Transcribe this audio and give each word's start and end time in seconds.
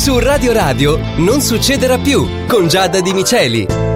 Su 0.00 0.18
Radio 0.18 0.54
Radio 0.54 0.98
non 1.18 1.42
succederà 1.42 1.98
più 1.98 2.46
con 2.46 2.68
Giada 2.68 3.02
Di 3.02 3.12
Miceli. 3.12 3.89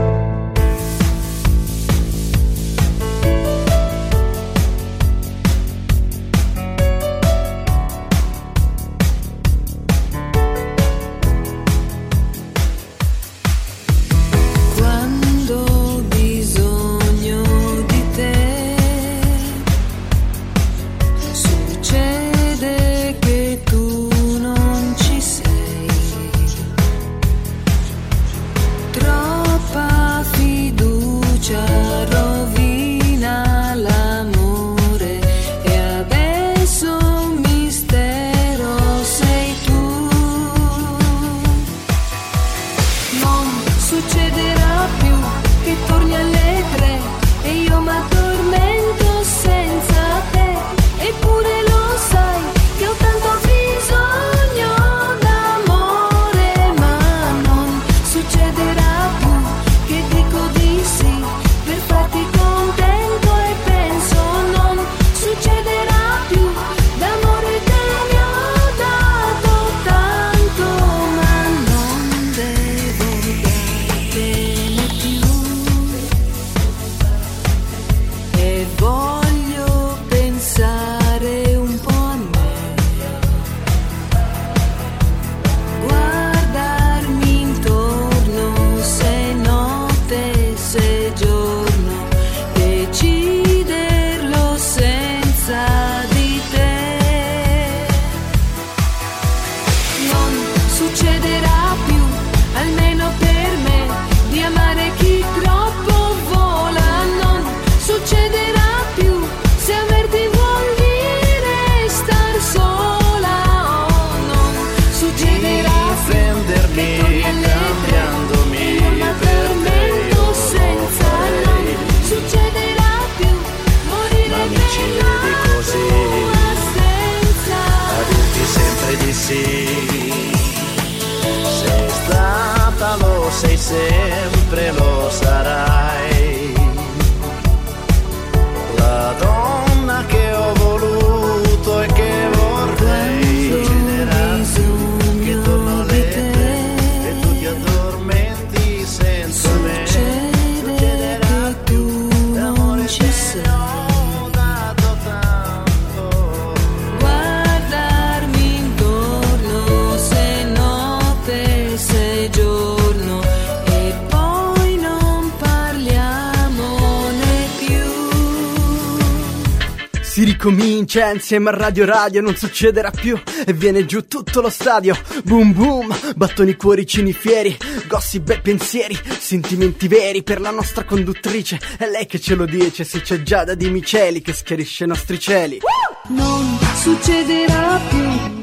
Insieme 171.24 171.48
a 171.48 171.56
Radio 171.56 171.86
Radio, 171.86 172.20
non 172.20 172.36
succederà 172.36 172.90
più. 172.90 173.18
E 173.46 173.52
viene 173.54 173.86
giù 173.86 174.06
tutto 174.06 174.42
lo 174.42 174.50
stadio. 174.50 174.94
Boom 175.24 175.54
boom, 175.54 176.14
battoni 176.14 176.54
cuoricini 176.54 177.14
fieri 177.14 177.56
Gossip 177.88 178.28
e 178.28 178.40
pensieri, 178.40 178.98
sentimenti 179.18 179.88
veri 179.88 180.22
Per 180.22 180.40
la 180.40 180.50
nostra 180.50 180.84
conduttrice. 180.84 181.58
È 181.78 181.88
lei 181.88 182.04
che 182.04 182.20
ce 182.20 182.34
lo 182.34 182.44
dice, 182.44 182.84
se 182.84 183.00
c'è 183.00 183.22
Giada 183.22 183.54
di 183.54 183.70
Miceli 183.70 184.20
Che 184.20 184.34
schiarisce 184.34 184.84
i 184.84 184.88
nostri 184.88 185.18
cieli. 185.18 185.60
Non 186.08 186.58
succederà 186.74 187.80
più 187.88 188.40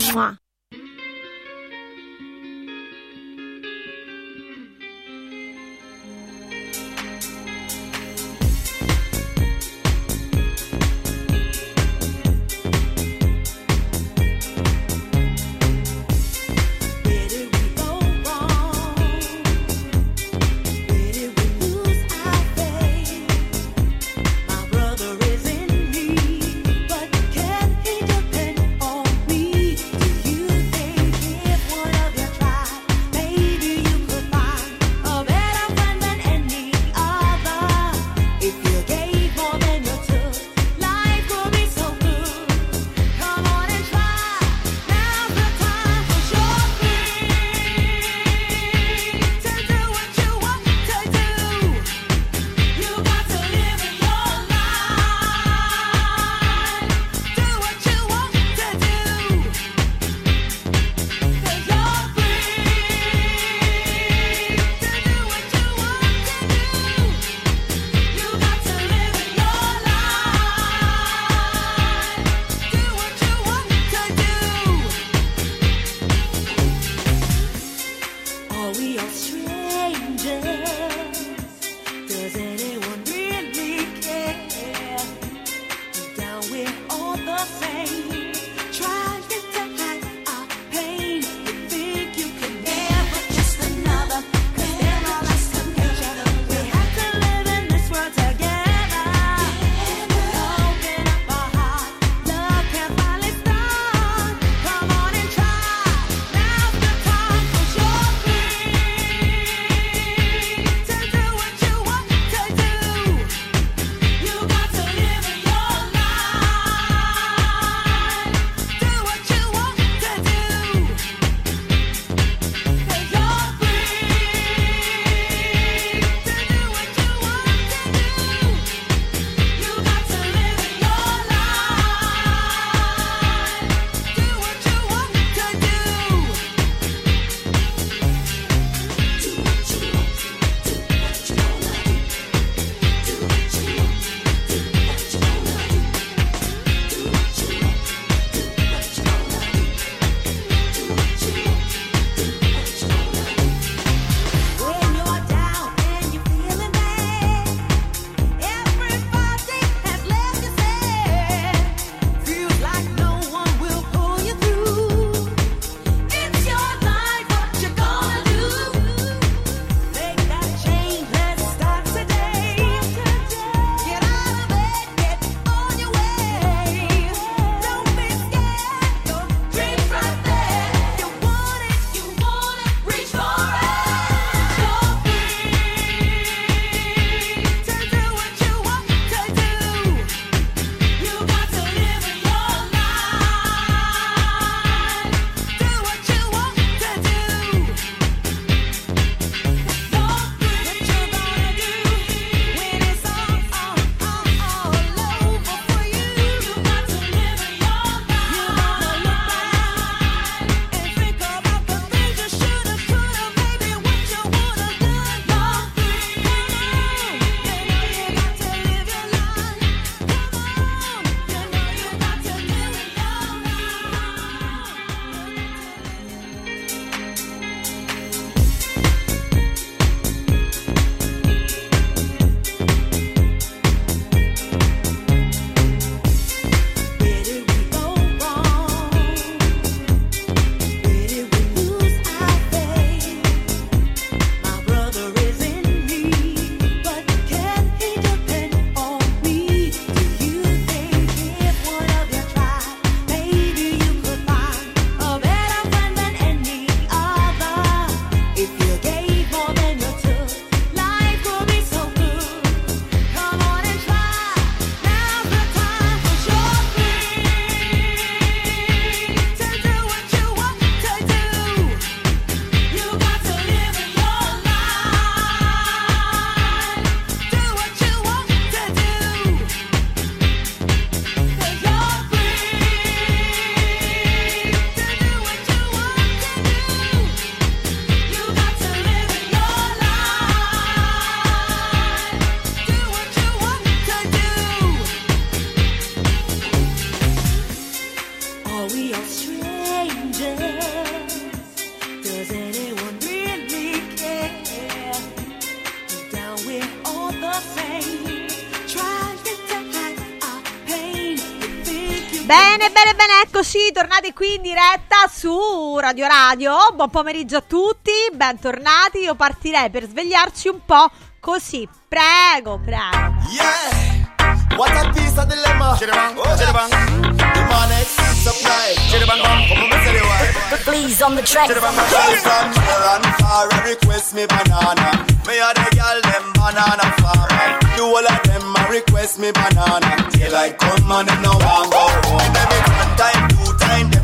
eccoci, 313.81 313.87
tornati 313.87 314.13
qui 314.13 314.35
in 314.35 314.41
diretta 314.41 315.07
su 315.11 315.77
Radio 315.79 316.07
Radio. 316.07 316.55
Buon 316.75 316.89
pomeriggio 316.89 317.37
a 317.37 317.41
tutti, 317.41 317.91
bentornati. 318.13 318.99
Io 318.99 319.15
partirei 319.15 319.69
per 319.69 319.87
svegliarci 319.87 320.47
un 320.49 320.59
po' 320.65 320.89
così. 321.19 321.67
Prego, 321.87 322.59
prego. 322.63 323.13
Yeah, 323.29 324.55
what 324.55 324.71
a 324.75 324.89
piece 324.91 325.17
of 325.19 325.25
dilemma. 325.25 325.75
Chiribang, 325.77 326.17
oh, 326.17 326.35
chiribang. 326.37 326.69
The 326.69 327.43
money 327.49 327.83
supply. 328.21 328.75
Chiribang, 328.89 329.19
come 329.47 329.63
on, 329.63 329.69
tell 329.69 329.95
you 329.95 330.05
why. 330.05 330.57
Please 330.63 331.01
on 331.01 331.15
the 331.15 331.23
track. 331.23 331.49
Chiribang, 331.49 331.75
girl 331.75 332.15
from 332.21 332.51
near 332.51 332.83
and 332.95 333.05
far 333.19 333.49
request 333.65 334.13
me 334.13 334.25
banana. 334.27 335.05
Me 335.27 335.39
a 335.39 335.53
the 335.53 335.67
girl 335.75 336.01
them 336.01 336.33
banana 336.33 336.93
farmer. 337.01 337.59
Do 337.75 337.83
all 337.85 338.05
of 338.05 338.23
them 338.23 338.55
a 338.55 338.69
request 338.69 339.19
me 339.19 339.31
banana. 339.31 340.09
Daylight 340.11 340.57
come 340.59 340.91
and 340.91 341.07
them 341.09 341.21
no 341.21 341.31
want 341.31 341.71
go 341.71 341.81
home. 342.07 342.33
Them 342.33 342.49
it 342.51 342.67
one 342.71 342.95
time, 342.95 343.30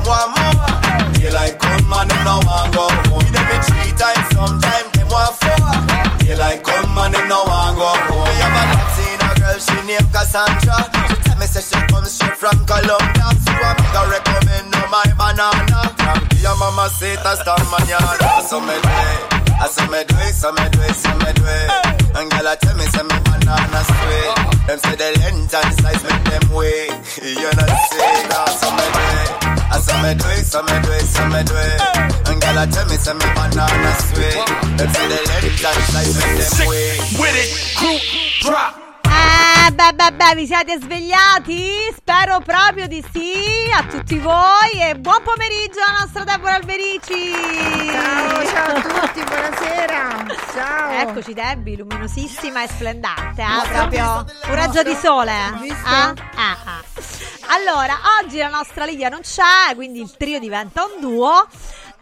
them 0.08 0.32
want 0.32 0.32
more. 0.40 1.12
Daylight 1.20 1.60
come 1.60 1.94
and 1.94 2.10
them 2.10 2.24
no 2.24 2.40
want 2.48 2.74
go 2.74 2.88
home. 3.12 3.28
Them 3.32 3.48
it 3.52 3.64
three 3.68 3.92
times, 4.00 4.28
sometime 4.32 4.88
them 4.96 5.08
want 5.12 5.36
four. 5.36 5.60
Daylight 6.24 6.64
come 6.64 6.98
and 6.98 7.14
them 7.14 7.28
no 7.28 7.44
want 7.44 7.76
go 7.78 7.88
home. 8.08 8.24
Me 8.24 8.40
have 8.40 8.56
a 8.56 8.64
Latina 8.72 9.30
girl, 9.40 9.60
she 9.60 9.78
named 9.88 10.10
Cassandra. 10.14 10.78
She 11.10 11.16
tell 11.28 11.38
me 11.40 11.46
say 11.46 11.62
she 11.62 11.80
comes 11.88 12.12
straight 12.12 12.38
from 12.38 12.58
Colombia. 12.66 13.28
So 13.44 13.52
I 13.52 13.76
make 13.76 13.96
her 13.96 14.08
recommend 14.08 14.76
her 14.76 14.88
my 14.88 15.04
banana. 15.20 15.92
Your 16.40 16.56
mama 16.58 16.90
say 16.90 17.16
that's 17.24 17.44
the 17.44 17.56
manana. 17.72 18.48
So 18.48 18.62
me 18.62 18.76
it. 18.76 19.37
I 19.60 19.68
say 19.68 19.88
me 19.88 20.04
do 20.06 20.16
it, 20.22 20.34
so 20.34 20.52
me 20.54 20.66
do 20.70 20.82
it, 20.82 20.96
so 20.96 21.10
me 21.18 21.32
do 21.34 21.44
it. 21.46 21.70
And 22.18 22.30
girl, 22.32 22.48
I 22.48 22.56
tell 22.56 22.76
me 22.78 22.86
say 22.86 23.04
me 23.04 23.18
banana 23.26 23.82
sweet. 23.84 24.30
Uh-huh. 24.38 24.68
Them 24.68 24.80
say 24.80 24.96
the 24.96 25.10
length 25.22 25.54
and 25.54 25.74
size 25.82 26.04
make 26.04 26.24
them 26.30 26.46
wait. 26.54 26.92
You 27.28 27.50
know 27.58 27.68
say 27.90 28.14
that, 28.30 28.50
so 28.62 28.70
me 28.70 28.86
do 28.94 29.04
it. 29.18 29.30
I 29.74 29.78
say 29.82 29.98
me 30.04 30.12
do 30.14 30.28
it, 30.38 30.46
so 30.46 30.62
me 30.62 30.76
do 30.86 30.92
it, 30.94 31.06
so 31.10 31.24
me 31.28 31.42
do 31.44 31.56
it. 31.58 31.80
And 32.30 32.38
girl, 32.42 32.58
I 32.58 32.66
tell 32.70 32.86
me 32.86 32.98
say 32.98 33.14
me 33.14 33.28
banana 33.34 33.92
sweet. 34.08 34.38
Uh-huh. 34.38 34.78
Them 34.78 34.90
say 34.94 35.06
the 35.10 35.20
length 35.26 35.66
and 35.66 35.84
size 35.90 36.14
make 36.16 36.38
them 36.38 36.68
wait. 36.70 37.00
with 37.18 37.38
it. 37.42 37.50
Group 37.78 38.02
drop. 38.46 38.87
Eh, 39.27 39.72
beh, 39.72 39.93
beh, 39.93 40.13
beh, 40.13 40.36
vi 40.36 40.46
siete 40.46 40.79
svegliati? 40.79 41.93
Spero 41.93 42.39
proprio 42.39 42.88
di 42.88 43.03
sì 43.12 43.69
a 43.74 43.84
tutti 43.84 44.17
voi 44.19 44.72
e 44.79 44.96
buon 44.96 45.22
pomeriggio 45.22 45.81
alla 45.86 46.00
nostra 46.00 46.24
Deborah 46.24 46.55
Alberici. 46.55 47.34
Ciao, 47.91 48.46
ciao 48.46 48.75
a 48.75 48.81
tutti, 48.81 49.24
buonasera. 49.24 50.25
Ciao. 50.53 51.10
Eccoci 51.10 51.34
Debbie, 51.34 51.75
luminosissima 51.75 52.63
e 52.63 52.67
splendente, 52.69 53.41
eh? 53.41 53.67
proprio 53.67 54.25
un 54.48 54.55
raggio 54.55 54.81
di 54.84 54.96
sole. 54.96 55.34
Visto? 55.60 55.86
Ah, 55.86 56.13
ah, 56.36 56.57
ah. 56.63 56.84
Allora, 57.50 57.98
oggi 58.22 58.38
la 58.38 58.50
nostra 58.50 58.86
Livia 58.86 59.10
non 59.10 59.22
c'è, 59.22 59.75
quindi 59.75 60.00
il 60.00 60.15
trio 60.17 60.39
diventa 60.39 60.84
un 60.86 61.01
duo. 61.01 61.48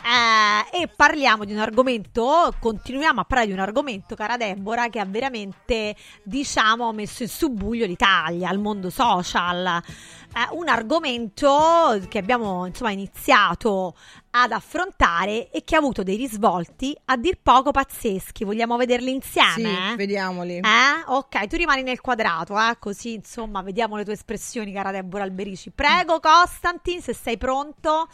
Eh, 0.06 0.84
e 0.84 0.88
parliamo 0.88 1.46
di 1.46 1.54
un 1.54 1.58
argomento, 1.58 2.54
continuiamo 2.60 3.22
a 3.22 3.24
parlare 3.24 3.48
di 3.50 3.54
un 3.54 3.60
argomento, 3.60 4.14
cara 4.14 4.38
Deborah, 4.38 4.88
che 4.88 5.00
ha 5.00 5.06
veramente, 5.06 5.96
diciamo, 6.22 6.94
messo 6.94 7.24
in 7.24 7.30
subbuglio 7.30 7.88
l'Italia, 7.88 8.52
il 8.52 8.60
mondo 8.60 8.92
social. 8.92 9.66
Eh, 9.66 10.48
un 10.52 10.68
argomento 10.68 12.00
che 12.08 12.20
abbiamo 12.20 12.68
insomma 12.68 12.92
iniziato 12.92 13.96
ad 14.38 14.52
affrontare 14.52 15.50
e 15.50 15.64
che 15.64 15.76
ha 15.76 15.80
avuto 15.80 16.04
dei 16.04 16.18
risvolti 16.18 16.96
a 17.06 17.16
dir 17.16 17.40
poco 17.42 17.72
pazzeschi. 17.72 18.44
Vogliamo 18.44 18.76
vederli 18.76 19.12
insieme? 19.12 19.92
Sì, 19.92 19.96
vediamoli. 19.96 20.58
Eh? 20.58 21.04
Ok, 21.08 21.48
tu 21.48 21.56
rimani 21.56 21.84
nel 21.84 22.02
quadrato, 22.02 22.60
eh? 22.60 22.76
così 22.78 23.14
insomma 23.14 23.62
vediamo 23.62 23.96
le 23.96 24.04
tue 24.04 24.14
espressioni, 24.14 24.74
cara 24.74 24.92
Deborah 24.92 25.24
Alberici. 25.24 25.72
Prego, 25.72 26.20
Costantin, 26.20 27.02
se 27.02 27.14
sei 27.14 27.38
pronto, 27.38 28.10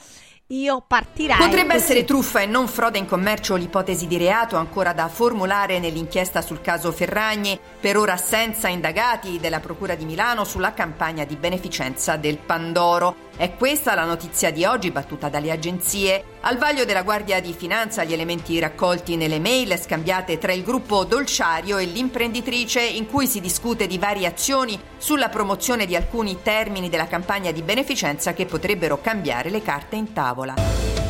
io 0.52 0.84
partirei. 0.86 1.38
Potrebbe 1.38 1.74
così. 1.74 1.84
essere 1.84 2.04
truffa 2.04 2.42
e 2.42 2.46
non 2.46 2.68
frode 2.68 2.98
in 2.98 3.06
commercio 3.06 3.56
l'ipotesi 3.56 4.08
di 4.08 4.18
reato 4.18 4.58
ancora 4.58 4.94
da 4.94 5.08
formulare 5.08 5.80
nell'inchiesta 5.80 6.42
sul 6.42 6.62
caso 6.62 6.92
Ferragni, 6.92 7.60
per 7.80 7.98
ora 7.98 8.18
senza 8.18 8.68
indagati 8.68 9.40
della 9.40 9.60
Procura 9.60 9.96
di 9.96 10.06
Milano 10.06 10.44
sulla 10.44 10.74
campagna 10.74 11.26
di 11.26 11.36
beneficenza 11.36 12.18
del 12.18 12.38
Pandoro. 12.38 13.30
È 13.42 13.56
questa 13.56 13.96
la 13.96 14.06
notizia 14.06 14.52
di 14.52 14.66
oggi 14.66 14.92
battuta 14.92 15.28
dalle 15.28 15.50
agenzie. 15.50 16.24
Al 16.42 16.60
vaglio 16.60 16.86
della 16.86 17.02
Guardia 17.02 17.42
di 17.42 17.54
Finanza 17.54 18.04
gli 18.04 18.14
elementi 18.14 18.60
raccolti 18.60 19.16
nelle 19.16 19.40
mail 19.40 19.80
scambiate 19.80 20.38
tra 20.38 20.52
il 20.52 20.62
gruppo 20.62 21.06
Dolciario 21.06 21.80
e 21.80 21.86
l'imprenditrice 21.86 22.84
in 22.84 23.08
cui 23.08 23.26
si 23.26 23.40
discute 23.42 23.88
di 23.88 23.98
varie 23.98 24.28
azioni 24.28 24.80
sulla 24.96 25.30
promozione 25.30 25.88
di 25.88 25.96
alcuni 25.96 26.44
termini 26.44 26.88
della 26.88 27.08
campagna 27.08 27.50
di 27.50 27.64
beneficenza 27.64 28.34
che 28.34 28.46
potrebbero 28.46 29.02
cambiare 29.02 29.50
le 29.50 29.64
carte 29.64 29.96
in 29.96 30.14
tavola. 30.14 31.01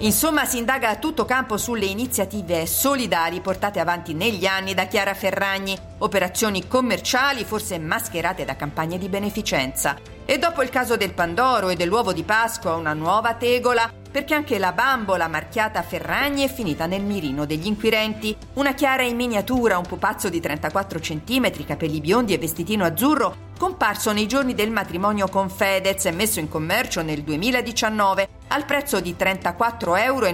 Insomma, 0.00 0.44
si 0.44 0.58
indaga 0.58 0.90
a 0.90 0.96
tutto 0.96 1.24
campo 1.24 1.56
sulle 1.56 1.86
iniziative 1.86 2.66
solidari 2.66 3.40
portate 3.40 3.80
avanti 3.80 4.14
negli 4.14 4.46
anni 4.46 4.72
da 4.72 4.86
Chiara 4.86 5.12
Ferragni, 5.12 5.76
operazioni 5.98 6.68
commerciali 6.68 7.44
forse 7.44 7.80
mascherate 7.80 8.44
da 8.44 8.54
campagne 8.54 8.96
di 8.96 9.08
beneficenza. 9.08 9.96
E 10.24 10.38
dopo 10.38 10.62
il 10.62 10.68
caso 10.68 10.96
del 10.96 11.14
Pandoro 11.14 11.68
e 11.70 11.74
dell'uovo 11.74 12.12
di 12.12 12.22
Pasqua, 12.22 12.76
una 12.76 12.92
nuova 12.92 13.34
tegola, 13.34 13.90
perché 14.10 14.34
anche 14.34 14.58
la 14.58 14.72
bambola 14.72 15.28
marchiata 15.28 15.82
Ferragni 15.82 16.44
è 16.44 16.52
finita 16.52 16.86
nel 16.86 17.02
mirino 17.02 17.44
degli 17.44 17.66
inquirenti. 17.66 18.36
Una 18.54 18.74
Chiara 18.74 19.02
in 19.02 19.16
miniatura, 19.16 19.78
un 19.78 19.86
pupazzo 19.86 20.28
di 20.28 20.40
34 20.40 20.98
cm, 20.98 21.64
capelli 21.64 22.00
biondi 22.00 22.32
e 22.32 22.38
vestitino 22.38 22.84
azzurro, 22.84 23.46
comparso 23.58 24.12
nei 24.12 24.26
giorni 24.26 24.54
del 24.54 24.70
matrimonio 24.70 25.28
con 25.28 25.50
Fedez 25.50 26.06
e 26.06 26.12
messo 26.12 26.38
in 26.38 26.48
commercio 26.48 27.02
nel 27.02 27.22
2019 27.22 28.28
al 28.48 28.64
prezzo 28.64 29.00
di 29.00 29.14
34,99 29.18 30.02
euro, 30.04 30.26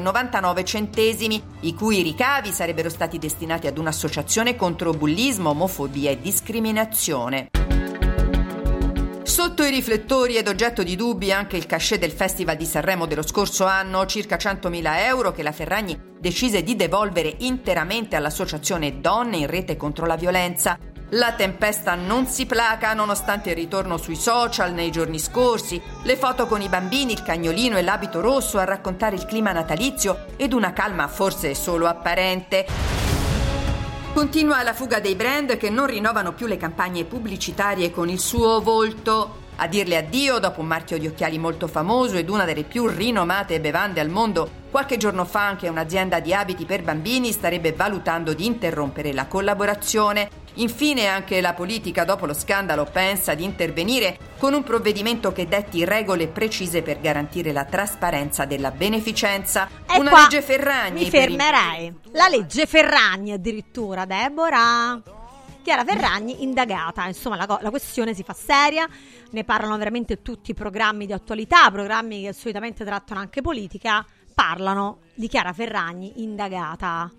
i 1.60 1.74
cui 1.74 2.02
ricavi 2.02 2.52
sarebbero 2.52 2.88
stati 2.88 3.18
destinati 3.18 3.66
ad 3.66 3.78
un'associazione 3.78 4.54
contro 4.56 4.92
bullismo, 4.92 5.50
omofobia 5.50 6.10
e 6.10 6.20
discriminazione. 6.20 7.48
Sotto 9.34 9.64
i 9.64 9.70
riflettori 9.70 10.36
ed 10.36 10.46
oggetto 10.46 10.84
di 10.84 10.94
dubbi 10.94 11.32
anche 11.32 11.56
il 11.56 11.66
cachet 11.66 11.98
del 11.98 12.12
Festival 12.12 12.54
di 12.54 12.64
Sanremo 12.64 13.04
dello 13.04 13.26
scorso 13.26 13.64
anno, 13.64 14.06
circa 14.06 14.36
100.000 14.36 15.06
euro 15.06 15.32
che 15.32 15.42
la 15.42 15.50
Ferragni 15.50 16.00
decise 16.20 16.62
di 16.62 16.76
devolvere 16.76 17.34
interamente 17.38 18.14
all'associazione 18.14 19.00
Donne 19.00 19.38
in 19.38 19.48
rete 19.48 19.76
contro 19.76 20.06
la 20.06 20.14
violenza. 20.14 20.78
La 21.10 21.32
tempesta 21.32 21.96
non 21.96 22.28
si 22.28 22.46
placa 22.46 22.94
nonostante 22.94 23.50
il 23.50 23.56
ritorno 23.56 23.96
sui 23.96 24.14
social 24.14 24.72
nei 24.72 24.92
giorni 24.92 25.18
scorsi, 25.18 25.82
le 26.04 26.16
foto 26.16 26.46
con 26.46 26.60
i 26.62 26.68
bambini, 26.68 27.10
il 27.10 27.24
cagnolino 27.24 27.76
e 27.76 27.82
l'abito 27.82 28.20
rosso 28.20 28.58
a 28.58 28.64
raccontare 28.64 29.16
il 29.16 29.26
clima 29.26 29.50
natalizio 29.50 30.26
ed 30.36 30.52
una 30.52 30.72
calma 30.72 31.08
forse 31.08 31.56
solo 31.56 31.88
apparente. 31.88 33.03
Continua 34.14 34.62
la 34.62 34.74
fuga 34.74 35.00
dei 35.00 35.16
brand 35.16 35.56
che 35.56 35.70
non 35.70 35.86
rinnovano 35.86 36.34
più 36.34 36.46
le 36.46 36.56
campagne 36.56 37.04
pubblicitarie 37.04 37.90
con 37.90 38.08
il 38.08 38.20
suo 38.20 38.60
volto. 38.60 39.42
A 39.56 39.66
dirle 39.66 39.96
addio 39.96 40.38
dopo 40.38 40.60
un 40.60 40.68
marchio 40.68 40.98
di 40.98 41.08
occhiali 41.08 41.36
molto 41.36 41.66
famoso 41.66 42.16
ed 42.16 42.28
una 42.28 42.44
delle 42.44 42.62
più 42.62 42.86
rinomate 42.86 43.58
bevande 43.58 43.98
al 43.98 44.10
mondo, 44.10 44.48
qualche 44.70 44.98
giorno 44.98 45.24
fa 45.24 45.48
anche 45.48 45.68
un'azienda 45.68 46.20
di 46.20 46.32
abiti 46.32 46.64
per 46.64 46.84
bambini 46.84 47.32
starebbe 47.32 47.72
valutando 47.72 48.34
di 48.34 48.46
interrompere 48.46 49.12
la 49.12 49.26
collaborazione. 49.26 50.30
Infine 50.54 51.06
anche 51.06 51.40
la 51.40 51.52
politica 51.52 52.04
dopo 52.04 52.26
lo 52.26 52.34
scandalo 52.34 52.84
pensa 52.84 53.34
di 53.34 53.42
intervenire 53.42 54.18
con 54.38 54.54
un 54.54 54.62
provvedimento 54.62 55.32
che 55.32 55.48
detti 55.48 55.84
regole 55.84 56.28
precise 56.28 56.82
per 56.82 57.00
garantire 57.00 57.50
la 57.50 57.64
trasparenza 57.64 58.44
della 58.44 58.70
beneficenza. 58.70 59.68
E 59.90 59.98
una 59.98 60.12
legge 60.12 60.42
Ferragni 60.42 61.04
Mi 61.04 61.10
fermerei. 61.10 61.92
La 62.12 62.28
legge 62.28 62.66
Ferragni 62.66 63.32
addirittura, 63.32 64.04
Deborah. 64.04 65.02
Chiara 65.64 65.82
Ferragni 65.82 66.42
indagata, 66.42 67.06
insomma 67.06 67.36
la, 67.36 67.58
la 67.62 67.70
questione 67.70 68.12
si 68.12 68.22
fa 68.22 68.34
seria, 68.34 68.86
ne 69.30 69.44
parlano 69.44 69.78
veramente 69.78 70.20
tutti 70.20 70.50
i 70.50 70.54
programmi 70.54 71.06
di 71.06 71.14
attualità, 71.14 71.70
programmi 71.70 72.24
che 72.24 72.34
solitamente 72.34 72.84
trattano 72.84 73.18
anche 73.20 73.40
politica, 73.40 74.04
parlano 74.34 74.98
di 75.14 75.26
Chiara 75.26 75.54
Ferragni 75.54 76.22
indagata. 76.22 77.10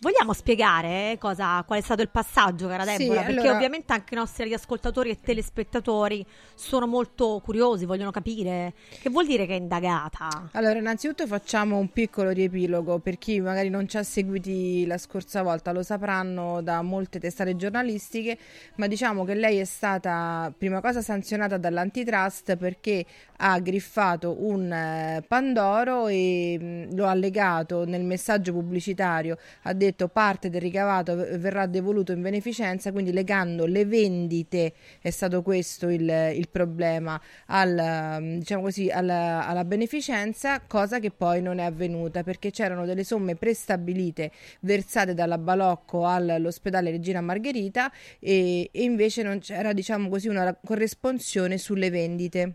Vogliamo 0.00 0.32
spiegare 0.34 1.16
cosa, 1.18 1.62
qual 1.66 1.80
è 1.80 1.82
stato 1.82 2.02
il 2.02 2.10
passaggio, 2.10 2.68
cara 2.68 2.84
Sì, 2.84 2.98
Deborah? 2.98 3.22
Perché 3.22 3.40
allora- 3.40 3.56
ovviamente 3.56 3.92
anche 3.92 4.14
i 4.14 4.16
nostri 4.16 4.52
ascoltatori 4.52 5.10
e 5.10 5.18
telespettatori 5.20 6.24
sono 6.54 6.86
molto 6.86 7.40
curiosi, 7.42 7.86
vogliono 7.86 8.10
capire 8.10 8.74
che 9.00 9.08
vuol 9.08 9.26
dire 9.26 9.46
che 9.46 9.54
è 9.54 9.58
indagata. 9.58 10.50
Allora, 10.52 10.78
innanzitutto 10.78 11.26
facciamo 11.26 11.78
un 11.78 11.90
piccolo 11.90 12.30
riepilogo 12.30 12.98
per 12.98 13.16
chi 13.18 13.40
magari 13.40 13.70
non 13.70 13.88
ci 13.88 13.96
ha 13.96 14.02
seguiti 14.02 14.84
la 14.86 14.98
scorsa 14.98 15.42
volta, 15.42 15.72
lo 15.72 15.82
sapranno 15.82 16.60
da 16.62 16.82
molte 16.82 17.18
testate 17.18 17.56
giornalistiche, 17.56 18.38
ma 18.76 18.86
diciamo 18.86 19.24
che 19.24 19.34
lei 19.34 19.58
è 19.58 19.64
stata 19.64 20.52
prima 20.56 20.80
cosa 20.80 21.00
sanzionata 21.00 21.56
dall'antitrust 21.56 22.56
perché 22.56 23.04
ha 23.38 23.58
griffato 23.60 24.36
un 24.44 24.72
eh, 24.72 25.24
Pandoro 25.26 26.08
e 26.08 26.58
mh, 26.60 26.94
lo 26.96 27.06
ha 27.06 27.14
legato 27.14 27.84
nel 27.84 28.04
messaggio 28.04 28.52
pubblicitario, 28.52 29.38
ha 29.62 29.72
detto 29.72 30.08
parte 30.08 30.50
del 30.50 30.60
ricavato 30.60 31.14
verrà 31.16 31.66
devoluto 31.66 32.12
in 32.12 32.22
beneficenza, 32.22 32.92
quindi 32.92 33.12
legando 33.12 33.66
le 33.66 33.84
vendite, 33.84 34.72
è 35.00 35.10
stato 35.10 35.42
questo 35.42 35.88
il, 35.88 36.32
il 36.34 36.48
problema, 36.48 37.20
al, 37.46 38.18
mm, 38.20 38.38
diciamo 38.38 38.62
così, 38.62 38.90
alla, 38.90 39.46
alla 39.46 39.64
beneficenza, 39.64 40.60
cosa 40.66 40.98
che 40.98 41.10
poi 41.10 41.42
non 41.42 41.58
è 41.58 41.64
avvenuta 41.64 42.22
perché 42.22 42.50
c'erano 42.50 42.84
delle 42.86 43.04
somme 43.04 43.36
prestabilite 43.36 44.30
versate 44.60 45.14
dalla 45.14 45.38
Balocco 45.38 46.06
all'ospedale 46.06 46.90
Regina 46.90 47.20
Margherita 47.20 47.90
e, 48.18 48.68
e 48.72 48.82
invece 48.82 49.22
non 49.22 49.38
c'era 49.40 49.72
diciamo 49.72 50.08
così 50.08 50.28
una 50.28 50.56
corresponsione 50.62 51.58
sulle 51.58 51.90
vendite. 51.90 52.54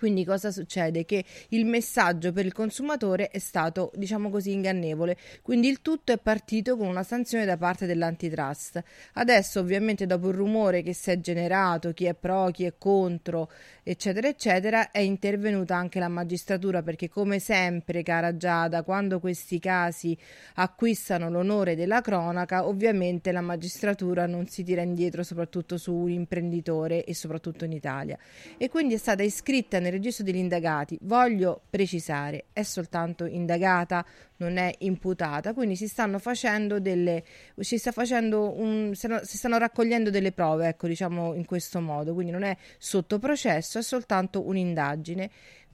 Quindi 0.00 0.24
cosa 0.24 0.50
succede? 0.50 1.04
Che 1.04 1.22
il 1.48 1.66
messaggio 1.66 2.32
per 2.32 2.46
il 2.46 2.54
consumatore 2.54 3.28
è 3.28 3.38
stato, 3.38 3.92
diciamo 3.96 4.30
così, 4.30 4.50
ingannevole. 4.52 5.14
Quindi 5.42 5.68
il 5.68 5.82
tutto 5.82 6.10
è 6.10 6.16
partito 6.16 6.78
con 6.78 6.86
una 6.86 7.02
sanzione 7.02 7.44
da 7.44 7.58
parte 7.58 7.84
dell'antitrust. 7.84 8.82
Adesso, 9.12 9.60
ovviamente, 9.60 10.06
dopo 10.06 10.30
il 10.30 10.36
rumore 10.36 10.80
che 10.80 10.94
si 10.94 11.10
è 11.10 11.20
generato, 11.20 11.92
chi 11.92 12.06
è 12.06 12.14
pro, 12.14 12.48
chi 12.50 12.64
è 12.64 12.72
contro, 12.78 13.50
eccetera, 13.82 14.26
eccetera, 14.26 14.90
è 14.90 15.00
intervenuta 15.00 15.76
anche 15.76 15.98
la 15.98 16.08
magistratura 16.08 16.82
perché, 16.82 17.10
come 17.10 17.38
sempre, 17.38 18.02
cara 18.02 18.34
Giada, 18.38 18.82
quando 18.82 19.20
questi 19.20 19.58
casi 19.58 20.16
acquistano 20.54 21.28
l'onore 21.28 21.76
della 21.76 22.00
cronaca, 22.00 22.66
ovviamente 22.66 23.32
la 23.32 23.42
magistratura 23.42 24.24
non 24.24 24.46
si 24.46 24.62
tira 24.62 24.80
indietro, 24.80 25.22
soprattutto 25.22 25.76
su 25.76 25.92
un 25.92 26.10
imprenditore 26.10 27.04
e 27.04 27.14
soprattutto 27.14 27.66
in 27.66 27.72
Italia. 27.72 28.16
E 28.56 28.70
quindi 28.70 28.94
è 28.94 28.96
stata 28.96 29.22
iscritta 29.22 29.78
nel 29.78 29.88
registro 29.90 30.24
degli 30.24 30.36
indagati. 30.36 30.98
Voglio 31.02 31.62
precisare, 31.68 32.46
è 32.52 32.62
soltanto 32.62 33.24
indagata, 33.24 34.04
non 34.36 34.56
è 34.56 34.72
imputata, 34.78 35.52
quindi 35.52 35.76
si 35.76 35.88
stanno 35.88 36.18
facendo 36.18 36.80
delle 36.80 37.22
si 37.58 37.78
sta 37.78 37.92
facendo 37.92 38.58
un 38.58 38.92
si 38.94 39.36
stanno 39.36 39.58
raccogliendo 39.58 40.10
delle 40.10 40.32
prove, 40.32 40.68
ecco, 40.68 40.86
diciamo 40.86 41.34
in 41.34 41.44
questo 41.44 41.80
modo, 41.80 42.14
quindi 42.14 42.32
non 42.32 42.42
è 42.42 42.56
sotto 42.78 43.18
processo, 43.18 43.78
è 43.78 43.82
soltanto 43.82 44.46
un'indagine 44.46 45.30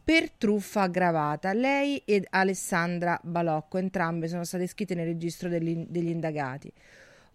per 0.07 0.31
truffa 0.31 0.83
aggravata. 0.83 1.53
Lei 1.53 2.01
ed 2.05 2.27
Alessandra 2.31 3.19
Balocco, 3.23 3.79
entrambe 3.79 4.29
sono 4.29 4.45
state 4.45 4.63
iscritte 4.63 4.95
nel 4.95 5.07
registro 5.07 5.49
degli, 5.49 5.85
degli 5.89 6.11
indagati. 6.11 6.73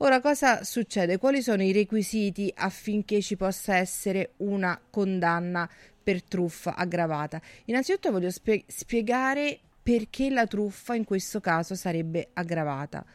Ora, 0.04 0.20
cosa 0.20 0.64
succede? 0.64 1.18
Quali 1.20 1.44
sono 1.44 1.62
i 1.62 1.72
requisiti 1.72 2.52
affinché 2.56 3.22
ci 3.22 3.36
possa 3.36 3.76
essere 3.76 4.32
una 4.38 4.80
condanna 4.90 5.70
per 6.02 6.24
truffa 6.24 6.76
aggravata? 6.76 7.42
Innanzitutto 7.66 8.12
voglio 8.12 8.32
spie- 8.32 8.64
spiegare 8.68 9.60
perché 9.82 10.30
la 10.30 10.46
truffa 10.46 10.96
in 10.96 11.04
questo 11.04 11.40
caso 11.40 11.76
sarebbe 11.76 12.30
aggravata. 12.34 13.06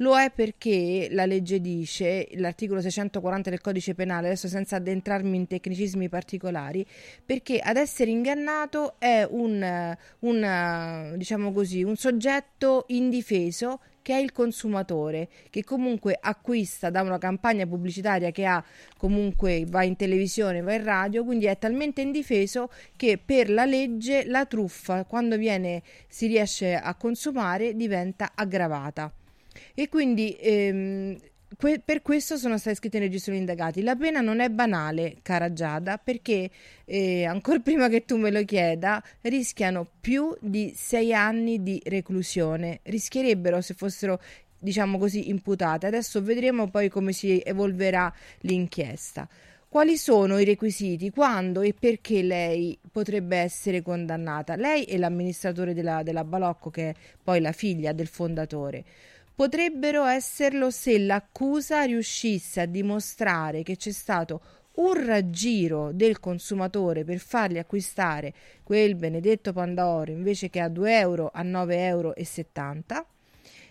Lo 0.00 0.16
è 0.16 0.30
perché 0.30 1.08
la 1.10 1.26
legge 1.26 1.60
dice, 1.60 2.28
l'articolo 2.34 2.80
640 2.80 3.50
del 3.50 3.60
codice 3.60 3.94
penale, 3.94 4.28
adesso 4.28 4.46
senza 4.46 4.76
addentrarmi 4.76 5.36
in 5.36 5.46
tecnicismi 5.48 6.08
particolari, 6.08 6.86
perché 7.24 7.58
ad 7.58 7.76
essere 7.76 8.10
ingannato 8.10 8.94
è 8.98 9.26
un, 9.28 9.96
un, 10.20 11.14
diciamo 11.16 11.52
così, 11.52 11.82
un 11.82 11.96
soggetto 11.96 12.84
indifeso 12.88 13.80
che 14.02 14.14
è 14.14 14.18
il 14.18 14.32
consumatore, 14.32 15.28
che 15.50 15.64
comunque 15.64 16.18
acquista 16.20 16.90
da 16.90 17.02
una 17.02 17.18
campagna 17.18 17.66
pubblicitaria 17.66 18.30
che 18.30 18.44
ha 18.44 18.64
comunque 18.96 19.64
va 19.66 19.82
in 19.82 19.96
televisione, 19.96 20.60
va 20.60 20.74
in 20.74 20.84
radio, 20.84 21.24
quindi 21.24 21.46
è 21.46 21.58
talmente 21.58 22.00
indifeso 22.00 22.70
che 22.96 23.18
per 23.22 23.50
la 23.50 23.64
legge 23.64 24.24
la 24.26 24.46
truffa, 24.46 25.04
quando 25.04 25.36
viene, 25.36 25.82
si 26.08 26.26
riesce 26.26 26.74
a 26.74 26.94
consumare, 26.94 27.74
diventa 27.74 28.32
aggravata. 28.34 29.12
E 29.74 29.88
quindi 29.88 30.36
ehm, 30.40 31.16
que- 31.56 31.80
per 31.84 32.02
questo 32.02 32.36
sono 32.36 32.58
state 32.58 32.76
scritte 32.76 32.98
nel 32.98 33.08
registro 33.08 33.32
degli 33.32 33.40
indagati. 33.40 33.82
La 33.82 33.96
pena 33.96 34.20
non 34.20 34.40
è 34.40 34.48
banale, 34.48 35.16
cara 35.22 35.52
Giada, 35.52 35.98
perché 35.98 36.50
eh, 36.84 37.24
ancora 37.24 37.58
prima 37.60 37.88
che 37.88 38.04
tu 38.04 38.16
me 38.16 38.30
lo 38.30 38.44
chieda, 38.44 39.02
rischiano 39.22 39.86
più 40.00 40.36
di 40.40 40.72
sei 40.76 41.14
anni 41.14 41.62
di 41.62 41.80
reclusione. 41.84 42.80
Rischierebbero 42.82 43.60
se 43.60 43.74
fossero 43.74 44.20
diciamo 44.58 44.98
così 44.98 45.28
imputate. 45.30 45.86
Adesso 45.86 46.22
vedremo 46.22 46.68
poi 46.68 46.88
come 46.88 47.12
si 47.12 47.40
evolverà 47.44 48.12
l'inchiesta. 48.40 49.28
Quali 49.70 49.98
sono 49.98 50.38
i 50.38 50.46
requisiti? 50.46 51.10
Quando 51.10 51.60
e 51.60 51.74
perché 51.78 52.22
lei 52.22 52.78
potrebbe 52.90 53.36
essere 53.36 53.82
condannata? 53.82 54.56
Lei 54.56 54.84
e 54.84 54.96
l'amministratore 54.96 55.74
della, 55.74 56.02
della 56.02 56.24
Balocco, 56.24 56.70
che 56.70 56.88
è 56.88 56.94
poi 57.22 57.40
la 57.40 57.52
figlia 57.52 57.92
del 57.92 58.06
fondatore 58.06 58.84
potrebbero 59.38 60.04
esserlo 60.04 60.68
se 60.68 60.98
l'accusa 60.98 61.82
riuscisse 61.82 62.60
a 62.60 62.66
dimostrare 62.66 63.62
che 63.62 63.76
c'è 63.76 63.92
stato 63.92 64.40
un 64.78 65.06
raggiro 65.06 65.92
del 65.92 66.18
consumatore 66.18 67.04
per 67.04 67.18
fargli 67.18 67.58
acquistare 67.58 68.34
quel 68.64 68.96
benedetto 68.96 69.52
Pandoro 69.52 70.10
invece 70.10 70.50
che 70.50 70.58
a 70.58 70.68
2 70.68 70.98
euro 70.98 71.30
a 71.32 71.44
9,70 71.44 71.70
euro 71.70 72.14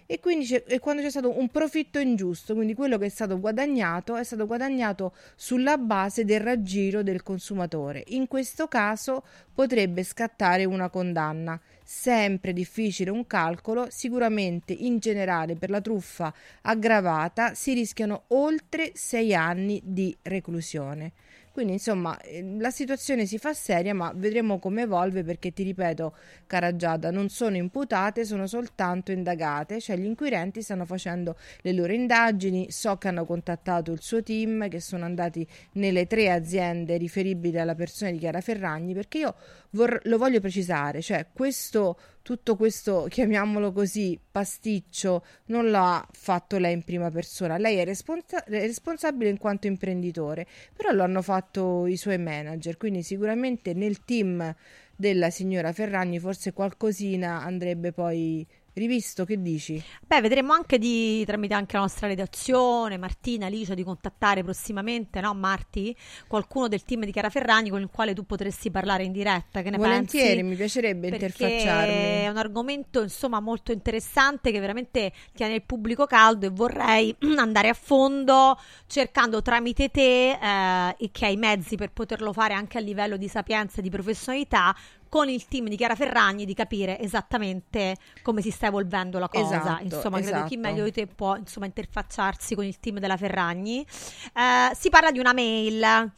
e 0.09 0.21
quindi 0.21 0.47
e 0.53 0.79
quando 0.79 1.01
c'è 1.01 1.09
stato 1.09 1.38
un 1.38 1.50
profitto 1.50 2.00
ingiusto, 2.00 2.53
quindi 2.53 2.74
quello 2.74 2.97
che 2.97 3.07
è 3.07 3.09
stato 3.09 3.38
guadagnato 3.38 4.15
è 4.15 4.24
stato 4.24 4.47
guadagnato 4.47 5.13
sulla 5.36 5.77
base 5.77 6.24
del 6.24 6.39
raggiro 6.39 7.03
del 7.03 7.24
consumatore. 7.24 8.05
In 8.07 8.27
questo 8.27 8.69
caso 8.69 9.25
potrebbe 9.53 10.05
scattare 10.05 10.63
una 10.63 10.89
condanna. 10.89 11.59
Sempre 11.89 12.51
difficile 12.51 13.10
un 13.12 13.25
calcolo, 13.25 13.88
sicuramente 13.89 14.74
in 14.74 14.98
generale 15.00 15.56
per 15.56 15.70
la 15.70 15.79
truffa 15.79 16.34
aggravata 16.63 17.53
si 17.53 17.74
rischiano 17.74 18.24
oltre 18.27 18.91
sei 18.94 19.34
anni 19.34 19.79
di 19.82 20.13
reclusione. 20.24 21.13
Quindi 21.57 21.73
insomma 21.73 22.15
eh, 22.19 22.55
la 22.59 22.69
situazione 22.69 23.25
si 23.25 23.39
fa 23.39 23.51
seria 23.51 23.91
ma 23.95 24.13
vedremo 24.15 24.59
come 24.59 24.83
evolve 24.83 25.23
perché 25.23 25.51
ti 25.53 25.63
ripeto 25.63 26.15
cara 26.45 26.75
Giada 26.75 27.09
non 27.09 27.29
sono 27.29 27.55
imputate 27.55 28.25
sono 28.25 28.45
soltanto 28.45 29.11
indagate. 29.11 29.81
Cioè 29.81 29.97
gli 29.97 30.05
inquirenti 30.05 30.61
stanno 30.61 30.85
facendo 30.85 31.35
le 31.61 31.73
loro 31.73 31.93
indagini 31.93 32.69
so 32.69 32.97
che 32.97 33.07
hanno 33.07 33.25
contattato 33.25 33.91
il 33.91 34.03
suo 34.03 34.21
team 34.21 34.69
che 34.69 34.79
sono 34.79 35.05
andati 35.05 35.47
nelle 35.71 36.05
tre 36.05 36.29
aziende 36.29 36.95
riferibili 36.95 37.57
alla 37.57 37.73
persona 37.73 38.11
di 38.11 38.19
Chiara 38.19 38.39
Ferragni 38.39 38.93
perché 38.93 39.17
io 39.17 39.33
vor- 39.71 40.01
lo 40.03 40.19
voglio 40.19 40.39
precisare 40.39 41.01
cioè 41.01 41.25
questo 41.33 41.97
tutto 42.27 42.57
questo, 42.57 43.05
chiamiamolo 43.10 43.72
così, 43.72 44.19
pasticcio 44.29 45.24
non 45.46 45.72
l'ha 45.72 46.05
fatto 46.12 46.57
lei 46.57 46.74
in 46.74 46.84
prima 46.84 47.10
persona, 47.10 47.55
lei 47.55 47.77
è, 47.77 47.86
responsa- 47.86 48.43
responsabile 48.48 49.29
in 49.29 49.38
quanto 49.38 49.67
imprenditore, 49.67 50.46
però 50.75 50.91
lo 50.91 51.03
hanno 51.03 51.22
fatto 51.22 51.86
i 51.86 51.96
suoi 51.96 52.17
manager, 52.17 52.75
quindi 52.75 53.01
sicuramente 53.01 53.74
nel 53.74 54.03
team 54.03 54.53
della 54.93 55.29
signora 55.29 55.72
Ferragni 55.72 56.19
forse 56.19 56.51
qualcosina 56.51 57.41
andrebbe 57.43 57.93
poi 57.93 58.46
rivisto, 58.77 59.25
che 59.25 59.41
dici? 59.41 59.81
Beh, 60.05 60.22
vedremo 60.22 60.53
anche 60.53 60.77
di, 60.77 61.24
tramite 61.25 61.53
anche 61.53 61.75
la 61.75 61.81
nostra 61.81 62.07
redazione, 62.07 62.97
Martina, 62.97 63.47
Alicia, 63.47 63.73
di 63.73 63.84
contattare 63.84 64.43
prossimamente, 64.43 65.19
no 65.21 65.34
Marti? 65.34 65.95
Qualcuno 66.28 66.67
del 66.67 66.84
team 66.84 67.04
di 67.06 67.12
Chiara 67.12 67.30
Ferragni 67.30 67.69
con 67.69 67.82
il 67.82 67.89
quale 67.91 68.13
tu 68.13 68.25
potresti 68.25 68.71
parlare 68.71 69.04
in 69.04 69.12
diretta, 69.12 69.62
che 69.62 69.69
ne 69.69 69.78
Volentieri, 69.78 70.36
pensi? 70.36 70.43
mi 70.43 70.56
piacerebbe 70.56 71.10
Perché 71.10 71.25
interfacciarmi. 71.25 71.93
è 71.93 72.28
un 72.30 72.38
argomento 72.38 73.01
insomma 73.01 73.39
molto 73.39 73.71
interessante 73.71 74.51
che 74.51 74.60
veramente 74.60 75.12
tiene 75.34 75.56
il 75.56 75.63
pubblico 75.63 76.06
caldo 76.06 76.45
e 76.45 76.49
vorrei 76.49 77.15
andare 77.38 77.69
a 77.69 77.73
fondo 77.73 78.58
cercando 78.88 79.41
tramite 79.41 79.89
te 79.89 80.32
eh, 80.32 80.95
e 80.97 81.10
che 81.12 81.25
hai 81.25 81.34
i 81.34 81.38
mezzi 81.38 81.75
per 81.75 81.91
poterlo 81.91 82.34
fare 82.34 82.54
anche 82.54 82.78
a 82.78 82.82
livello 82.82 83.17
di 83.17 83.28
sapienza 83.28 83.80
e 83.80 83.82
di 83.82 83.89
professionalità 83.89 84.75
con 85.10 85.30
il 85.30 85.46
team 85.48 85.67
di 85.67 85.76
Chiara 85.76 85.96
Ferragni 85.96 86.46
di 86.46 86.54
capire 86.54 87.00
esattamente 87.00 87.96
come 88.22 88.41
si 88.41 88.52
sta 88.52 88.67
evolvendo 88.67 89.20
la 89.20 89.28
cosa. 89.28 89.60
Esatto, 89.60 89.84
insomma, 89.84 90.20
credo 90.20 90.43
chi 90.46 90.54
esatto. 90.56 90.60
meglio 90.60 90.84
di 90.84 90.91
te 90.91 91.08
può 91.08 91.36
insomma, 91.36 91.65
interfacciarsi 91.65 92.56
con 92.56 92.65
il 92.65 92.80
team 92.80 93.00
della 93.00 93.17
Ferragni. 93.17 93.86
Eh, 94.34 94.76
si 94.76 94.89
parla 94.89 95.12
di 95.12 95.20
una 95.20 95.34
mail. 95.34 95.82
eh, 95.84 96.10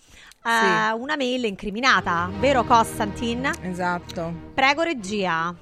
Sì. 0.42 1.00
Una 1.00 1.16
mail 1.18 1.46
incriminata, 1.46 2.30
vero 2.40 2.64
Costantin? 2.64 3.50
Esatto. 3.62 4.34
Prego 4.54 4.84
regia. 4.84 5.54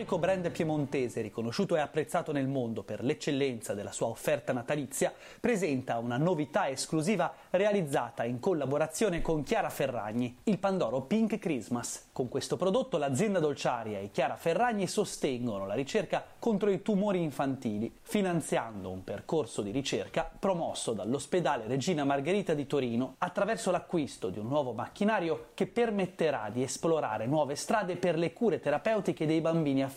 Storico 0.00 0.18
brand 0.18 0.50
piemontese, 0.50 1.20
riconosciuto 1.20 1.76
e 1.76 1.80
apprezzato 1.80 2.32
nel 2.32 2.48
mondo 2.48 2.82
per 2.82 3.04
l'eccellenza 3.04 3.74
della 3.74 3.92
sua 3.92 4.06
offerta 4.06 4.50
natalizia, 4.50 5.12
presenta 5.38 5.98
una 5.98 6.16
novità 6.16 6.70
esclusiva 6.70 7.30
realizzata 7.50 8.24
in 8.24 8.40
collaborazione 8.40 9.20
con 9.20 9.42
Chiara 9.42 9.68
Ferragni, 9.68 10.38
il 10.44 10.58
Pandoro 10.58 11.02
Pink 11.02 11.38
Christmas. 11.38 12.08
Con 12.12 12.30
questo 12.30 12.56
prodotto 12.56 12.96
l'azienda 12.96 13.40
dolciaria 13.40 13.98
e 13.98 14.10
Chiara 14.10 14.36
Ferragni 14.36 14.86
sostengono 14.86 15.66
la 15.66 15.74
ricerca 15.74 16.24
contro 16.38 16.70
i 16.70 16.80
tumori 16.80 17.22
infantili, 17.22 17.92
finanziando 18.00 18.90
un 18.90 19.04
percorso 19.04 19.60
di 19.60 19.70
ricerca 19.70 20.30
promosso 20.38 20.94
dall'ospedale 20.94 21.66
Regina 21.66 22.04
Margherita 22.04 22.54
di 22.54 22.66
Torino 22.66 23.16
attraverso 23.18 23.70
l'acquisto 23.70 24.30
di 24.30 24.38
un 24.38 24.48
nuovo 24.48 24.72
macchinario 24.72 25.48
che 25.52 25.66
permetterà 25.66 26.48
di 26.50 26.62
esplorare 26.62 27.26
nuove 27.26 27.54
strade 27.54 27.96
per 27.96 28.16
le 28.16 28.32
cure 28.32 28.60
terapeutiche 28.60 29.26
dei 29.26 29.42
bambini 29.42 29.82
affetti 29.82 29.88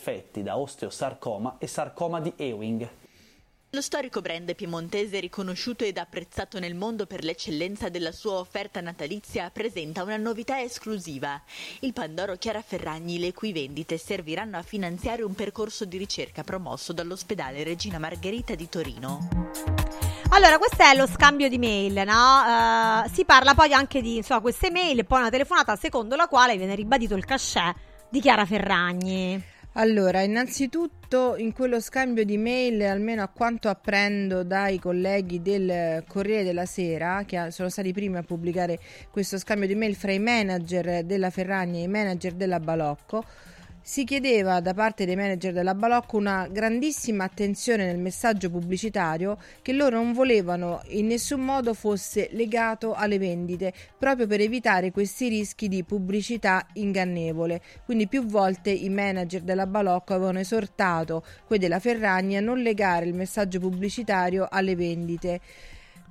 da 0.41 0.57
osteosarcoma 0.57 1.57
e 1.59 1.67
sarcoma 1.67 2.19
di 2.19 2.33
Ewing. 2.35 2.89
Lo 3.73 3.81
storico 3.81 4.21
brand 4.21 4.53
piemontese, 4.53 5.19
riconosciuto 5.19 5.83
ed 5.83 5.97
apprezzato 5.97 6.59
nel 6.59 6.75
mondo 6.75 7.07
per 7.07 7.23
l'eccellenza 7.23 7.89
della 7.89 8.11
sua 8.11 8.33
offerta 8.33 8.81
natalizia, 8.81 9.49
presenta 9.51 10.03
una 10.03 10.17
novità 10.17 10.61
esclusiva. 10.61 11.41
Il 11.79 11.91
Pandoro 11.91 12.35
Chiara 12.35 12.61
Ferragni, 12.61 13.17
le 13.17 13.33
cui 13.33 13.51
vendite 13.51 13.97
serviranno 13.97 14.57
a 14.57 14.61
finanziare 14.61 15.23
un 15.23 15.33
percorso 15.33 15.85
di 15.85 15.97
ricerca 15.97 16.43
promosso 16.43 16.93
dall'ospedale 16.93 17.63
Regina 17.63 17.97
Margherita 17.97 18.53
di 18.53 18.69
Torino. 18.69 19.27
Allora, 20.29 20.59
questo 20.59 20.83
è 20.83 20.95
lo 20.95 21.07
scambio 21.07 21.49
di 21.49 21.57
mail, 21.57 21.93
no? 22.05 23.05
Uh, 23.05 23.09
si 23.11 23.25
parla 23.25 23.55
poi 23.55 23.73
anche 23.73 24.03
di 24.03 24.17
insomma, 24.17 24.41
queste 24.41 24.69
mail 24.69 24.99
e 24.99 25.03
poi 25.03 25.21
una 25.21 25.31
telefonata 25.31 25.75
secondo 25.75 26.15
la 26.15 26.27
quale 26.27 26.57
viene 26.57 26.75
ribadito 26.75 27.15
il 27.15 27.25
cachet 27.25 27.75
di 28.07 28.21
Chiara 28.21 28.45
Ferragni. 28.45 29.52
Allora, 29.75 30.21
innanzitutto 30.21 31.35
in 31.35 31.51
quello 31.51 31.79
scambio 31.79 32.23
di 32.23 32.37
mail, 32.37 32.83
almeno 32.83 33.23
a 33.23 33.27
quanto 33.27 33.69
apprendo 33.69 34.43
dai 34.43 34.77
colleghi 34.77 35.41
del 35.41 36.03
Corriere 36.07 36.43
della 36.43 36.67
Sera, 36.67 37.23
che 37.25 37.49
sono 37.49 37.69
stati 37.69 37.87
i 37.87 37.93
primi 37.93 38.17
a 38.17 38.21
pubblicare 38.21 38.79
questo 39.09 39.39
scambio 39.39 39.67
di 39.67 39.73
mail 39.73 39.95
fra 39.95 40.11
i 40.11 40.19
manager 40.19 41.03
della 41.03 41.31
Ferragni 41.31 41.79
e 41.79 41.83
i 41.85 41.87
manager 41.87 42.33
della 42.33 42.59
Balocco, 42.59 43.25
si 43.85 44.05
chiedeva 44.05 44.61
da 44.61 44.73
parte 44.73 45.05
dei 45.05 45.17
manager 45.17 45.51
della 45.51 45.75
Balocco 45.75 46.15
una 46.15 46.47
grandissima 46.49 47.25
attenzione 47.25 47.85
nel 47.85 47.97
messaggio 47.97 48.49
pubblicitario 48.49 49.37
che 49.61 49.73
loro 49.73 49.97
non 49.97 50.13
volevano 50.13 50.81
in 50.91 51.07
nessun 51.07 51.41
modo 51.41 51.73
fosse 51.73 52.29
legato 52.31 52.93
alle 52.93 53.19
vendite, 53.19 53.73
proprio 53.99 54.25
per 54.25 54.39
evitare 54.39 54.91
questi 54.91 55.27
rischi 55.27 55.67
di 55.67 55.83
pubblicità 55.83 56.65
ingannevole. 56.75 57.61
Quindi 57.83 58.07
più 58.07 58.25
volte 58.25 58.69
i 58.69 58.87
manager 58.87 59.41
della 59.41 59.67
Balocco 59.67 60.13
avevano 60.13 60.39
esortato 60.39 61.21
quelli 61.45 61.63
della 61.63 61.79
Ferragni 61.79 62.37
a 62.37 62.41
non 62.41 62.59
legare 62.59 63.05
il 63.05 63.13
messaggio 63.13 63.59
pubblicitario 63.59 64.47
alle 64.49 64.77
vendite. 64.77 65.41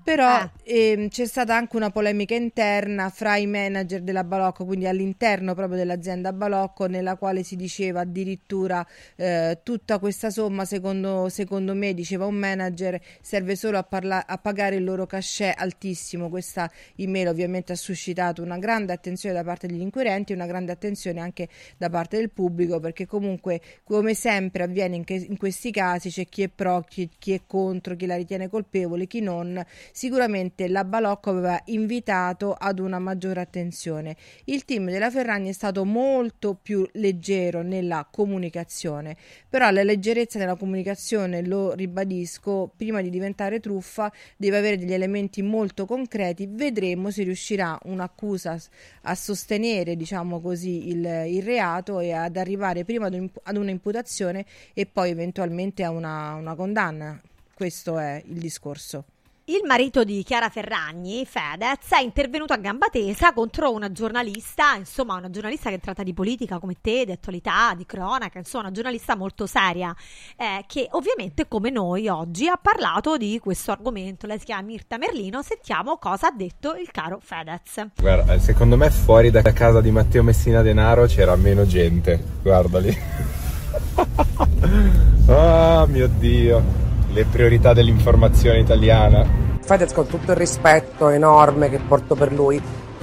Però 0.05 0.27
ah. 0.27 0.51
ehm, 0.65 1.09
c'è 1.09 1.27
stata 1.27 1.55
anche 1.55 1.77
una 1.77 1.91
polemica 1.91 2.35
interna 2.35 3.09
fra 3.09 3.37
i 3.37 3.47
manager 3.47 4.01
della 4.03 4.25
Balocco, 4.25 4.65
quindi 4.65 4.87
all'interno 4.87 5.55
proprio 5.55 5.79
dell'azienda 5.79 6.33
Balocco, 6.33 6.87
nella 6.87 7.17
quale 7.17 7.45
si 7.45 7.55
diceva 7.55 8.01
addirittura 8.01 8.85
eh, 9.15 9.61
tutta 9.62 10.01
questa 10.01 10.31
somma, 10.31 10.65
secondo, 10.65 11.29
secondo, 11.29 11.75
me, 11.75 11.95
diceva 11.95 12.27
un 12.27 12.35
manager, 12.35 13.01
serve 13.21 13.55
solo 13.55 13.79
a, 13.79 13.85
parla- 13.85 14.27
a 14.27 14.38
pagare 14.38 14.77
il 14.77 14.85
loro 14.85 15.07
cachet 15.07 15.55
altissimo. 15.57 16.29
Questa 16.29 16.69
email 16.97 17.29
ovviamente 17.29 17.73
ha 17.73 17.77
suscitato 17.77 18.43
una 18.43 18.59
grande 18.59 18.93
attenzione 18.93 19.35
da 19.37 19.45
parte 19.45 19.69
degli 19.69 19.81
inquirenti 19.81 20.33
e 20.33 20.35
una 20.35 20.47
grande 20.47 20.73
attenzione 20.73 21.21
anche 21.21 21.49
da 21.77 21.88
parte 21.88 22.17
del 22.17 22.31
pubblico, 22.31 22.81
perché 22.81 23.07
comunque, 23.07 23.61
come 23.85 24.15
sempre 24.15 24.65
avviene 24.65 24.97
in, 24.97 25.05
che- 25.05 25.27
in 25.29 25.37
questi 25.37 25.71
casi, 25.71 26.11
c'è 26.11 26.27
chi 26.27 26.43
è 26.43 26.49
pro, 26.49 26.85
chi, 26.88 27.09
chi 27.19 27.33
è 27.33 27.43
contro, 27.47 27.95
chi 27.95 28.07
la 28.07 28.17
ritiene 28.17 28.49
colpevole, 28.49 29.07
chi 29.07 29.21
non 29.21 29.65
sicuramente 29.92 30.68
la 30.68 30.85
Balocco 30.85 31.31
aveva 31.31 31.61
invitato 31.66 32.52
ad 32.52 32.78
una 32.78 32.98
maggiore 32.98 33.40
attenzione. 33.40 34.16
Il 34.44 34.64
team 34.64 34.90
della 34.90 35.11
Ferragni 35.11 35.50
è 35.50 35.52
stato 35.52 35.85
molto 35.85 36.59
più 36.61 36.87
leggero 36.92 37.62
nella 37.62 38.07
comunicazione, 38.11 39.16
però 39.48 39.70
la 39.70 39.83
leggerezza 39.83 40.38
nella 40.38 40.57
comunicazione, 40.57 41.44
lo 41.44 41.72
ribadisco, 41.72 42.72
prima 42.76 43.00
di 43.02 43.11
diventare 43.11 43.61
truffa 43.61 44.11
deve 44.37 44.59
avere 44.59 44.78
degli 44.78 44.92
elementi 44.92 45.42
molto 45.42 45.87
concreti. 45.87 46.48
Vedremo 46.50 47.11
se 47.11 47.22
riuscirà 47.22 47.78
un'accusa 47.85 48.59
a 49.02 49.14
sostenere, 49.14 49.96
diciamo 49.96 50.40
così, 50.40 50.88
il, 50.88 51.05
il 51.26 51.42
reato 51.42 52.00
e 52.00 52.12
ad 52.12 52.37
arrivare 52.37 52.85
prima 52.85 53.07
ad, 53.07 53.14
un, 53.14 53.28
ad 53.42 53.57
una 53.57 53.70
imputazione 53.70 54.44
e 54.72 54.87
poi 54.87 55.11
eventualmente 55.11 55.85
a 55.85 55.90
una, 55.90 56.35
una 56.35 56.55
condanna. 56.55 57.20
Questo 57.55 57.98
è 57.98 58.22
il 58.26 58.38
discorso. 58.38 59.05
Il 59.46 59.62
marito 59.66 60.05
di 60.05 60.22
Chiara 60.22 60.48
Ferragni, 60.48 61.26
Fedez, 61.26 61.90
è 61.90 62.00
intervenuto 62.00 62.52
a 62.52 62.59
gamba 62.59 62.87
tesa 62.87 63.33
contro 63.33 63.72
una 63.72 63.90
giornalista, 63.90 64.76
insomma 64.76 65.16
una 65.16 65.31
giornalista 65.31 65.68
che 65.68 65.81
tratta 65.81 66.05
di 66.05 66.14
politica 66.14 66.61
come 66.61 66.76
te, 66.81 67.05
di 67.05 67.11
attualità, 67.11 67.74
di 67.76 67.85
cronaca, 67.85 68.38
insomma 68.38 68.66
una 68.66 68.72
giornalista 68.72 69.16
molto 69.16 69.46
seria, 69.46 69.92
eh, 70.37 70.62
che 70.68 70.87
ovviamente 70.92 71.48
come 71.48 71.70
noi 71.70 72.07
oggi 72.07 72.46
ha 72.46 72.57
parlato 72.57 73.16
di 73.16 73.40
questo 73.40 73.72
argomento. 73.72 74.28
Lei 74.28 74.38
si 74.38 74.44
chiama 74.44 74.62
Mirta 74.62 74.96
Merlino, 74.96 75.42
sentiamo 75.42 75.96
cosa 75.96 76.28
ha 76.28 76.33
detto 76.33 76.76
il 76.76 76.92
caro 76.92 77.18
Fedez. 77.20 77.88
Guarda, 77.96 78.38
secondo 78.38 78.76
me 78.76 78.90
fuori 78.90 79.33
da 79.33 79.42
casa 79.42 79.81
di 79.81 79.90
Matteo 79.90 80.22
Messina 80.22 80.62
Denaro 80.62 81.07
c'era 81.07 81.35
meno 81.35 81.66
gente, 81.66 82.22
guarda 82.42 82.78
lì. 82.78 82.96
oh 85.26 85.87
mio 85.88 86.07
Dio 86.07 86.90
le 87.12 87.25
priorità 87.31 87.72
dell'informazione 87.72 88.59
italiana. 88.59 89.25
Fedez 89.62 89.92
con 89.92 90.07
tutto 90.07 90.33
il 90.33 90.37
rispetto 90.37 91.09
enorme 91.09 91.70
che 91.70 91.79
porto 91.87 92.14
per 92.14 92.33
lui, 92.33 92.61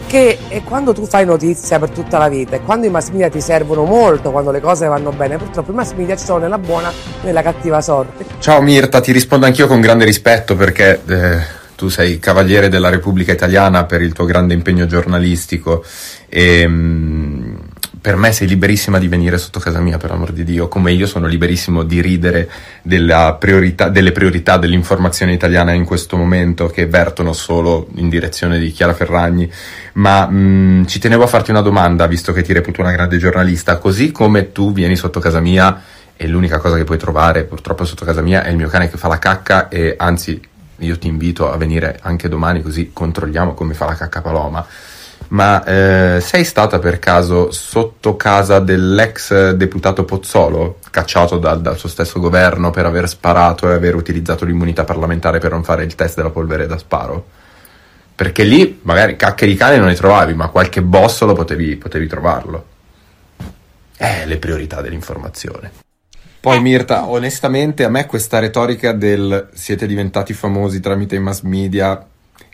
che 0.07 0.37
è 0.47 0.63
quando 0.63 0.93
tu 0.93 1.05
fai 1.05 1.25
notizia 1.25 1.79
per 1.79 1.91
tutta 1.91 2.17
la 2.17 2.27
vita 2.27 2.55
e 2.55 2.61
quando 2.61 2.87
i 2.87 2.89
mass 2.89 3.09
media 3.09 3.29
ti 3.29 3.41
servono 3.41 3.83
molto, 3.83 4.31
quando 4.31 4.51
le 4.51 4.59
cose 4.59 4.87
vanno 4.87 5.11
bene, 5.11 5.37
purtroppo 5.37 5.71
i 5.71 5.75
mass 5.75 5.93
media 5.93 6.15
ci 6.15 6.25
sono 6.25 6.39
nella 6.39 6.57
buona 6.57 6.89
e 6.89 7.25
nella 7.25 7.41
cattiva 7.41 7.81
sorte. 7.81 8.25
Ciao 8.39 8.61
Mirta, 8.61 8.99
ti 8.99 9.11
rispondo 9.11 9.45
anch'io 9.45 9.67
con 9.67 9.79
grande 9.79 10.05
rispetto 10.05 10.55
perché... 10.55 11.01
Eh 11.07 11.57
tu 11.79 11.87
sei 11.87 12.19
cavaliere 12.19 12.67
della 12.67 12.89
Repubblica 12.89 13.31
Italiana 13.31 13.85
per 13.85 14.01
il 14.01 14.11
tuo 14.11 14.25
grande 14.25 14.53
impegno 14.53 14.85
giornalistico 14.85 15.81
e 16.27 16.67
mm, 16.67 17.18
per 18.01 18.15
me 18.15 18.31
sei 18.31 18.47
liberissima 18.47 18.97
di 18.99 19.07
venire 19.07 19.37
sotto 19.37 19.59
casa 19.59 19.79
mia, 19.79 19.97
per 19.97 20.11
amor 20.11 20.31
di 20.31 20.43
Dio, 20.43 20.67
come 20.67 20.91
io 20.91 21.05
sono 21.05 21.27
liberissimo 21.27 21.83
di 21.83 22.01
ridere 22.01 22.49
priorità, 23.37 23.89
delle 23.89 24.11
priorità 24.11 24.57
dell'informazione 24.57 25.33
italiana 25.33 25.73
in 25.73 25.85
questo 25.85 26.15
momento 26.15 26.67
che 26.67 26.87
vertono 26.87 27.33
solo 27.33 27.87
in 27.95 28.09
direzione 28.09 28.59
di 28.59 28.71
Chiara 28.71 28.93
Ferragni, 28.93 29.51
ma 29.93 30.27
mh, 30.27 30.37
mm, 30.37 30.85
ci 30.85 30.99
tenevo 30.99 31.23
a 31.23 31.27
farti 31.27 31.51
una 31.51 31.61
domanda, 31.61 32.07
visto 32.07 32.31
che 32.31 32.41
ti 32.41 32.53
reputo 32.53 32.81
una 32.81 32.91
grande 32.91 33.17
giornalista, 33.17 33.77
così 33.77 34.11
come 34.11 34.51
tu 34.51 34.71
vieni 34.71 34.95
sotto 34.95 35.19
casa 35.19 35.39
mia 35.39 35.81
e 36.21 36.27
l'unica 36.27 36.57
cosa 36.57 36.75
che 36.75 36.83
puoi 36.83 36.97
trovare 36.97 37.45
purtroppo 37.45 37.85
sotto 37.85 38.03
casa 38.03 38.21
mia 38.21 38.43
è 38.43 38.49
il 38.49 38.57
mio 38.57 38.67
cane 38.67 38.89
che 38.89 38.97
fa 38.97 39.07
la 39.07 39.19
cacca 39.19 39.69
e 39.69 39.95
anzi 39.97 40.37
io 40.79 40.97
ti 40.97 41.07
invito 41.07 41.49
a 41.49 41.55
venire 41.55 41.97
anche 42.01 42.27
domani 42.27 42.61
così 42.61 42.91
controlliamo 42.91 43.53
come 43.53 43.73
fa 43.73 43.85
la 43.85 43.95
cacca 43.95 44.19
Paloma 44.19 44.65
ma 45.29 45.63
eh, 45.63 46.21
sei 46.21 46.43
stata 46.43 46.79
per 46.79 46.99
caso 46.99 47.51
sotto 47.51 48.15
casa 48.15 48.59
dell'ex 48.59 49.51
deputato 49.51 50.03
Pozzolo, 50.03 50.79
cacciato 50.89 51.37
dal, 51.37 51.61
dal, 51.61 51.77
suo 51.77 51.89
stesso 51.89 52.19
governo 52.19 52.71
per 52.71 52.85
aver 52.85 53.07
sparato 53.07 53.69
e 53.69 53.73
aver 53.73 53.95
utilizzato 53.95 54.45
l'immunità 54.45 54.85
parlamentare 54.85 55.39
per 55.39 55.51
non 55.51 55.63
fare 55.63 55.83
il 55.83 55.95
test 55.95 56.15
della 56.15 56.31
polvere 56.31 56.65
da 56.65 56.77
sparo? 56.77 57.27
Perché 58.15 58.43
lì 58.43 58.79
magari 58.83 59.15
cacche 59.15 59.45
di 59.45 59.55
cane 59.55 59.77
non 59.77 59.87
ne 59.87 59.95
trovavi, 59.95 60.33
ma 60.33 60.49
qualche 60.49 60.81
bossolo 60.81 61.33
potevi, 61.33 61.75
potevi 61.75 62.07
trovarlo. 62.07 62.65
Eh, 63.97 64.25
le 64.25 64.37
priorità 64.37 64.81
dell'informazione. 64.81 65.71
Poi 66.39 66.57
eh. 66.57 66.61
Mirta, 66.61 67.07
onestamente 67.07 67.83
a 67.83 67.89
me 67.89 68.05
questa 68.05 68.39
retorica 68.39 68.93
del 68.93 69.49
siete 69.53 69.85
diventati 69.85 70.33
famosi 70.33 70.79
tramite 70.79 71.15
i 71.15 71.19
mass 71.19 71.41
media 71.41 72.05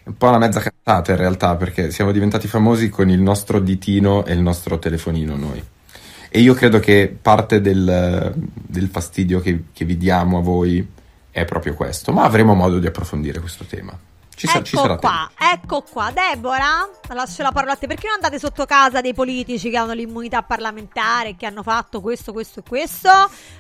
un 0.06 0.18
po' 0.18 0.28
una 0.28 0.38
mezza 0.38 0.60
cazzata 0.60 1.12
in 1.12 1.18
realtà, 1.18 1.56
perché 1.56 1.92
siamo 1.92 2.12
diventati 2.12 2.48
famosi 2.48 2.90
con 2.90 3.10
il 3.10 3.20
nostro 3.20 3.60
ditino 3.60 4.26
e 4.26 4.34
il 4.34 4.42
nostro 4.42 4.78
telefonino 4.80 5.36
noi. 5.36 5.64
E 6.30 6.40
io 6.40 6.54
credo 6.54 6.80
che 6.80 7.16
parte 7.20 7.62
del, 7.62 8.34
del 8.36 8.88
fastidio 8.90 9.40
che, 9.40 9.66
che 9.72 9.86
vi 9.86 9.98
diamo 9.98 10.40
a 10.40 10.42
voi 10.42 10.86
è 11.32 11.46
proprio 11.46 11.74
questo, 11.74 12.12
ma 12.12 12.24
avremo 12.24 12.54
modo 12.54 12.80
di 12.80 12.88
approfondire 12.88 13.40
questo 13.40 13.64
tema. 13.66 13.98
Ci, 14.36 14.48
sa- 14.48 14.62
ci 14.62 14.76
ecco 14.76 14.84
sarà 14.84 14.98
qua, 14.98 15.32
ecco 15.54 15.82
qua. 15.90 16.12
Deborah, 16.12 16.90
lascio 17.14 17.42
la 17.42 17.52
parola 17.52 17.72
a 17.72 17.76
te. 17.78 17.88
Perché 17.88 18.08
non 18.08 18.16
andate 18.16 18.38
sotto 18.38 18.66
casa 18.66 19.00
dei 19.00 19.14
politici 19.14 19.70
che 19.70 19.78
hanno 19.78 19.94
l'immunità 19.94 20.44
parlamentare, 20.44 21.36
che 21.38 21.46
hanno 21.46 21.64
fatto 21.64 22.02
questo, 22.02 22.34
questo 22.34 22.60
e 22.60 22.64
questo? 22.68 23.10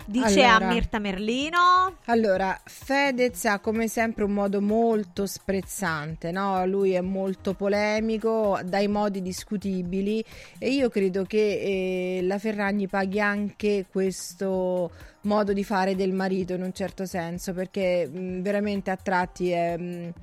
Dice 0.06 0.44
Allora. 0.44 0.68
a 0.68 0.74
Mirta 0.74 1.00
Merlino. 1.00 1.96
Allora, 2.06 2.60
Fedez 2.66 3.46
ha 3.46 3.60
come 3.60 3.88
sempre 3.88 4.26
un 4.26 4.32
modo 4.32 4.60
molto 4.60 5.26
sprezzante, 5.26 6.32
no? 6.32 6.66
Lui 6.66 6.92
è 6.92 7.02
molto 7.02 7.54
polemico, 7.54 8.60
dai 8.64 8.90
modi 8.90 9.22
discutibili 9.22 10.24
e 10.60 10.72
io 10.72 10.90
credo 10.90 11.24
che 11.24 12.18
eh, 12.18 12.22
la 12.24 12.38
Ferragni 12.38 12.88
paghi 12.88 13.22
anche 13.22 13.86
questo 13.90 14.92
modo 15.22 15.54
di 15.54 15.64
fare 15.64 15.96
del 15.96 16.12
marito 16.12 16.54
in 16.54 16.62
un 16.64 16.74
certo 16.74 17.06
senso, 17.06 17.54
perché 17.54 18.06
mh, 18.08 18.42
veramente 18.42 18.92
a 18.92 18.98
tratti 18.98 19.52
è... 19.52 19.78
mh, 19.78 20.14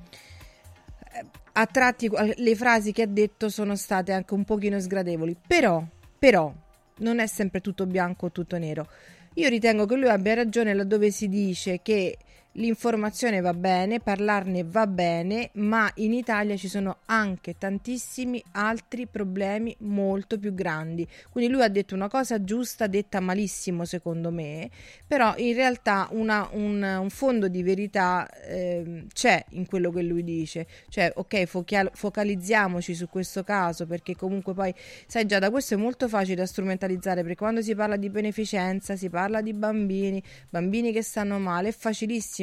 a 1.53 1.65
tratti 1.65 2.09
le 2.35 2.55
frasi 2.55 2.91
che 2.91 3.03
ha 3.03 3.07
detto 3.07 3.49
sono 3.49 3.75
state 3.75 4.11
anche 4.11 4.33
un 4.33 4.43
pochino 4.43 4.79
sgradevoli, 4.79 5.35
però, 5.45 5.83
però 6.17 6.51
non 6.97 7.19
è 7.19 7.27
sempre 7.27 7.61
tutto 7.61 7.85
bianco 7.85 8.27
o 8.27 8.31
tutto 8.31 8.57
nero. 8.57 8.87
Io 9.35 9.49
ritengo 9.49 9.85
che 9.85 9.95
lui 9.95 10.09
abbia 10.09 10.35
ragione 10.35 10.73
laddove 10.73 11.11
si 11.11 11.27
dice 11.27 11.81
che 11.81 12.17
l'informazione 12.53 13.41
va 13.41 13.53
bene, 13.53 13.99
parlarne 13.99 14.63
va 14.63 14.85
bene, 14.85 15.49
ma 15.53 15.89
in 15.95 16.13
Italia 16.13 16.55
ci 16.55 16.67
sono 16.67 16.97
anche 17.05 17.57
tantissimi 17.57 18.43
altri 18.51 19.07
problemi 19.07 19.75
molto 19.79 20.37
più 20.37 20.53
grandi. 20.53 21.07
Quindi 21.29 21.51
lui 21.51 21.63
ha 21.63 21.67
detto 21.69 21.95
una 21.95 22.09
cosa 22.09 22.43
giusta, 22.43 22.87
detta 22.87 23.19
malissimo 23.19 23.85
secondo 23.85 24.29
me, 24.31 24.69
però 25.07 25.33
in 25.37 25.53
realtà 25.55 26.07
una- 26.11 26.47
un, 26.51 26.81
un 26.83 27.09
fondo 27.09 27.47
di 27.47 27.63
verità 27.63 28.27
ehm, 28.45 29.07
c'è 29.13 29.43
in 29.51 29.65
quello 29.65 29.91
che 29.91 30.01
lui 30.03 30.23
dice. 30.23 30.67
Cioè, 30.89 31.11
ok, 31.15 31.45
focalizziamoci 31.93 32.93
su 32.93 33.07
questo 33.09 33.43
caso 33.43 33.85
perché 33.87 34.15
comunque 34.15 34.53
poi, 34.53 34.73
sai 35.07 35.25
già, 35.25 35.39
da 35.39 35.49
questo 35.49 35.73
è 35.73 35.77
molto 35.77 36.07
facile 36.07 36.35
da 36.35 36.45
strumentalizzare 36.45 37.21
perché 37.21 37.37
quando 37.37 37.61
si 37.61 37.73
parla 37.73 37.95
di 37.95 38.09
beneficenza 38.09 38.95
si 38.95 39.09
parla 39.09 39.41
di 39.41 39.53
bambini, 39.53 40.21
bambini 40.49 40.91
che 40.91 41.01
stanno 41.01 41.39
male, 41.39 41.69
è 41.69 41.71
facilissimo 41.71 42.42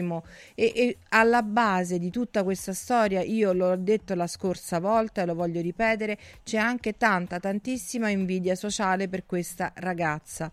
e, 0.54 0.72
e 0.74 0.96
alla 1.10 1.42
base 1.42 1.98
di 1.98 2.10
tutta 2.10 2.42
questa 2.42 2.72
storia, 2.72 3.20
io 3.22 3.52
l'ho 3.52 3.76
detto 3.76 4.14
la 4.14 4.26
scorsa 4.26 4.78
volta 4.78 5.22
e 5.22 5.26
lo 5.26 5.34
voglio 5.34 5.60
ripetere, 5.60 6.18
c'è 6.42 6.58
anche 6.58 6.96
tanta, 6.96 7.38
tantissima 7.38 8.08
invidia 8.08 8.54
sociale 8.54 9.08
per 9.08 9.26
questa 9.26 9.72
ragazza. 9.76 10.50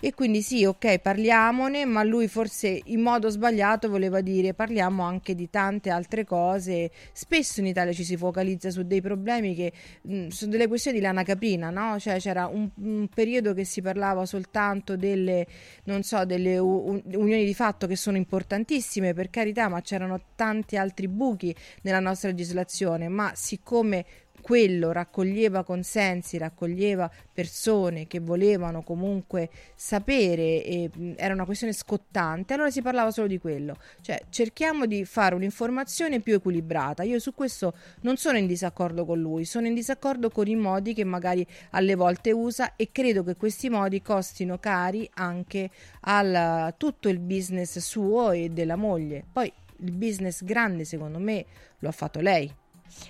E 0.00 0.14
quindi 0.14 0.42
sì, 0.42 0.64
ok, 0.64 0.98
parliamone, 1.00 1.84
ma 1.84 2.04
lui 2.04 2.28
forse 2.28 2.80
in 2.84 3.00
modo 3.00 3.30
sbagliato 3.30 3.88
voleva 3.88 4.20
dire 4.20 4.54
parliamo 4.54 5.02
anche 5.02 5.34
di 5.34 5.50
tante 5.50 5.90
altre 5.90 6.24
cose. 6.24 6.92
Spesso 7.12 7.58
in 7.58 7.66
Italia 7.66 7.92
ci 7.92 8.04
si 8.04 8.16
focalizza 8.16 8.70
su 8.70 8.84
dei 8.84 9.00
problemi 9.00 9.56
che 9.56 9.72
mh, 10.02 10.28
sono 10.28 10.52
delle 10.52 10.68
questioni 10.68 10.98
di 10.98 11.02
lana 11.02 11.24
caprina, 11.24 11.70
no? 11.70 11.98
Cioè 11.98 12.18
c'era 12.18 12.46
un, 12.46 12.70
un 12.76 13.08
periodo 13.12 13.54
che 13.54 13.64
si 13.64 13.82
parlava 13.82 14.24
soltanto 14.24 14.96
delle, 14.96 15.44
non 15.84 16.04
so, 16.04 16.24
delle 16.24 16.58
un- 16.58 17.02
unioni 17.14 17.44
di 17.44 17.54
fatto 17.54 17.88
che 17.88 17.96
sono 17.96 18.16
importantissime, 18.16 19.14
per 19.14 19.30
carità, 19.30 19.68
ma 19.68 19.80
c'erano 19.80 20.20
tanti 20.36 20.76
altri 20.76 21.08
buchi 21.08 21.52
nella 21.82 21.98
nostra 22.00 22.28
legislazione, 22.28 23.08
ma 23.08 23.32
siccome 23.34 24.04
quello 24.48 24.92
raccoglieva 24.92 25.62
consensi, 25.62 26.38
raccoglieva 26.38 27.10
persone 27.34 28.06
che 28.06 28.18
volevano 28.18 28.80
comunque 28.80 29.50
sapere 29.74 30.64
e 30.64 30.90
mh, 30.90 31.12
era 31.16 31.34
una 31.34 31.44
questione 31.44 31.74
scottante, 31.74 32.54
allora 32.54 32.70
si 32.70 32.80
parlava 32.80 33.10
solo 33.10 33.26
di 33.26 33.38
quello. 33.38 33.76
Cioè, 34.00 34.22
cerchiamo 34.30 34.86
di 34.86 35.04
fare 35.04 35.34
un'informazione 35.34 36.20
più 36.20 36.32
equilibrata. 36.32 37.02
Io 37.02 37.18
su 37.18 37.34
questo 37.34 37.74
non 38.00 38.16
sono 38.16 38.38
in 38.38 38.46
disaccordo 38.46 39.04
con 39.04 39.20
lui, 39.20 39.44
sono 39.44 39.66
in 39.66 39.74
disaccordo 39.74 40.30
con 40.30 40.46
i 40.46 40.56
modi 40.56 40.94
che 40.94 41.04
magari 41.04 41.46
alle 41.72 41.94
volte 41.94 42.32
usa 42.32 42.74
e 42.74 42.88
credo 42.90 43.22
che 43.24 43.36
questi 43.36 43.68
modi 43.68 44.00
costino 44.00 44.56
cari 44.56 45.06
anche 45.16 45.68
a 46.00 46.72
tutto 46.74 47.10
il 47.10 47.18
business 47.18 47.80
suo 47.80 48.30
e 48.30 48.48
della 48.48 48.76
moglie. 48.76 49.22
Poi 49.30 49.52
il 49.80 49.92
business 49.92 50.42
grande, 50.42 50.86
secondo 50.86 51.18
me, 51.18 51.44
lo 51.80 51.88
ha 51.90 51.92
fatto 51.92 52.20
lei. 52.20 52.50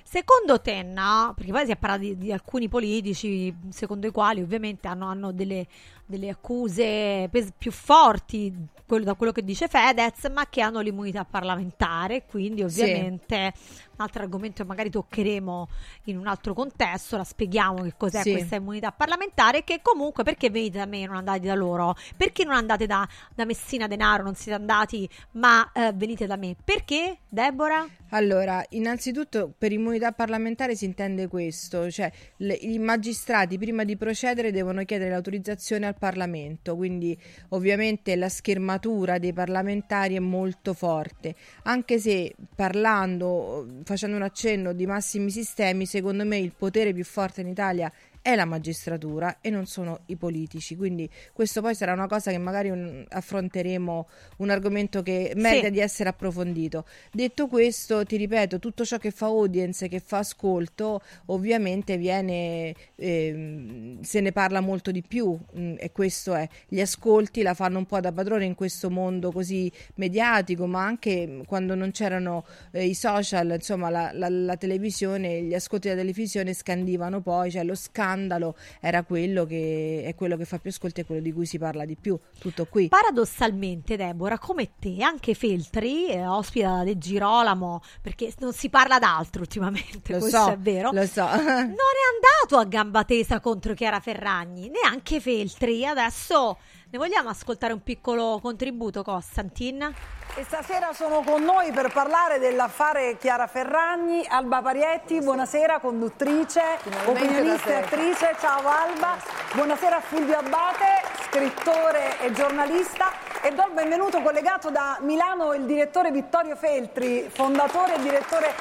Secondo 0.03 0.61
te, 0.61 0.83
no? 0.83 1.33
Perché 1.37 1.53
poi 1.53 1.65
si 1.67 1.73
è 1.73 1.77
parlato 1.77 2.03
di, 2.03 2.17
di 2.17 2.33
alcuni 2.33 2.69
politici, 2.69 3.55
secondo 3.71 4.07
i 4.07 4.11
quali 4.11 4.41
ovviamente 4.41 4.89
hanno, 4.89 5.07
hanno 5.07 5.33
delle, 5.33 5.67
delle 6.07 6.29
accuse 6.29 7.29
pes- 7.31 7.53
più 7.57 7.71
forti 7.71 8.53
quello- 8.87 9.05
da 9.05 9.15
quello 9.15 9.33
che 9.33 9.45
dice 9.45 9.69
Fedez, 9.69 10.31
ma 10.33 10.47
che 10.49 10.63
hanno 10.63 10.81
l'immunità 10.81 11.25
parlamentare, 11.25 12.25
quindi 12.27 12.63
ovviamente 12.63 13.53
un 13.88 13.88
altro 14.03 14.23
argomento 14.23 14.63
che 14.63 14.69
magari 14.69 14.91
toccheremo 14.91 15.69
in 16.05 16.19
un 16.19 16.27
altro 16.27 16.55
contesto, 16.55 17.17
la 17.17 17.25
spieghiamo 17.25 17.83
che 17.83 17.95
cos'è 17.97 18.23
Sì. 18.23 18.33
questa 18.33 18.57
immunità 18.57 18.93
parlamentare, 18.93 19.65
che 19.65 19.81
comunque 19.83 20.25
perché 20.25 20.51
venite 20.51 20.79
da 20.79 20.87
me 20.87 21.03
e 21.03 21.07
non 21.07 21.17
andate 21.17 21.47
da 21.47 21.55
loro? 21.55 21.97
Perché 22.17 22.45
non 22.45 22.55
andate 22.55 22.87
da, 22.87 23.07
da 23.35 23.45
Messina 23.45 23.87
Denaro, 23.87 24.23
non 24.23 24.35
siete 24.35 24.59
andati, 24.59 25.09
ma 25.33 25.71
eh, 25.73 25.93
venite 25.95 26.27
da 26.27 26.37
me? 26.37 26.57
Perché, 26.63 27.19
Deborah? 27.29 27.87
Allora, 28.11 28.65
innanzitutto 28.71 29.53
per 29.57 29.71
immunità 29.73 30.13
parlamentare 30.13 30.75
si 30.75 30.87
intende 30.87 31.29
questo, 31.29 31.91
cioè 31.91 32.11
le- 32.39 32.55
i 32.55 32.79
magistrati 32.79 33.59
prima 33.59 33.85
di 33.85 33.97
procedere 33.99 34.51
devono 34.51 34.83
chiedere 34.85 35.11
l'autorizzazione 35.11 35.87
al 35.87 35.97
Parlamento, 35.99 36.75
quindi 36.75 37.19
ovviamente 37.51 38.17
la 38.17 38.31
schermatura 38.31 39.19
dei 39.19 39.35
parlamentari 39.35 40.15
è 40.17 40.21
molto 40.21 40.73
forte, 40.73 41.35
anche 41.65 41.99
se 41.99 42.35
parlando, 42.55 43.67
facendo 43.89 44.17
un 44.17 44.23
accenno 44.23 44.75
di 44.75 44.85
massimi 44.85 45.31
sistemi, 45.31 45.87
secondo 45.87 46.23
me 46.27 46.37
il 46.37 46.53
potere 46.55 46.93
più 46.93 47.07
forte 47.07 47.41
in 47.41 47.47
Italia 47.47 47.91
è 48.23 48.35
la 48.35 48.45
magistratura 48.45 49.39
e 49.41 49.51
non 49.51 49.67
sono 49.67 50.01
i 50.07 50.17
politici, 50.17 50.77
quindi 50.77 51.09
questo 51.33 51.61
poi 51.61 51.75
sarà 51.75 51.93
una 51.93 52.07
cosa 52.07 52.31
che 52.31 52.39
magari 52.39 52.71
un- 52.71 53.05
affronteremo, 53.09 54.09
un 54.39 54.51
argomento 54.51 55.03
che 55.03 55.33
merita 55.37 55.67
Sì. 55.67 55.73
di 55.73 55.81
essere 55.81 56.09
approfondito. 56.11 56.85
Detto 57.13 57.47
questo, 57.47 58.05
ti 58.05 58.17
ripeto, 58.17 58.59
tutto 58.59 58.85
ciò 58.85 58.99
che 58.99 59.11
fa 59.11 59.27
audience, 59.27 59.89
che 59.89 60.01
fa 60.01 60.19
ascolto, 60.19 61.01
ovviamente 61.27 61.97
viene, 61.97 62.75
ehm, 62.97 64.01
se 64.03 64.21
ne 64.21 64.33
parla 64.33 64.61
molto 64.61 64.91
di 64.91 65.03
più 65.03 65.37
mm, 65.57 65.75
e 65.79 65.91
questo 65.93 66.35
è, 66.35 66.49
gli 66.69 66.81
ascolti 66.81 67.43
la 67.43 67.55
fanno 67.55 67.79
un 67.79 67.87
po' 67.87 68.01
da 68.01 68.13
padrone 68.13 68.45
in 68.45 68.55
questo 68.55 68.91
mondo 68.91 69.31
così 69.33 69.71
mediatico, 69.97 70.67
ma 70.67 70.85
anche 70.85 71.27
mm, 71.27 71.41
quando 71.43 71.75
non 71.75 71.91
c'erano 71.91 72.45
eh, 72.73 72.85
i 72.87 72.95
social, 72.95 73.51
insomma 73.55 73.91
la, 73.91 74.11
la- 74.13 74.29
la 74.29 74.57
televisione, 74.57 75.43
gli 75.43 75.55
ascolti 75.55 75.89
della 75.89 76.01
televisione 76.01 76.53
scandivano 76.55 77.21
poi, 77.21 77.51
cioè 77.51 77.65
lo 77.65 77.75
scandalo 78.09 78.57
era 78.81 79.03
quello 79.03 79.45
che 79.45 80.03
è 80.05 80.15
quello 80.15 80.37
che 80.37 80.45
fa 80.45 80.59
più 80.59 80.71
ascolti 80.71 81.01
e 81.01 81.05
quello 81.05 81.21
di 81.21 81.33
cui 81.33 81.47
si 81.47 81.59
parla 81.59 81.85
di 81.85 81.97
più, 81.97 82.19
tutto 82.39 82.67
qui. 82.67 82.89
Paradossalmente, 82.89 83.97
Deborah, 83.97 84.39
come 84.39 84.71
te, 84.79 85.03
anche 85.03 85.35
Feltri 85.35 86.09
eh, 86.09 86.27
ospita 86.27 86.83
De 86.85 86.97
Girolamo, 86.97 87.83
perché 88.01 88.33
non 88.39 88.53
si 88.53 88.69
parla 88.71 88.99
d'altro 88.99 89.43
ultimamente, 89.43 90.13
Lo 90.15 90.19
questo 90.21 90.39
so, 90.39 90.51
è 90.51 90.59
vero. 90.59 90.91
lo 90.93 91.07
so. 91.07 91.23
non 91.27 91.37
è 91.37 91.45
andato 91.45 92.57
a 92.57 92.65
gamba 92.65 93.05
tesa 93.05 93.41
contro 93.41 93.75
Chiara 93.75 94.01
Ferragni, 94.01 94.71
neanche 94.71 95.21
Feltri. 95.21 95.85
Adesso 95.85 96.59
ne 96.91 96.99
vogliamo 96.99 97.29
ascoltare 97.29 97.75
un 97.75 97.83
piccolo 97.83 98.39
contributo, 98.41 99.03
Costantin? 99.03 99.95
E 100.35 100.45
stasera 100.45 100.93
sono 100.93 101.23
con 101.23 101.43
noi 101.43 101.71
per 101.73 101.93
parlare 101.93 102.39
dell'affare 102.39 103.19
Chiara 103.19 103.47
Ferragni, 103.47 104.25
Alba 104.27 104.63
Parietti, 104.63 105.21
buonasera. 105.21 105.81
Conduttrice, 105.81 106.63
opinionista 107.07 107.71
e 107.71 107.75
attrice, 107.75 108.37
ciao 108.39 108.67
Alba, 108.67 109.17
buonasera. 109.53 109.97
A 109.97 110.01
Fulvio 110.01 110.39
Abbate, 110.39 111.03
scrittore 111.29 112.21
e 112.21 112.33
giornalista. 112.33 113.13
E 113.43 113.53
do 113.53 113.65
il 113.67 113.73
benvenuto 113.75 114.23
collegato 114.23 114.71
da 114.71 114.99
Milano 115.03 115.53
il 115.55 115.65
direttore 115.65 116.11
Vittorio 116.11 116.57
Feltri, 116.57 117.29
fondatore 117.29 117.97
e 117.97 118.01
direttore 118.01 118.55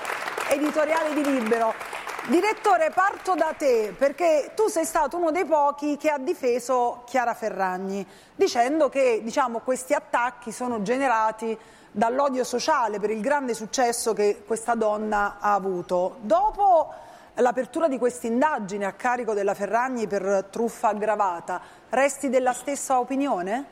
editoriale 0.50 1.14
di 1.14 1.24
Libero. 1.24 1.74
Direttore, 2.28 2.90
parto 2.90 3.36
da 3.36 3.54
te 3.58 3.96
perché 3.98 4.52
tu 4.54 4.68
sei 4.68 4.84
stato 4.84 5.16
uno 5.16 5.32
dei 5.32 5.46
pochi 5.46 5.96
che 5.96 6.10
ha 6.10 6.18
difeso 6.18 7.04
Chiara 7.06 7.34
Ferragni, 7.34 8.06
dicendo 8.36 8.90
che 8.90 9.22
diciamo, 9.24 9.60
questi 9.60 9.94
attacchi 9.94 10.52
sono 10.52 10.82
generati 10.82 11.58
dall'odio 11.90 12.44
sociale 12.44 13.00
per 13.00 13.12
il 13.12 13.22
grande 13.22 13.54
successo 13.54 14.12
che 14.12 14.44
questa 14.46 14.76
donna 14.76 15.38
ha 15.40 15.54
avuto. 15.54 16.18
Dopo 16.20 16.94
l'apertura 17.36 17.88
di 17.88 17.98
questa 17.98 18.28
indagine 18.28 18.84
a 18.84 18.92
carico 18.92 19.34
della 19.34 19.54
Ferragni 19.54 20.06
per 20.06 20.48
truffa 20.50 20.90
aggravata, 20.90 21.62
resti 21.92 22.28
della 22.28 22.52
stessa 22.52 23.00
opinione? 23.00 23.66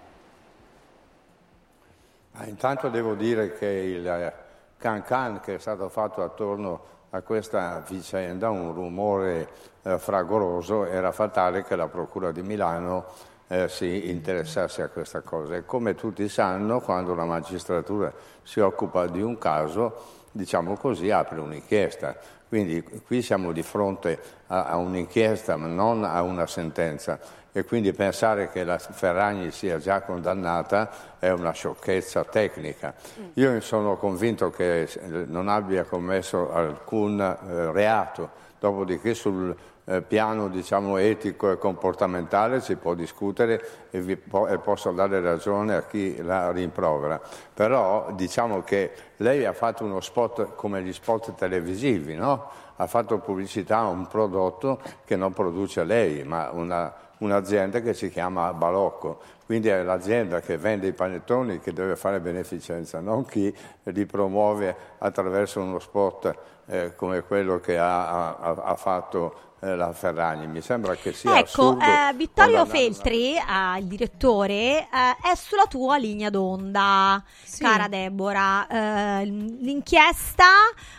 Ah, 2.36 2.46
intanto 2.46 2.88
devo 2.88 3.16
dire 3.16 3.52
che 3.52 3.68
il 3.68 4.08
eh, 4.08 4.34
can 4.78 5.04
can 5.04 5.42
che 5.42 5.56
è 5.56 5.60
stato 5.60 5.90
fatto 5.90 6.24
attorno 6.24 6.94
a 7.16 7.22
questa 7.22 7.82
vicenda, 7.88 8.50
un 8.50 8.74
rumore 8.74 9.48
eh, 9.84 9.98
fragoroso, 9.98 10.86
era 10.86 11.14
fatale 11.14 11.64
che 11.64 11.78
la 11.78 11.88
Procura 11.88 12.34
di 12.34 12.42
Milano 12.42 13.06
eh, 13.48 13.70
si 13.70 14.10
interessasse 14.10 14.82
a 14.82 14.90
questa 14.90 15.22
cosa. 15.22 15.56
E 15.56 15.66
come 15.66 15.96
tutti 15.96 16.28
sanno, 16.28 16.82
quando 16.82 17.16
la 17.16 17.24
magistratura 17.24 18.12
si 18.44 18.60
occupa 18.60 19.08
di 19.08 19.22
un 19.22 19.38
caso, 19.38 20.24
diciamo 20.30 20.76
così, 20.76 21.10
apre 21.10 21.40
un'inchiesta. 21.40 22.18
Quindi 22.50 22.84
qui 22.84 23.22
siamo 23.22 23.54
di 23.54 23.64
fronte 23.64 24.20
a, 24.48 24.66
a 24.66 24.76
un'inchiesta, 24.76 25.56
ma 25.56 25.68
non 25.68 26.04
a 26.04 26.22
una 26.22 26.46
sentenza. 26.48 27.18
E 27.58 27.64
quindi 27.64 27.94
pensare 27.94 28.50
che 28.50 28.66
la 28.66 28.78
Ferragni 28.78 29.50
sia 29.50 29.78
già 29.78 30.02
condannata 30.02 30.90
è 31.20 31.30
una 31.30 31.52
sciocchezza 31.52 32.26
tecnica. 32.26 32.94
Io 33.36 33.62
sono 33.62 33.96
convinto 33.96 34.50
che 34.50 34.82
eh, 34.82 34.90
non 35.28 35.48
abbia 35.48 35.86
commesso 35.86 36.52
alcun 36.52 37.18
eh, 37.22 37.72
reato, 37.72 38.30
dopodiché 38.60 39.14
sul 39.14 39.56
eh, 39.86 40.02
piano 40.02 40.50
diciamo, 40.50 40.98
etico 40.98 41.50
e 41.50 41.58
comportamentale 41.58 42.60
si 42.60 42.76
può 42.76 42.94
discutere 42.94 43.88
e, 43.90 44.18
po- 44.18 44.48
e 44.48 44.58
posso 44.58 44.92
dare 44.92 45.22
ragione 45.22 45.76
a 45.76 45.84
chi 45.84 46.22
la 46.22 46.52
rimprovera. 46.52 47.22
Però 47.54 48.12
diciamo 48.12 48.64
che 48.64 48.92
lei 49.18 49.46
ha 49.46 49.54
fatto 49.54 49.86
uno 49.86 50.02
spot 50.02 50.56
come 50.56 50.82
gli 50.84 50.92
spot 50.92 51.36
televisivi, 51.36 52.16
no? 52.16 52.52
ha 52.78 52.88
fatto 52.88 53.20
pubblicità 53.20 53.78
a 53.78 53.88
un 53.88 54.08
prodotto 54.08 54.82
che 55.06 55.16
non 55.16 55.32
produce 55.32 55.86
lei, 55.86 56.24
ma 56.24 56.50
una, 56.52 56.94
un'azienda 57.20 57.82
che 57.82 57.94
si 57.94 58.10
chiama 58.10 58.52
Balocco. 58.54 59.20
Quindi 59.46 59.68
è 59.68 59.84
l'azienda 59.84 60.42
che 60.42 60.58
vende 60.58 60.88
i 60.88 60.94
panettoni 60.94 61.60
che 61.60 61.72
deve 61.72 61.96
fare 61.96 62.20
beneficenza, 62.20 63.00
non 63.00 63.26
chi 63.26 63.56
li 63.84 64.06
promuove 64.06 64.76
attraverso 64.98 65.62
uno 65.62 65.78
spot 65.80 66.36
eh, 66.68 66.96
come 66.96 67.22
quello 67.22 67.60
che 67.60 67.78
ha, 67.78 68.36
ha, 68.38 68.54
ha 68.64 68.76
fatto 68.76 69.54
eh, 69.60 69.76
la 69.76 69.92
Ferragni. 69.94 70.48
Mi 70.48 70.62
sembra 70.62 70.96
che 70.96 71.14
sia 71.14 71.38
Ecco, 71.38 71.70
assurdo 71.70 71.84
eh, 71.84 72.14
Vittorio 72.16 72.66
Feltri, 72.66 73.36
eh, 73.36 73.80
il 73.80 73.86
direttore, 73.86 74.54
eh, 74.54 74.88
è 75.32 75.36
sulla 75.36 75.66
tua 75.68 75.98
linea 75.98 76.30
d'onda, 76.30 77.24
cara 77.60 77.88
Deborah. 77.88 78.68
Eh, 78.68 79.26
l'inchiesta 79.26 80.46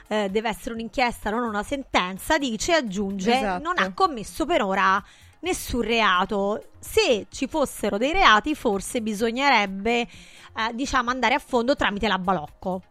eh, 0.09 0.29
deve 0.31 0.49
essere 0.49 0.75
un'inchiesta, 0.75 1.31
non 1.31 1.43
una 1.43 1.63
sentenza, 1.63 2.39
dice, 2.39 2.75
aggiunge, 2.75 3.35
Esatto. 3.35 3.63
non 3.63 3.75
ha 3.79 3.93
commesso 3.93 4.47
per 4.47 4.63
ora 4.63 5.03
nessun 5.47 5.83
reato. 5.83 6.63
Se 6.81 7.27
ci 7.31 7.47
fossero 7.47 7.99
dei 7.99 8.13
reati, 8.13 8.55
forse 8.55 9.01
bisognerebbe, 9.01 10.01
eh, 10.01 10.09
diciamo, 10.75 11.11
andare 11.11 11.35
a 11.35 11.39
fondo 11.39 11.77
tramite 11.77 12.09
la 12.09 12.19
Balocco. 12.19 12.83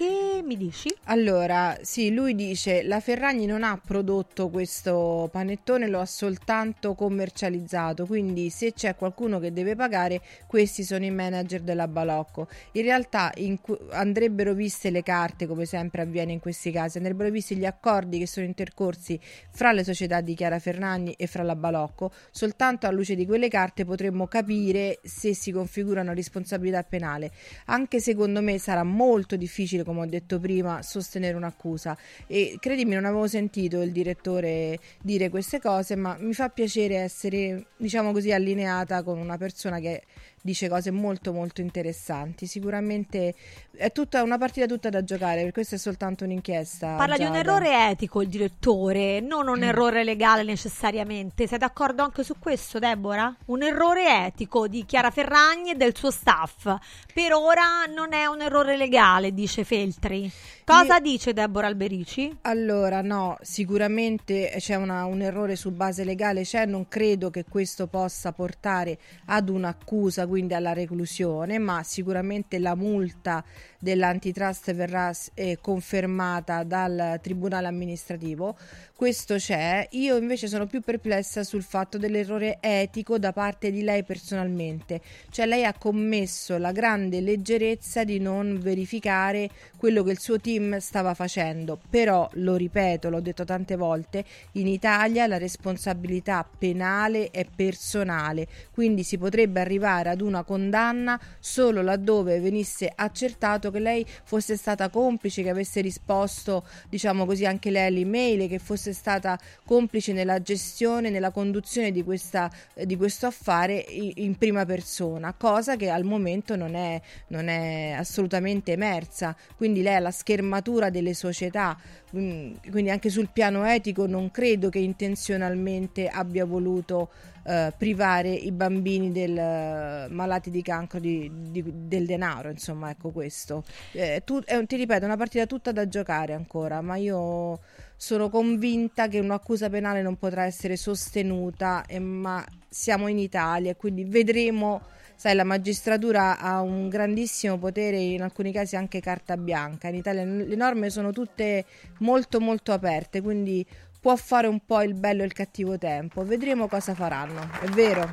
Che 0.00 0.40
mi 0.42 0.56
dici? 0.56 0.88
Allora, 1.08 1.76
sì, 1.82 2.10
lui 2.10 2.34
dice 2.34 2.82
la 2.82 3.00
Ferragni 3.00 3.44
non 3.44 3.62
ha 3.62 3.78
prodotto 3.78 4.48
questo 4.48 5.28
panettone, 5.30 5.88
lo 5.88 6.00
ha 6.00 6.06
soltanto 6.06 6.94
commercializzato, 6.94 8.06
quindi 8.06 8.48
se 8.48 8.72
c'è 8.72 8.96
qualcuno 8.96 9.38
che 9.38 9.52
deve 9.52 9.76
pagare, 9.76 10.22
questi 10.46 10.84
sono 10.84 11.04
i 11.04 11.10
manager 11.10 11.60
della 11.60 11.86
Balocco. 11.86 12.48
In 12.72 12.82
realtà 12.84 13.30
in 13.34 13.60
cu- 13.60 13.78
andrebbero 13.90 14.54
viste 14.54 14.88
le 14.88 15.02
carte, 15.02 15.46
come 15.46 15.66
sempre 15.66 16.00
avviene 16.00 16.32
in 16.32 16.40
questi 16.40 16.70
casi, 16.70 16.96
andrebbero 16.96 17.28
visti 17.28 17.56
gli 17.56 17.66
accordi 17.66 18.18
che 18.18 18.26
sono 18.26 18.46
intercorsi 18.46 19.20
fra 19.50 19.70
le 19.72 19.84
società 19.84 20.22
di 20.22 20.34
Chiara 20.34 20.58
Ferragni 20.58 21.12
e 21.12 21.26
fra 21.26 21.42
la 21.42 21.56
Balocco, 21.56 22.10
soltanto 22.30 22.86
alla 22.86 22.96
luce 22.96 23.14
di 23.14 23.26
quelle 23.26 23.48
carte 23.48 23.84
potremmo 23.84 24.26
capire 24.28 24.98
se 25.02 25.34
si 25.34 25.52
configura 25.52 26.00
una 26.00 26.14
responsabilità 26.14 26.82
penale. 26.84 27.30
Anche 27.66 28.00
secondo 28.00 28.40
me 28.40 28.56
sarà 28.56 28.82
molto 28.82 29.36
difficile, 29.36 29.88
come 29.90 30.06
ho 30.06 30.06
detto 30.06 30.38
prima, 30.38 30.82
sostenere 30.82 31.36
un'accusa. 31.36 31.96
E 32.26 32.56
credimi 32.60 32.94
non 32.94 33.04
avevo 33.04 33.26
sentito 33.26 33.82
il 33.82 33.92
direttore 33.92 34.78
dire 35.02 35.28
queste 35.28 35.60
cose, 35.60 35.96
ma 35.96 36.16
mi 36.18 36.32
fa 36.32 36.48
piacere 36.48 36.96
essere, 36.96 37.66
diciamo 37.76 38.12
così, 38.12 38.32
allineata 38.32 39.02
con 39.02 39.18
una 39.18 39.36
persona 39.36 39.78
che 39.80 40.02
dice 40.42 40.68
cose 40.68 40.90
molto 40.90 41.32
molto 41.32 41.60
interessanti. 41.60 42.46
Sicuramente 42.46 43.34
è 43.76 43.92
tutta 43.92 44.22
una 44.22 44.38
partita 44.38 44.66
tutta 44.66 44.88
da 44.88 45.02
giocare, 45.04 45.42
per 45.42 45.52
questo 45.52 45.74
è 45.74 45.78
soltanto 45.78 46.24
un'inchiesta. 46.24 46.96
Parla 46.96 47.16
di 47.16 47.24
un 47.24 47.32
Giada. 47.32 47.38
errore 47.40 47.90
etico 47.90 48.22
il 48.22 48.28
direttore, 48.28 49.20
non 49.20 49.48
un 49.48 49.58
Mm. 49.58 49.62
errore 49.64 50.04
legale 50.04 50.42
necessariamente. 50.44 51.46
Sei 51.46 51.58
d'accordo 51.58 52.02
anche 52.02 52.22
su 52.22 52.34
questo, 52.38 52.78
Deborah? 52.78 53.34
Un 53.46 53.62
errore 53.62 54.26
etico 54.26 54.66
di 54.68 54.84
Chiara 54.86 55.10
Ferragni 55.10 55.70
e 55.72 55.74
del 55.74 55.96
suo 55.96 56.10
staff. 56.10 56.64
Per 57.12 57.32
ora 57.32 57.84
non 57.94 58.12
è 58.12 58.26
un 58.26 58.40
errore 58.40 58.76
legale, 58.76 59.32
dice 59.34 59.64
Feltri. 59.64 60.30
Cosa 60.64 61.00
dice 61.00 61.32
Deborah 61.32 61.66
Alberici? 61.66 62.38
Allora, 62.42 63.00
no, 63.02 63.36
sicuramente 63.40 64.54
c'è 64.58 64.76
una- 64.76 65.04
un 65.04 65.20
errore 65.22 65.56
su 65.56 65.70
base 65.72 66.04
legale, 66.04 66.42
c'è, 66.42 66.64
non 66.66 66.86
credo 66.86 67.30
che 67.30 67.44
questo 67.48 67.86
possa 67.88 68.30
portare 68.32 68.98
ad 69.26 69.48
un'accusa, 69.48 70.26
quindi 70.30 70.54
alla 70.54 70.72
reclusione, 70.72 71.58
ma 71.58 71.82
sicuramente 71.82 72.60
la 72.60 72.76
multa 72.76 73.44
dell'antitrust 73.80 74.72
verrà 74.74 75.10
eh, 75.34 75.58
confermata 75.60 76.62
dal 76.62 77.18
tribunale 77.20 77.66
amministrativo. 77.66 78.56
Questo 78.94 79.36
c'è. 79.36 79.88
Io 79.92 80.18
invece 80.18 80.46
sono 80.46 80.66
più 80.66 80.82
perplessa 80.82 81.42
sul 81.42 81.62
fatto 81.62 81.96
dell'errore 81.96 82.58
etico 82.60 83.18
da 83.18 83.32
parte 83.32 83.70
di 83.70 83.82
lei 83.82 84.04
personalmente. 84.04 85.00
Cioè 85.30 85.46
lei 85.46 85.64
ha 85.64 85.72
commesso 85.72 86.58
la 86.58 86.70
grande 86.70 87.22
leggerezza 87.22 88.04
di 88.04 88.20
non 88.20 88.58
verificare 88.60 89.48
quello 89.78 90.02
che 90.02 90.10
il 90.10 90.20
suo 90.20 90.38
team 90.38 90.76
stava 90.76 91.14
facendo. 91.14 91.80
Però, 91.88 92.28
lo 92.34 92.56
ripeto, 92.56 93.08
l'ho 93.08 93.20
detto 93.20 93.44
tante 93.44 93.76
volte, 93.76 94.22
in 94.52 94.66
Italia 94.66 95.26
la 95.26 95.38
responsabilità 95.38 96.46
penale 96.58 97.30
è 97.30 97.46
personale, 97.46 98.46
quindi 98.70 99.02
si 99.02 99.16
potrebbe 99.16 99.60
arrivare 99.60 100.10
ad 100.10 100.20
una 100.20 100.42
condanna 100.42 101.18
solo 101.38 101.80
laddove 101.80 102.38
venisse 102.40 102.92
accertato 102.94 103.69
che 103.70 103.78
lei 103.78 104.06
fosse 104.24 104.56
stata 104.56 104.88
complice, 104.88 105.42
che 105.42 105.50
avesse 105.50 105.80
risposto, 105.80 106.64
diciamo 106.88 107.26
così, 107.26 107.46
anche 107.46 107.70
lei 107.70 107.86
all'email, 107.86 108.48
che 108.48 108.58
fosse 108.58 108.92
stata 108.92 109.38
complice 109.64 110.12
nella 110.12 110.40
gestione, 110.42 111.10
nella 111.10 111.30
conduzione 111.30 111.90
di, 111.90 112.02
questa, 112.02 112.50
di 112.84 112.96
questo 112.96 113.26
affare 113.26 113.84
in 113.88 114.36
prima 114.36 114.64
persona, 114.64 115.32
cosa 115.32 115.76
che 115.76 115.90
al 115.90 116.04
momento 116.04 116.56
non 116.56 116.74
è, 116.74 117.00
non 117.28 117.48
è 117.48 117.94
assolutamente 117.96 118.72
emersa. 118.72 119.36
Quindi 119.56 119.82
lei 119.82 119.96
ha 119.96 120.00
la 120.00 120.10
schermatura 120.10 120.90
delle 120.90 121.14
società, 121.14 121.76
mm, 122.16 122.54
quindi 122.70 122.90
anche 122.90 123.10
sul 123.10 123.28
piano 123.32 123.64
etico 123.64 124.06
non 124.06 124.30
credo 124.30 124.68
che 124.68 124.78
intenzionalmente 124.78 126.08
abbia 126.08 126.44
voluto 126.44 127.10
eh, 127.44 127.72
privare 127.76 128.30
i 128.32 128.52
bambini 128.52 129.12
del, 129.12 129.36
eh, 129.36 130.06
malati 130.10 130.50
di 130.50 130.62
cancro 130.62 130.98
di- 130.98 131.30
di- 131.50 131.64
del 131.88 132.06
denaro, 132.06 132.50
insomma, 132.50 132.90
ecco 132.90 133.10
questo. 133.10 133.64
Eh, 133.92 134.22
tu- 134.24 134.42
un- 134.46 134.66
ti 134.66 134.76
ripeto, 134.76 135.02
è 135.02 135.06
una 135.06 135.16
partita 135.16 135.46
tutta 135.46 135.72
da 135.72 135.88
giocare 135.88 136.34
ancora, 136.34 136.80
ma 136.80 136.96
io 136.96 137.60
sono 137.96 138.30
convinta 138.30 139.08
che 139.08 139.18
un'accusa 139.18 139.68
penale 139.68 140.02
non 140.02 140.16
potrà 140.16 140.44
essere 140.44 140.76
sostenuta, 140.76 141.84
eh, 141.86 141.98
ma 141.98 142.44
siamo 142.68 143.08
in 143.08 143.18
Italia 143.18 143.74
quindi 143.74 144.04
vedremo. 144.04 144.80
Sai, 145.20 145.34
la 145.34 145.44
magistratura 145.44 146.38
ha 146.38 146.62
un 146.62 146.88
grandissimo 146.88 147.58
potere, 147.58 147.98
in 147.98 148.22
alcuni 148.22 148.52
casi 148.52 148.76
anche 148.76 149.00
carta 149.00 149.36
bianca. 149.36 149.88
In 149.88 149.96
Italia 149.96 150.24
le 150.24 150.56
norme 150.56 150.88
sono 150.88 151.12
tutte 151.12 151.66
molto 151.98 152.40
molto 152.40 152.72
aperte, 152.72 153.20
quindi 153.20 153.66
può 154.00 154.16
fare 154.16 154.46
un 154.46 154.60
po' 154.64 154.82
il 154.82 154.94
bello 154.94 155.22
e 155.22 155.26
il 155.26 155.32
cattivo 155.32 155.78
tempo. 155.78 156.24
Vedremo 156.24 156.66
cosa 156.66 156.94
faranno, 156.94 157.48
è 157.60 157.66
vero. 157.66 158.08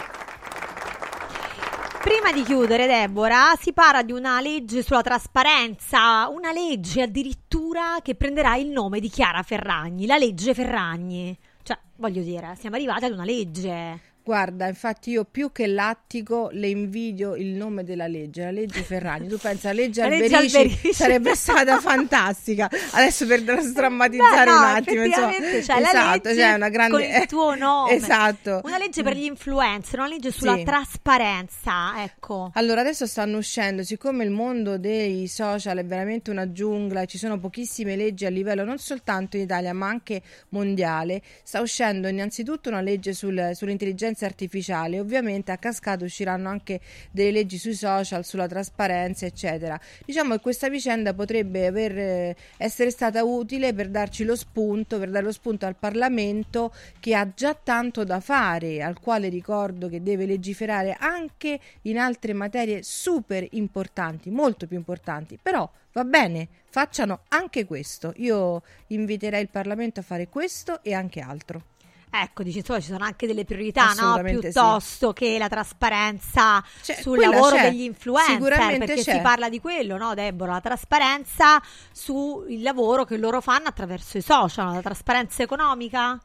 Prima 2.02 2.32
di 2.32 2.44
chiudere, 2.44 2.88
Deborah, 2.88 3.58
si 3.60 3.74
parla 3.74 4.02
di 4.02 4.12
una 4.12 4.40
legge 4.40 4.82
sulla 4.82 5.02
trasparenza, 5.02 6.30
una 6.30 6.52
legge 6.52 7.02
addirittura 7.02 7.98
che 8.02 8.16
prenderà 8.16 8.56
il 8.56 8.70
nome 8.70 9.00
di 9.00 9.10
Chiara 9.10 9.44
Ferragni, 9.44 10.06
la 10.06 10.18
legge 10.18 10.54
Ferragni. 10.54 11.38
Cioè, 11.64 11.78
voglio 11.98 12.22
dire, 12.22 12.56
siamo 12.58 12.76
arrivati 12.76 13.06
ad 13.06 13.12
una 13.12 13.26
legge. 13.26 14.07
Guarda, 14.28 14.68
infatti 14.68 15.12
io 15.12 15.24
più 15.24 15.54
che 15.54 15.68
l'attico 15.68 16.50
le 16.52 16.68
invidio 16.68 17.34
il 17.38 17.54
nome 17.56 17.86
della 17.86 18.08
legge, 18.08 18.44
la 18.44 18.52
legge 18.52 18.82
Ferragni. 18.82 19.30
Tu 19.30 19.38
pensa, 19.38 19.70
la 19.70 19.76
legge 19.76 20.02
La 20.02 20.10
legge 20.10 20.36
Alberici, 20.36 20.58
Alberici. 20.58 20.94
sarebbe 20.94 21.34
stata 21.34 21.80
fantastica. 21.80 22.70
Adesso 22.92 23.26
per 23.26 23.40
sdrammatizzare 23.62 24.44
Beh, 24.44 24.52
no, 24.52 24.58
un 24.58 24.64
attimo, 24.66 25.04
insomma, 25.06 25.32
cioè, 25.32 25.82
esatto, 25.82 26.36
cioè 26.36 26.54
una 26.56 26.68
grande 26.68 26.92
con 27.08 27.22
il 27.22 27.26
tuo 27.26 27.56
nome. 27.56 27.94
Esatto. 27.94 28.60
Una 28.66 28.78
legge 28.78 29.02
per 29.02 29.16
gli 29.16 29.24
influencer, 29.24 29.98
una 30.00 30.10
legge 30.10 30.32
sulla 30.32 30.56
Sì. 30.58 30.64
trasparenza, 30.64 32.04
ecco. 32.04 32.52
Allora, 32.56 32.82
adesso 32.82 33.06
stanno 33.06 33.38
uscendo, 33.38 33.82
siccome 33.84 34.26
il 34.26 34.32
mondo 34.32 34.78
dei 34.78 35.26
social 35.30 35.78
è 35.78 35.86
veramente 35.86 36.32
una 36.32 36.52
giungla, 36.52 37.06
ci 37.06 37.18
sono 37.18 37.40
pochissime 37.40 37.96
leggi 37.96 38.26
a 38.26 38.30
livello 38.30 38.66
non 38.66 38.78
soltanto 38.78 39.38
in 39.38 39.44
Italia 39.44 39.72
ma 39.74 39.88
anche 39.88 40.22
mondiale, 40.50 41.22
sta 41.44 41.62
uscendo 41.62 42.10
innanzitutto 42.10 42.68
una 42.68 42.82
legge 42.82 43.14
sul- 43.14 43.52
sull'intelligenza 43.54 44.16
intelligenza 44.18 44.26
artificiale. 44.26 45.00
Ovviamente 45.00 45.52
a 45.52 45.58
cascata 45.58 46.04
usciranno 46.04 46.50
anche 46.50 46.82
delle 47.12 47.32
leggi 47.32 47.58
sui 47.58 47.76
social, 47.76 48.26
sulla 48.26 48.48
trasparenza, 48.48 49.26
eccetera. 49.26 49.80
Diciamo 50.04 50.36
che 50.36 50.42
questa 50.42 50.70
vicenda 50.70 51.14
potrebbe 51.14 51.68
aver, 51.68 51.98
eh, 51.98 52.36
essere 52.58 52.90
stata 52.90 53.24
utile 53.24 53.74
per 53.74 53.90
darci 53.90 54.24
lo 54.24 54.36
spunto, 54.36 54.98
per 54.98 55.10
dare 55.10 55.26
lo 55.26 55.32
spunto 55.32 55.66
al 55.66 55.76
Parlamento 55.76 56.74
che 57.00 57.14
ha 57.14 57.32
già 57.34 57.54
tanto 57.54 58.04
da 58.04 58.20
fare, 58.20 58.82
al 58.82 59.00
quale 59.00 59.30
ricordo 59.30 59.88
che 59.88 60.02
deve 60.02 60.26
legiferare 60.26 60.96
anche 61.00 61.60
in 61.84 61.98
altre 61.98 62.34
materie 62.34 62.82
super 62.84 63.46
importanti, 63.52 64.32
molto 64.32 64.66
più 64.66 64.78
importanti, 64.78 65.38
però 65.42 65.70
va 65.94 66.04
bene, 66.04 66.48
facciano 66.70 67.22
anche 67.30 67.66
questo. 67.66 68.14
Io 68.18 68.62
inviterei 68.88 69.42
il 69.42 69.50
Parlamento 69.50 70.00
a 70.00 70.04
fare 70.04 70.28
questo 70.28 70.84
e 70.84 70.94
anche 70.94 71.20
altro. 71.20 71.76
Ecco, 72.10 72.42
dici, 72.42 72.60
insomma, 72.60 72.80
ci 72.80 72.88
sono 72.88 73.04
anche 73.04 73.28
delle 73.28 73.44
priorità, 73.44 73.86
no? 73.86 73.90
Assolutamente 73.90 74.48
sì. 74.48 74.54
Piuttosto 74.54 75.14
che 75.14 75.38
la 75.38 75.50
trasparenza 75.50 76.64
Cioè, 76.82 76.96
sul 77.02 77.20
lavoro 77.20 77.58
c'è, 77.58 77.70
degli 77.70 77.82
influencer, 77.82 78.78
perché 78.78 79.04
c'è. 79.04 79.14
si 79.16 79.20
parla 79.22 79.50
di 79.50 79.60
quello, 79.60 79.98
no, 79.98 80.14
Deborah? 80.14 80.54
La 80.54 80.62
trasparenza 80.62 81.62
sul 81.92 82.62
lavoro 82.62 83.04
che 83.04 83.18
loro 83.18 83.42
fanno 83.42 83.68
attraverso 83.68 84.18
i 84.18 84.22
social, 84.22 84.74
la 84.74 84.82
trasparenza 84.82 85.44
economica? 85.44 86.20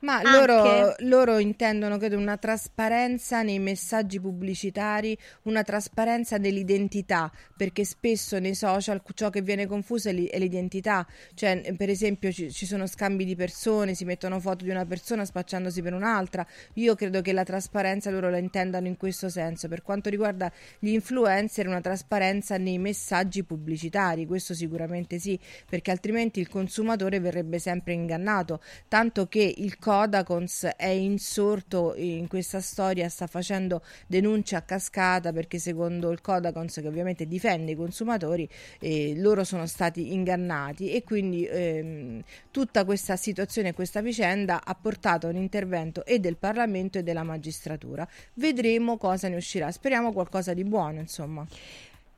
Ma 0.00 0.22
loro, 0.22 0.94
loro 1.00 1.38
intendono, 1.38 1.98
credo, 1.98 2.16
una 2.16 2.38
trasparenza 2.38 3.42
nei 3.42 3.58
messaggi 3.58 4.18
pubblicitari, 4.18 5.16
una 5.42 5.62
trasparenza 5.62 6.38
dell'identità, 6.38 7.30
perché 7.56 7.84
spesso 7.84 8.38
nei 8.38 8.54
social 8.54 9.02
ciò 9.14 9.28
che 9.28 9.42
viene 9.42 9.66
confuso 9.66 10.08
è, 10.08 10.12
l'i- 10.12 10.26
è 10.26 10.38
l'identità. 10.38 11.06
Cioè, 11.34 11.74
per 11.76 11.90
esempio, 11.90 12.32
ci, 12.32 12.50
ci 12.50 12.64
sono 12.64 12.86
scambi 12.86 13.24
di 13.24 13.36
persone, 13.36 13.94
si 13.94 14.04
mettono 14.04 14.40
foto 14.40 14.64
di 14.64 14.70
una 14.70 14.86
persona 14.86 15.24
spacciandosi 15.24 15.82
per 15.82 15.92
un'altra. 15.92 16.46
Io 16.74 16.94
credo 16.94 17.20
che 17.20 17.32
la 17.32 17.44
trasparenza 17.44 18.10
loro 18.10 18.30
la 18.30 18.38
intendano 18.38 18.86
in 18.86 18.96
questo 18.96 19.28
senso. 19.28 19.68
Per 19.68 19.82
quanto 19.82 20.08
riguarda 20.08 20.50
gli 20.78 20.92
influencer, 20.92 21.66
una 21.66 21.80
trasparenza 21.80 22.56
nei 22.56 22.78
messaggi 22.78 23.44
pubblicitari, 23.44 24.24
questo 24.24 24.54
sicuramente 24.54 25.18
sì, 25.18 25.38
perché 25.68 25.90
altrimenti 25.90 26.40
il 26.40 26.48
consumatore 26.48 27.20
verrebbe 27.20 27.58
sempre 27.58 27.92
ingannato. 27.92 28.62
Tanto 28.88 29.26
che 29.26 29.54
il 29.58 29.78
Codacons 29.90 30.68
è 30.76 30.86
insorto 30.86 31.94
in 31.96 32.28
questa 32.28 32.60
storia, 32.60 33.08
sta 33.08 33.26
facendo 33.26 33.82
denunce 34.06 34.54
a 34.54 34.62
cascata 34.62 35.32
perché 35.32 35.58
secondo 35.58 36.12
il 36.12 36.20
Codacons, 36.20 36.74
che 36.74 36.86
ovviamente 36.86 37.26
difende 37.26 37.72
i 37.72 37.74
consumatori, 37.74 38.48
eh, 38.78 39.14
loro 39.16 39.42
sono 39.42 39.66
stati 39.66 40.12
ingannati 40.12 40.92
e 40.92 41.02
quindi 41.02 41.44
ehm, 41.44 42.22
tutta 42.52 42.84
questa 42.84 43.16
situazione 43.16 43.74
questa 43.74 44.00
vicenda 44.00 44.62
ha 44.62 44.76
portato 44.76 45.26
a 45.26 45.30
un 45.30 45.36
intervento 45.36 46.04
e 46.04 46.20
del 46.20 46.36
Parlamento 46.36 46.98
e 46.98 47.02
della 47.02 47.24
magistratura. 47.24 48.06
Vedremo 48.34 48.96
cosa 48.96 49.26
ne 49.26 49.34
uscirà, 49.34 49.72
speriamo 49.72 50.12
qualcosa 50.12 50.54
di 50.54 50.62
buono, 50.62 51.00
insomma. 51.00 51.44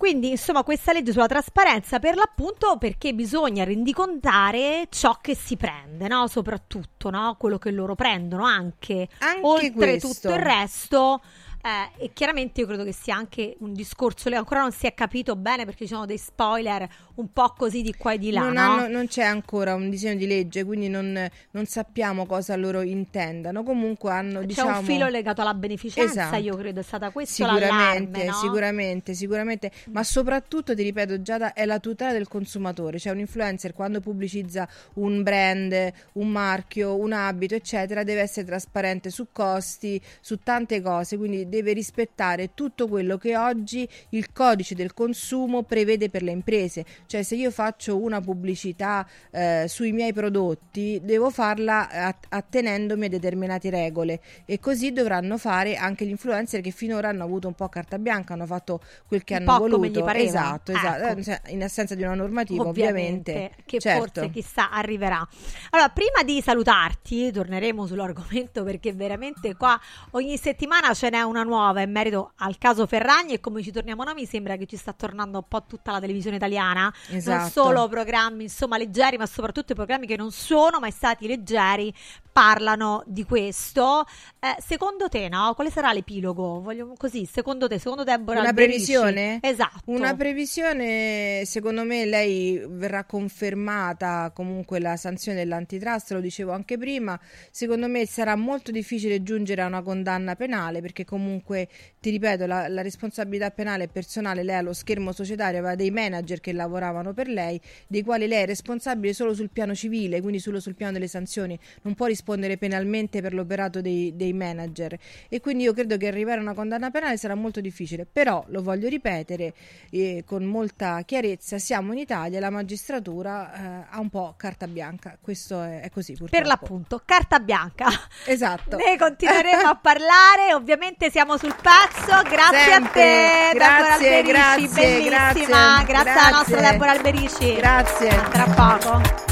Quindi, 0.02 0.30
insomma, 0.30 0.64
questa 0.64 0.92
legge 0.92 1.12
sulla 1.12 1.28
trasparenza 1.28 2.00
per 2.00 2.16
l'appunto 2.16 2.76
perché 2.76 3.14
bisogna 3.14 3.62
rendicontare 3.62 4.88
ciò 4.90 5.18
che 5.20 5.36
si 5.36 5.56
prende, 5.56 6.08
no? 6.08 6.26
Soprattutto, 6.26 7.08
no? 7.08 7.36
Quello 7.38 7.56
che 7.56 7.70
loro 7.70 7.94
prendono 7.94 8.44
anche. 8.44 9.08
Anche 9.18 9.40
Oltre 9.46 9.70
questo. 9.70 10.08
tutto 10.08 10.34
il 10.34 10.40
resto. 10.40 11.22
Eh, 11.62 12.04
e 12.04 12.10
chiaramente 12.12 12.60
io 12.60 12.66
credo 12.66 12.84
che 12.84 12.92
sia 12.92 13.14
anche 13.14 13.56
un 13.60 13.72
discorso, 13.72 14.28
le- 14.28 14.36
ancora 14.36 14.60
non 14.60 14.72
si 14.72 14.86
è 14.86 14.94
capito 14.94 15.36
bene 15.36 15.64
perché 15.64 15.86
ci 15.86 15.92
sono 15.92 16.06
dei 16.06 16.18
spoiler 16.18 16.88
un 17.14 17.32
po' 17.32 17.54
così 17.56 17.82
di 17.82 17.94
qua 17.96 18.12
e 18.14 18.18
di 18.18 18.30
là. 18.32 18.40
non, 18.40 18.52
no? 18.52 18.60
hanno- 18.60 18.88
non 18.88 19.06
c'è 19.06 19.22
ancora 19.22 19.74
un 19.74 19.88
disegno 19.90 20.16
di 20.16 20.26
legge, 20.26 20.64
quindi 20.64 20.88
non, 20.88 21.28
non 21.50 21.66
sappiamo 21.66 22.26
cosa 22.26 22.56
loro 22.56 22.80
intendano. 22.82 23.62
Comunque 23.62 24.10
hanno, 24.10 24.40
C'è 24.40 24.46
diciamo... 24.46 24.78
un 24.78 24.84
filo 24.84 25.08
legato 25.08 25.40
alla 25.40 25.54
beneficenza, 25.54 26.22
Esatto. 26.22 26.36
io 26.42 26.56
credo, 26.56 26.80
è 26.80 26.82
stata 26.82 27.10
questa 27.10 27.46
Sicuramente, 27.46 28.24
no? 28.24 28.32
sicuramente, 28.32 29.14
sicuramente, 29.14 29.70
ma 29.90 30.02
soprattutto 30.02 30.74
ti 30.74 30.82
ripeto, 30.82 31.22
Giada, 31.22 31.52
è 31.52 31.64
la 31.64 31.78
tutela 31.78 32.12
del 32.12 32.26
consumatore. 32.28 32.98
Cioè, 32.98 33.12
un 33.12 33.20
influencer 33.20 33.72
quando 33.72 34.00
pubblicizza 34.00 34.68
un 34.94 35.22
brand, 35.22 35.92
un 36.14 36.28
marchio, 36.28 36.96
un 36.96 37.12
abito, 37.12 37.54
eccetera, 37.54 38.02
deve 38.02 38.22
essere 38.22 38.46
trasparente 38.46 39.10
su 39.10 39.28
costi, 39.30 40.00
su 40.20 40.38
tante 40.42 40.80
cose, 40.80 41.16
quindi 41.16 41.48
deve 41.52 41.74
rispettare 41.74 42.54
tutto 42.54 42.88
quello 42.88 43.18
che 43.18 43.36
oggi 43.36 43.86
il 44.10 44.32
codice 44.32 44.74
del 44.74 44.94
consumo 44.94 45.64
prevede 45.64 46.08
per 46.08 46.22
le 46.22 46.30
imprese. 46.30 46.86
Cioè, 47.04 47.22
se 47.22 47.34
io 47.34 47.50
faccio 47.50 48.00
una 48.00 48.22
pubblicità 48.22 49.06
eh, 49.30 49.66
sui 49.68 49.92
miei 49.92 50.14
prodotti, 50.14 50.98
devo 51.02 51.28
farla 51.28 51.90
at- 51.90 52.24
attenendomi 52.30 53.04
a 53.04 53.08
determinate 53.10 53.68
regole 53.68 54.22
e 54.46 54.58
così 54.58 54.92
dovranno 54.92 55.36
fare 55.36 55.76
anche 55.76 56.06
gli 56.06 56.10
influencer 56.10 56.62
che 56.62 56.70
finora 56.70 57.10
hanno 57.10 57.24
avuto 57.24 57.48
un 57.48 57.54
po' 57.54 57.68
carta 57.68 57.98
bianca, 57.98 58.32
hanno 58.32 58.46
fatto 58.46 58.80
quel 59.06 59.22
che 59.24 59.34
Un 59.34 59.40
hanno 59.40 59.52
po' 59.52 59.58
come 59.64 59.88
voluto. 59.88 60.00
gli 60.00 60.04
pareva. 60.04 60.24
Esatto, 60.24 60.72
esatto. 60.72 61.02
Ecco. 61.04 61.18
Eh, 61.18 61.22
cioè, 61.22 61.40
in 61.48 61.62
assenza 61.62 61.94
di 61.94 62.02
una 62.02 62.14
normativa, 62.14 62.62
ovviamente. 62.62 63.30
Ovviamente, 63.32 63.62
che 63.66 63.78
certo. 63.78 64.04
forse 64.04 64.30
chissà 64.30 64.70
arriverà. 64.70 65.26
Allora, 65.70 65.90
prima 65.90 66.22
di 66.24 66.40
salutarti, 66.40 67.30
torneremo 67.30 67.86
sull'argomento 67.86 68.64
perché 68.64 68.94
veramente 68.94 69.54
qua 69.54 69.78
ogni 70.12 70.38
settimana 70.38 70.94
ce 70.94 71.10
n'è 71.10 71.20
una 71.20 71.41
nuova 71.42 71.80
in 71.82 71.90
merito 71.90 72.32
al 72.36 72.58
caso 72.58 72.86
Ferragni 72.86 73.32
e 73.34 73.40
come 73.40 73.62
ci 73.62 73.70
torniamo 73.70 74.02
noi 74.04 74.14
mi 74.14 74.26
sembra 74.26 74.56
che 74.56 74.66
ci 74.66 74.76
sta 74.76 74.92
tornando 74.92 75.38
un 75.38 75.44
po' 75.48 75.64
tutta 75.64 75.92
la 75.92 76.00
televisione 76.00 76.36
italiana, 76.36 76.92
non 77.08 77.16
Esatto. 77.18 77.50
solo 77.50 77.88
programmi 77.88 78.44
insomma 78.44 78.76
leggeri, 78.76 79.16
ma 79.16 79.26
soprattutto 79.26 79.74
programmi 79.74 80.06
che 80.06 80.16
non 80.16 80.30
sono 80.30 80.78
mai 80.80 80.90
stati 80.90 81.26
leggeri 81.26 81.92
parlano 82.32 83.02
di 83.06 83.24
questo. 83.24 84.04
Eh, 84.40 84.56
secondo 84.60 85.08
te, 85.08 85.28
no? 85.28 85.52
Quale 85.54 85.70
sarà 85.70 85.92
l'epilogo? 85.92 86.60
Voglio 86.60 86.94
così, 86.96 87.26
secondo 87.26 87.68
te, 87.68 87.78
secondo 87.78 88.04
Deborah 88.04 88.40
Una 88.40 88.48
Alberici? 88.48 88.92
previsione? 88.92 89.38
Esatto. 89.42 89.80
Una 89.86 90.14
previsione, 90.14 91.42
secondo 91.44 91.84
me, 91.84 92.04
lei 92.06 92.62
verrà 92.66 93.04
confermata 93.04 94.30
comunque 94.34 94.80
la 94.80 94.96
sanzione 94.96 95.38
dell'antitrust, 95.38 96.12
lo 96.12 96.20
dicevo 96.20 96.52
anche 96.52 96.78
prima. 96.78 97.18
Secondo 97.50 97.86
me 97.88 98.06
sarà 98.06 98.34
molto 98.36 98.70
difficile 98.70 99.22
giungere 99.22 99.62
a 99.62 99.66
una 99.66 99.82
condanna 99.82 100.34
penale 100.34 100.80
perché 100.80 101.04
comunque, 101.04 101.31
ti 101.40 102.10
ripeto, 102.10 102.46
la, 102.46 102.68
la 102.68 102.82
responsabilità 102.82 103.50
penale 103.50 103.84
è 103.84 103.88
personale. 103.88 104.42
Lei 104.42 104.56
allo 104.56 104.72
schermo 104.72 105.12
societario 105.12 105.60
aveva 105.60 105.74
dei 105.74 105.90
manager 105.90 106.40
che 106.40 106.52
lavoravano 106.52 107.12
per 107.12 107.28
lei, 107.28 107.60
dei 107.86 108.02
quali 108.02 108.26
lei 108.26 108.42
è 108.42 108.46
responsabile 108.46 109.12
solo 109.12 109.34
sul 109.34 109.50
piano 109.50 109.74
civile, 109.74 110.20
quindi 110.20 110.40
solo 110.40 110.60
sul 110.60 110.74
piano 110.74 110.92
delle 110.92 111.08
sanzioni. 111.08 111.58
Non 111.82 111.94
può 111.94 112.06
rispondere 112.06 112.56
penalmente 112.56 113.20
per 113.22 113.32
l'operato 113.32 113.80
dei, 113.80 114.12
dei 114.16 114.32
manager. 114.32 114.98
E 115.28 115.40
quindi 115.40 115.62
io 115.62 115.72
credo 115.72 115.96
che 115.96 116.08
arrivare 116.08 116.38
a 116.38 116.42
una 116.42 116.54
condanna 116.54 116.90
penale 116.90 117.16
sarà 117.16 117.34
molto 117.36 117.60
difficile. 117.60 118.04
Però, 118.10 118.44
lo 118.48 118.62
voglio 118.62 118.88
ripetere 118.88 119.54
eh, 119.90 120.24
con 120.26 120.42
molta 120.44 121.02
chiarezza, 121.04 121.58
siamo 121.58 121.92
in 121.92 121.98
Italia, 121.98 122.40
la 122.40 122.50
magistratura 122.50 123.52
eh, 123.52 123.86
ha 123.90 124.00
un 124.00 124.10
po' 124.10 124.34
carta 124.36 124.66
bianca. 124.66 125.16
Questo 125.20 125.62
è, 125.62 125.82
è 125.82 125.90
così 125.90 126.14
purtroppo. 126.14 126.36
Per 126.36 126.46
l'appunto, 126.46 127.02
carta 127.04 127.38
bianca. 127.38 127.86
Esatto. 128.26 128.76
Ne 128.76 128.98
continueremo 128.98 129.68
a 129.68 129.76
parlare, 129.76 130.52
ovviamente 130.54 131.10
siamo 131.10 131.21
sul 131.38 131.54
pezzo. 131.60 132.22
Grazie 132.28 132.72
Sempre. 132.72 132.76
a 132.76 132.90
te, 132.90 133.48
Deborah 133.52 133.76
Grazie, 133.78 134.16
Alberici, 134.16 134.32
grazie, 134.32 134.68
bellissima. 134.68 135.82
grazie, 135.84 135.84
Grazie, 135.84 136.10
alla 136.10 136.36
nostra. 136.36 136.60
Deborah 136.60 136.90
Alberici. 136.90 137.54
Grazie. 137.54 138.08
A 138.08 138.28
Tra 138.28 138.44
poco. 138.54 139.31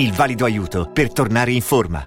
Il 0.01 0.13
valido 0.13 0.45
aiuto 0.45 0.89
per 0.91 1.13
tornare 1.13 1.51
in 1.51 1.61
forma. 1.61 2.03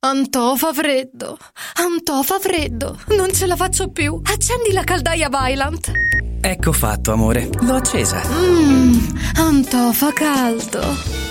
Antò 0.00 0.56
fa 0.56 0.72
freddo, 0.72 1.38
Antò 1.74 2.24
fa 2.24 2.40
freddo, 2.40 2.98
non 3.16 3.32
ce 3.32 3.46
la 3.46 3.54
faccio 3.54 3.92
più. 3.92 4.20
Accendi 4.24 4.72
la 4.72 4.82
caldaia 4.82 5.28
Vylant. 5.28 5.92
Ecco 6.40 6.72
fatto, 6.72 7.12
amore. 7.12 7.48
L'ho 7.60 7.74
accesa. 7.76 8.20
Mmm, 8.26 9.18
Antò 9.36 9.92
fa 9.92 10.12
caldo. 10.12 11.17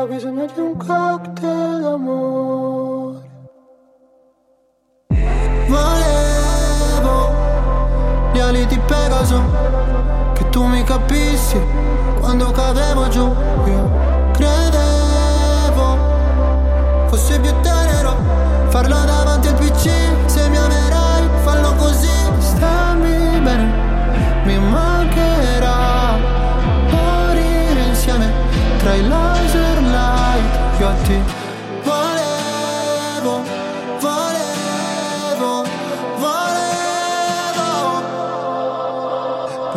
Ho 0.00 0.06
bisogno 0.06 0.46
di 0.46 0.60
un 0.60 0.78
cocktail 0.78 1.82
d'amore. 1.82 3.18
Volevo 5.68 7.30
gli 8.32 8.38
ali 8.38 8.64
di 8.64 8.78
Pegaso, 8.78 9.42
che 10.32 10.48
tu 10.48 10.64
mi 10.64 10.82
capissi 10.84 11.60
quando 12.18 12.50
cadevo 12.50 13.08
giù. 13.08 13.26
Io 13.66 13.90
credevo 14.32 15.98
fosse 17.08 17.38
più 17.38 17.52
tenero 17.60 18.16
farlo 18.70 19.04
davanti 19.04 19.48
al 19.48 19.54
PC. 19.54 19.90
Se 20.24 20.48
mi 20.48 20.56
amerai, 20.56 21.28
fallo 21.42 21.74
così. 21.74 22.08
Stammi 22.38 23.38
bene, 23.40 24.44
mi 24.44 24.58
mancherà 24.58 26.16
morire 26.88 27.82
insieme 27.86 28.32
tra 28.78 28.94
i 28.94 29.06
laser 29.06 29.39
light. 30.90 30.90
Io 30.90 30.96
a 30.96 30.96
ti 31.02 31.22
volevo, 31.84 33.42
volevo, 34.00 35.64
volevo. 36.18 37.68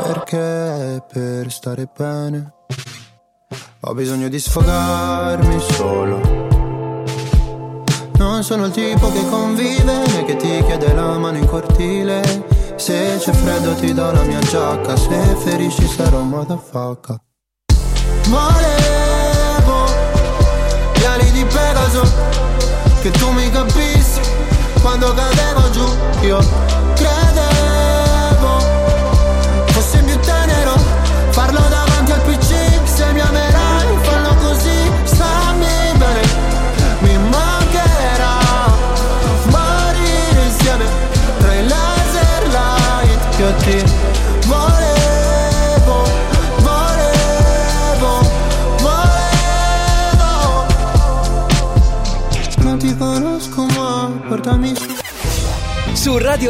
Perché 0.02 1.04
per 1.12 1.52
stare 1.52 1.88
bene 1.96 2.54
ho 3.82 3.94
bisogno 3.94 4.28
di 4.30 4.40
sfogarmi 4.40 5.60
solo. 5.60 6.42
Non 8.18 8.44
sono 8.44 8.66
il 8.66 8.72
tipo 8.72 9.12
che 9.12 9.30
convive 9.30 9.84
né 9.84 10.26
che 10.26 10.36
ti 10.38 10.64
chiede 10.64 10.94
la 10.94 11.18
mano 11.18 11.38
in 11.38 11.46
cortile. 11.46 12.22
Se 12.76 13.18
c'è 13.20 13.32
freddo 13.32 13.76
ti 13.76 13.94
do 13.94 14.12
la 14.12 14.24
mia 14.24 14.40
giacca, 14.40 14.96
se 14.96 15.36
ferisci 15.44 15.86
sarò 15.88 16.22
motherfucker. 16.22 17.18
Volevo 18.30 19.03
Pegaso, 21.84 22.04
che 23.02 23.12
tu 23.12 23.30
mi 23.32 23.50
capissi 23.50 24.22
quando 24.82 25.14
cadevo 25.14 25.70
giù. 25.72 25.98
Io 26.22 26.40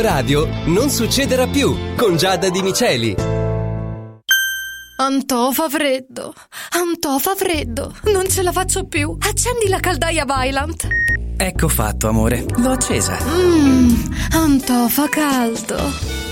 Radio 0.03 0.45
non 0.65 0.89
succederà 0.89 1.47
più 1.47 1.73
con 1.95 2.17
Giada 2.17 2.49
Di 2.49 2.61
Miceli. 2.61 3.15
Antò 4.97 5.51
fa 5.53 5.69
freddo. 5.69 6.33
Antò 6.71 7.17
fa 7.19 7.35
freddo. 7.35 7.95
Non 8.11 8.27
ce 8.27 8.41
la 8.41 8.51
faccio 8.51 8.83
più. 8.83 9.15
Accendi 9.17 9.69
la 9.69 9.79
caldaia 9.79 10.25
Vylant. 10.25 10.87
Ecco 11.37 11.69
fatto, 11.69 12.09
amore. 12.09 12.43
L'ho 12.57 12.71
accesa. 12.71 13.17
Mmm, 13.23 14.13
Antò 14.33 14.89
fa 14.89 15.07
caldo. 15.07 16.12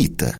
gratuita. 0.00 0.39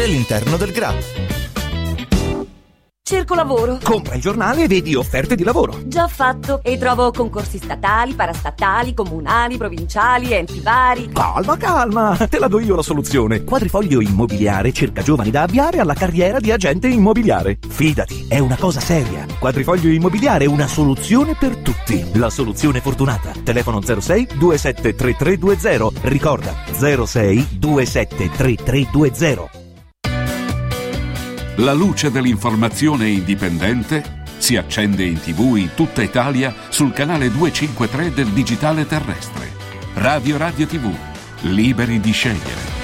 all'interno 0.00 0.56
del 0.56 0.72
GRA. 0.72 0.94
Cerco 3.04 3.34
lavoro. 3.34 3.78
Compra 3.82 4.14
il 4.14 4.22
giornale 4.22 4.62
e 4.62 4.68
vedi 4.68 4.94
offerte 4.94 5.34
di 5.34 5.44
lavoro. 5.44 5.78
Già 5.84 6.08
fatto. 6.08 6.60
E 6.62 6.78
trovo 6.78 7.10
concorsi 7.10 7.58
statali, 7.58 8.14
parastatali, 8.14 8.94
comunali, 8.94 9.58
provinciali, 9.58 10.32
enti 10.32 10.60
vari. 10.60 11.10
Calma, 11.12 11.58
calma, 11.58 12.16
te 12.30 12.38
la 12.38 12.48
do 12.48 12.58
io 12.58 12.74
la 12.74 12.82
soluzione. 12.82 13.44
Quadrifoglio 13.44 14.00
Immobiliare 14.00 14.72
cerca 14.72 15.02
giovani 15.02 15.30
da 15.30 15.42
avviare 15.42 15.78
alla 15.78 15.92
carriera 15.92 16.38
di 16.38 16.52
agente 16.52 16.88
immobiliare. 16.88 17.58
Fidati, 17.68 18.24
è 18.28 18.38
una 18.38 18.56
cosa 18.56 18.80
seria. 18.80 19.26
Quadrifoglio 19.38 19.90
Immobiliare 19.90 20.44
è 20.44 20.48
una 20.48 20.66
soluzione 20.66 21.36
per 21.38 21.56
tutti. 21.56 22.02
La 22.14 22.30
soluzione 22.30 22.80
fortunata. 22.80 23.32
Telefono 23.44 23.82
06 23.82 24.28
273320. 24.38 26.08
Ricorda 26.08 26.54
06 26.70 27.58
273320. 27.58 29.61
La 31.56 31.74
luce 31.74 32.10
dell'informazione 32.10 33.08
indipendente 33.08 34.20
si 34.38 34.56
accende 34.56 35.04
in 35.04 35.20
tv 35.20 35.56
in 35.56 35.68
tutta 35.74 36.02
Italia 36.02 36.54
sul 36.70 36.94
canale 36.94 37.30
253 37.30 38.14
del 38.14 38.28
digitale 38.28 38.86
terrestre. 38.86 39.52
Radio 39.94 40.38
Radio 40.38 40.66
TV, 40.66 40.90
liberi 41.42 42.00
di 42.00 42.12
scegliere. 42.12 42.81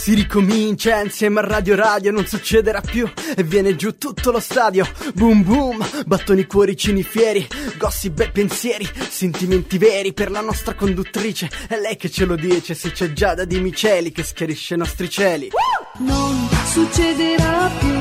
Si 0.00 0.14
ricomincia 0.14 0.98
insieme 1.02 1.40
a 1.40 1.42
Radio 1.42 1.76
Radio, 1.76 2.10
non 2.10 2.24
succederà 2.24 2.80
più 2.80 3.06
e 3.36 3.42
viene 3.42 3.76
giù 3.76 3.98
tutto 3.98 4.30
lo 4.30 4.40
stadio. 4.40 4.88
Boom 5.12 5.44
boom, 5.44 5.86
battoni 6.06 6.46
cuoricini 6.46 7.02
fieri, 7.02 7.46
gossip 7.76 8.18
e 8.20 8.30
pensieri, 8.30 8.88
sentimenti 9.10 9.76
veri 9.76 10.14
per 10.14 10.30
la 10.30 10.40
nostra 10.40 10.72
conduttrice. 10.74 11.50
È 11.68 11.76
lei 11.78 11.96
che 11.96 12.10
ce 12.10 12.24
lo 12.24 12.34
dice, 12.34 12.72
se 12.72 12.92
c'è 12.92 13.12
Giada 13.12 13.44
di 13.44 13.60
Miceli 13.60 14.10
che 14.10 14.22
schiarisce 14.22 14.72
i 14.72 14.78
nostri 14.78 15.10
cieli. 15.10 15.50
Non 15.98 16.48
succederà 16.64 17.70
più. 17.78 17.98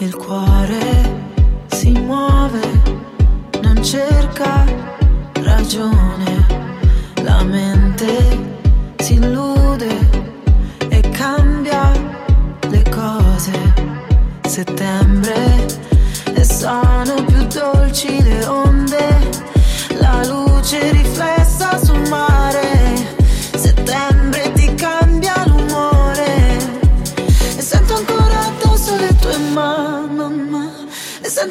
Il 0.00 0.14
cuore 0.16 1.30
si 1.68 1.92
muove, 1.92 2.91
cerca 3.82 4.64
ragione, 5.42 6.46
la 7.22 7.42
mente 7.42 8.38
si 8.98 9.14
illude 9.14 10.08
e 10.88 11.00
cambia 11.10 11.90
le 12.70 12.82
cose. 12.88 13.52
Settembre 14.46 15.66
e 16.32 16.44
sono 16.44 17.24
più 17.26 17.44
dolci 17.46 18.22
le 18.22 18.46
onde, 18.46 19.30
la 19.98 20.24
luce 20.26 20.92
riflessa 20.92 21.41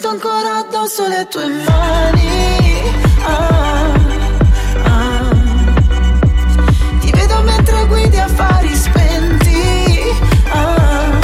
sento 0.01 0.09
ancora 0.09 0.57
addosso 0.57 1.07
le 1.07 1.27
tue 1.29 1.45
mani 1.47 2.81
Ah, 3.23 3.93
ah. 4.83 5.29
Ti 6.99 7.11
vedo 7.11 7.41
mentre 7.43 7.85
guidi 7.85 8.17
affari 8.17 8.75
spenti 8.75 9.61
Ah, 10.49 11.19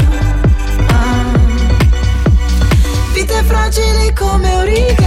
ah. 0.89 1.39
Vite 3.13 3.43
fragili 3.43 4.13
come 4.13 4.55
origami 4.55 5.06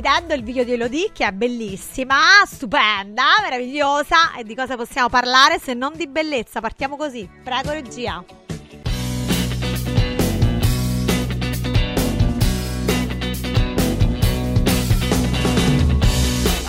Vedendo 0.00 0.32
il 0.32 0.44
video 0.44 0.62
di 0.62 0.74
Elodie 0.74 1.10
che 1.12 1.26
è 1.26 1.32
bellissima, 1.32 2.16
stupenda, 2.46 3.24
meravigliosa. 3.42 4.36
E 4.36 4.44
di 4.44 4.54
cosa 4.54 4.76
possiamo 4.76 5.08
parlare 5.08 5.58
se 5.58 5.74
non 5.74 5.92
di 5.96 6.06
bellezza? 6.06 6.60
Partiamo 6.60 6.96
così. 6.96 7.28
Prego, 7.42 7.72
regia. 7.72 8.24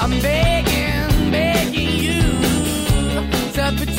I'm 0.02 0.20
begging, 0.22 1.30
begging 1.30 1.90
you 2.02 2.22
to 3.54 3.99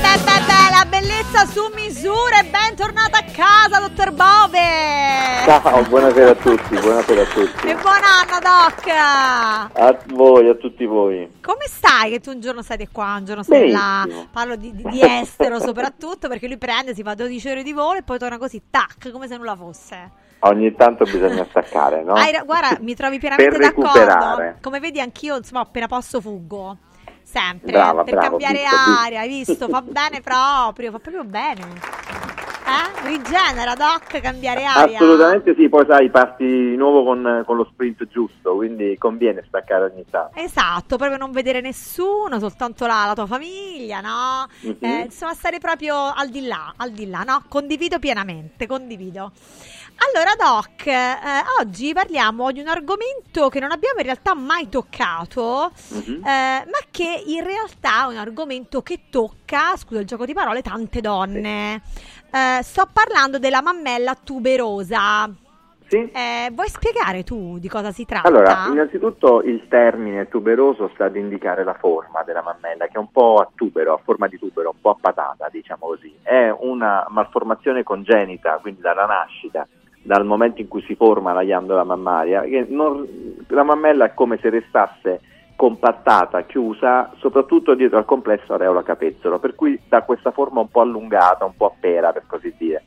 La 0.00 0.84
bellezza 0.88 1.46
su 1.46 1.70
misura 1.74 2.40
e 2.40 2.44
bentornata 2.50 3.18
a 3.18 3.24
casa, 3.30 3.78
dottor 3.78 4.10
Bove. 4.10 4.58
Ciao, 5.44 5.82
buonasera 5.84 6.30
a 6.30 6.34
tutti, 6.34 6.76
buonasera 6.78 7.22
a 7.22 7.26
tutti. 7.26 7.66
E 7.68 7.74
buon 7.76 8.00
anno, 8.02 8.38
Doc. 8.40 8.88
A 8.88 9.96
voi, 10.06 10.48
a 10.48 10.54
tutti 10.54 10.84
voi. 10.84 11.38
Come 11.40 11.66
stai? 11.68 12.10
Che 12.10 12.20
tu 12.20 12.30
un 12.30 12.40
giorno 12.40 12.62
stai 12.62 12.88
qua, 12.90 13.14
un 13.18 13.24
giorno 13.24 13.42
stai 13.44 13.70
là. 13.70 14.04
Parlo 14.32 14.56
di, 14.56 14.74
di- 14.74 14.82
di 14.82 15.00
estero 15.06 15.60
soprattutto 15.60 16.26
perché 16.28 16.48
lui 16.48 16.58
prende, 16.58 16.92
si 16.94 17.02
fa 17.02 17.14
12 17.14 17.48
ore 17.48 17.62
di 17.62 17.72
volo 17.72 17.98
e 17.98 18.02
poi 18.02 18.18
torna 18.18 18.38
così, 18.38 18.62
tac, 18.70 19.10
come 19.12 19.28
se 19.28 19.36
nulla 19.36 19.54
fosse. 19.54 20.10
Ogni 20.40 20.74
tanto 20.74 21.04
bisogna 21.04 21.46
staccare, 21.48 22.02
no? 22.02 22.14
Ra- 22.14 22.42
guarda, 22.44 22.78
mi 22.80 22.94
trovi 22.96 23.18
pienamente 23.20 23.56
d'accordo. 23.58 24.54
Come 24.60 24.80
vedi, 24.80 25.00
anch'io, 25.00 25.36
insomma, 25.36 25.60
appena 25.60 25.86
posso 25.86 26.20
fuggo. 26.20 26.78
Sempre 27.34 27.72
Brava, 27.72 28.04
per 28.04 28.14
bravo, 28.14 28.28
cambiare 28.28 28.60
visto, 28.60 29.00
aria, 29.02 29.20
hai 29.20 29.28
visto? 29.28 29.68
Fa 29.68 29.82
bene 29.82 30.20
proprio, 30.20 30.92
fa 30.92 31.00
proprio 31.00 31.24
bene. 31.24 31.62
Eh? 32.64 33.08
Rigenera, 33.08 33.74
Doc, 33.74 34.20
cambiare 34.20 34.64
aria. 34.64 34.98
Assolutamente 34.98 35.52
sì, 35.56 35.68
poi 35.68 35.84
sai, 35.84 36.10
parti 36.10 36.44
di 36.46 36.76
nuovo 36.76 37.02
con, 37.02 37.42
con 37.44 37.56
lo 37.56 37.64
sprint 37.64 38.06
giusto, 38.06 38.54
quindi 38.54 38.96
conviene 38.98 39.42
staccare 39.48 39.90
ogni 39.92 40.04
tanto. 40.08 40.38
Esatto, 40.38 40.96
proprio 40.96 41.18
non 41.18 41.32
vedere 41.32 41.60
nessuno, 41.60 42.38
soltanto 42.38 42.86
la, 42.86 43.06
la 43.08 43.14
tua 43.14 43.26
famiglia, 43.26 44.00
no? 44.00 44.46
Mhm. 44.60 44.76
Eh, 44.78 45.00
insomma, 45.06 45.34
stare 45.34 45.58
proprio 45.58 46.12
al 46.14 46.28
di 46.28 46.46
là, 46.46 46.72
al 46.76 46.92
di 46.92 47.10
là, 47.10 47.24
no? 47.24 47.42
Condivido 47.48 47.98
pienamente, 47.98 48.68
condivido. 48.68 49.32
Allora, 49.96 50.34
Doc, 50.36 50.86
eh, 50.86 51.16
oggi 51.60 51.92
parliamo 51.92 52.52
di 52.52 52.60
un 52.60 52.68
argomento 52.68 53.48
che 53.48 53.60
non 53.60 53.70
abbiamo 53.72 53.98
in 53.98 54.04
realtà 54.04 54.34
mai 54.34 54.68
toccato, 54.68 55.70
Mhm. 55.90 56.14
eh, 56.24 56.64
ma 56.66 56.78
che 56.90 57.22
in 57.26 57.42
realtà 57.42 58.04
è 58.04 58.06
un 58.08 58.16
argomento 58.16 58.82
che 58.82 59.04
tocca, 59.10 59.76
scusa 59.76 60.00
il 60.00 60.06
gioco 60.06 60.24
di 60.24 60.34
parole, 60.34 60.62
tante 60.62 61.00
donne. 61.00 61.82
Eh, 62.30 62.62
sto 62.62 62.88
parlando 62.92 63.38
della 63.38 63.62
mammella 63.62 64.14
tuberosa. 64.14 65.28
Eh, 65.86 66.50
vuoi 66.52 66.68
spiegare 66.68 67.22
tu 67.22 67.58
di 67.58 67.68
cosa 67.68 67.92
si 67.92 68.04
tratta? 68.04 68.26
Allora, 68.26 68.66
innanzitutto 68.68 69.42
il 69.42 69.68
termine 69.68 70.28
tuberoso 70.28 70.90
sta 70.94 71.04
ad 71.04 71.14
indicare 71.14 71.62
la 71.62 71.74
forma 71.74 72.24
della 72.24 72.42
mammella, 72.42 72.86
che 72.86 72.94
è 72.94 72.98
un 72.98 73.12
po' 73.12 73.36
a 73.36 73.48
tubero, 73.54 73.94
a 73.94 74.00
forma 74.02 74.26
di 74.26 74.38
tubero, 74.38 74.70
un 74.70 74.80
po' 74.80 74.90
a 74.90 74.96
patata, 75.00 75.48
diciamo 75.50 75.86
così. 75.86 76.12
È 76.22 76.48
una 76.50 77.06
malformazione 77.10 77.84
congenita, 77.84 78.58
quindi 78.60 78.80
dalla 78.80 79.06
nascita, 79.06 79.68
dal 80.04 80.24
momento 80.26 80.60
in 80.60 80.68
cui 80.68 80.82
si 80.82 80.94
forma 80.96 81.32
la 81.32 81.42
ghiandola 81.42 81.82
mammaria, 81.82 82.42
che 82.42 82.66
non- 82.68 83.06
la 83.48 83.62
mammella 83.62 84.04
è 84.04 84.14
come 84.14 84.38
se 84.40 84.50
restasse 84.50 85.20
compattata, 85.56 86.42
chiusa, 86.42 87.10
soprattutto 87.16 87.74
dietro 87.74 87.96
al 87.96 88.04
complesso 88.04 88.52
areola-capezzolo, 88.52 89.38
per 89.38 89.54
cui 89.54 89.80
dà 89.88 90.02
questa 90.02 90.30
forma 90.30 90.60
un 90.60 90.68
po' 90.68 90.82
allungata, 90.82 91.46
un 91.46 91.56
po' 91.56 91.66
a 91.66 91.72
pera, 91.78 92.12
per 92.12 92.24
così 92.26 92.52
dire. 92.58 92.84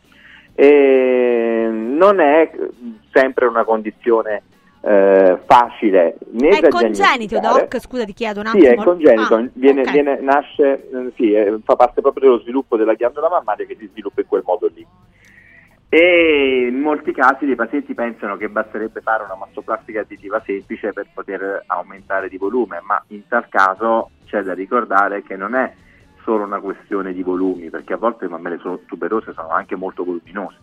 E 0.54 1.68
non 1.72 2.20
è 2.20 2.52
sempre 3.12 3.46
una 3.48 3.64
condizione 3.64 4.44
eh, 4.82 5.40
facile 5.46 6.18
né 6.34 6.50
È 6.50 6.60
da 6.62 6.68
congenito. 6.70 7.40
Doc? 7.40 7.80
Scusa, 7.80 8.06
ti 8.06 8.14
chiedo 8.14 8.42
un 8.42 8.46
Sì, 8.46 8.58
attimo. 8.66 8.82
è 8.82 8.86
congenito, 8.86 9.36
Ah, 9.36 9.48
viene, 9.54 9.82
ok. 9.82 9.92
viene- 9.92 10.20
nasce, 10.22 10.88
eh, 10.90 11.12
sì, 11.16 11.34
eh, 11.34 11.58
fa 11.64 11.76
parte 11.76 12.02
proprio 12.02 12.30
dello 12.30 12.42
sviluppo 12.42 12.78
della 12.78 12.94
ghiandola 12.94 13.28
mammaria 13.28 13.66
che 13.66 13.76
si 13.78 13.88
sviluppa 13.88 14.22
in 14.22 14.28
quel 14.28 14.44
modo 14.46 14.70
lì. 14.74 14.86
E 15.90 16.68
in 16.70 16.82
molti 16.82 17.14
casi 17.14 17.46
dei 17.46 17.56
pazienti 17.56 17.94
pensano 17.94 18.36
che 18.36 18.50
basterebbe 18.50 19.00
fare 19.00 19.24
una 19.24 19.36
mastoplastica 19.36 20.02
additiva 20.02 20.42
semplice 20.46 20.92
per 20.92 21.08
poter 21.14 21.64
aumentare 21.68 22.28
di 22.28 22.38
volume, 22.38 22.82
ma 22.84 23.02
in 23.08 23.26
tal 23.30 23.48
caso 23.48 24.10
c'è 24.26 24.42
da 24.42 24.54
ricordare 24.54 25.24
che 25.24 25.38
non 25.38 25.56
è 25.56 25.74
solo 26.24 26.44
una 26.44 26.60
questione 26.60 27.14
di 27.14 27.24
volumi, 27.24 27.70
perché 27.70 27.94
a 27.94 27.98
volte 27.98 28.26
le 28.26 28.32
mammelle 28.32 28.58
sono 28.58 28.82
tuberose 28.86 29.32
sono 29.32 29.48
anche 29.52 29.78
molto 29.78 30.04
voluminose, 30.04 30.58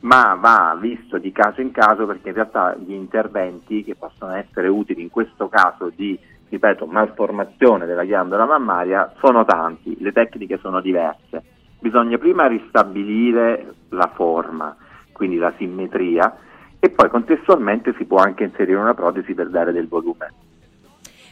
ma 0.00 0.34
va 0.34 0.76
visto 0.80 1.18
di 1.18 1.30
caso 1.30 1.60
in 1.60 1.70
caso 1.70 2.04
perché 2.04 2.30
in 2.30 2.34
realtà 2.34 2.74
gli 2.74 2.92
interventi 2.92 3.84
che 3.84 3.94
possono 3.94 4.34
essere 4.34 4.66
utili 4.66 5.02
in 5.02 5.10
questo 5.10 5.48
caso 5.48 5.92
di, 5.94 6.18
ripeto, 6.48 6.86
malformazione 6.86 7.86
della 7.86 8.02
ghiandola 8.02 8.44
mammaria 8.44 9.14
sono 9.20 9.44
tanti, 9.44 9.96
le 10.00 10.10
tecniche 10.10 10.58
sono 10.58 10.80
diverse. 10.80 11.53
Bisogna 11.84 12.16
prima 12.16 12.46
ristabilire 12.46 13.74
la 13.90 14.10
forma, 14.14 14.74
quindi 15.12 15.36
la 15.36 15.52
simmetria, 15.58 16.34
e 16.80 16.88
poi 16.88 17.10
contestualmente 17.10 17.94
si 17.98 18.06
può 18.06 18.16
anche 18.16 18.44
inserire 18.44 18.78
una 18.78 18.94
protesi 18.94 19.34
per 19.34 19.50
dare 19.50 19.70
del 19.70 19.86
volume. 19.86 20.32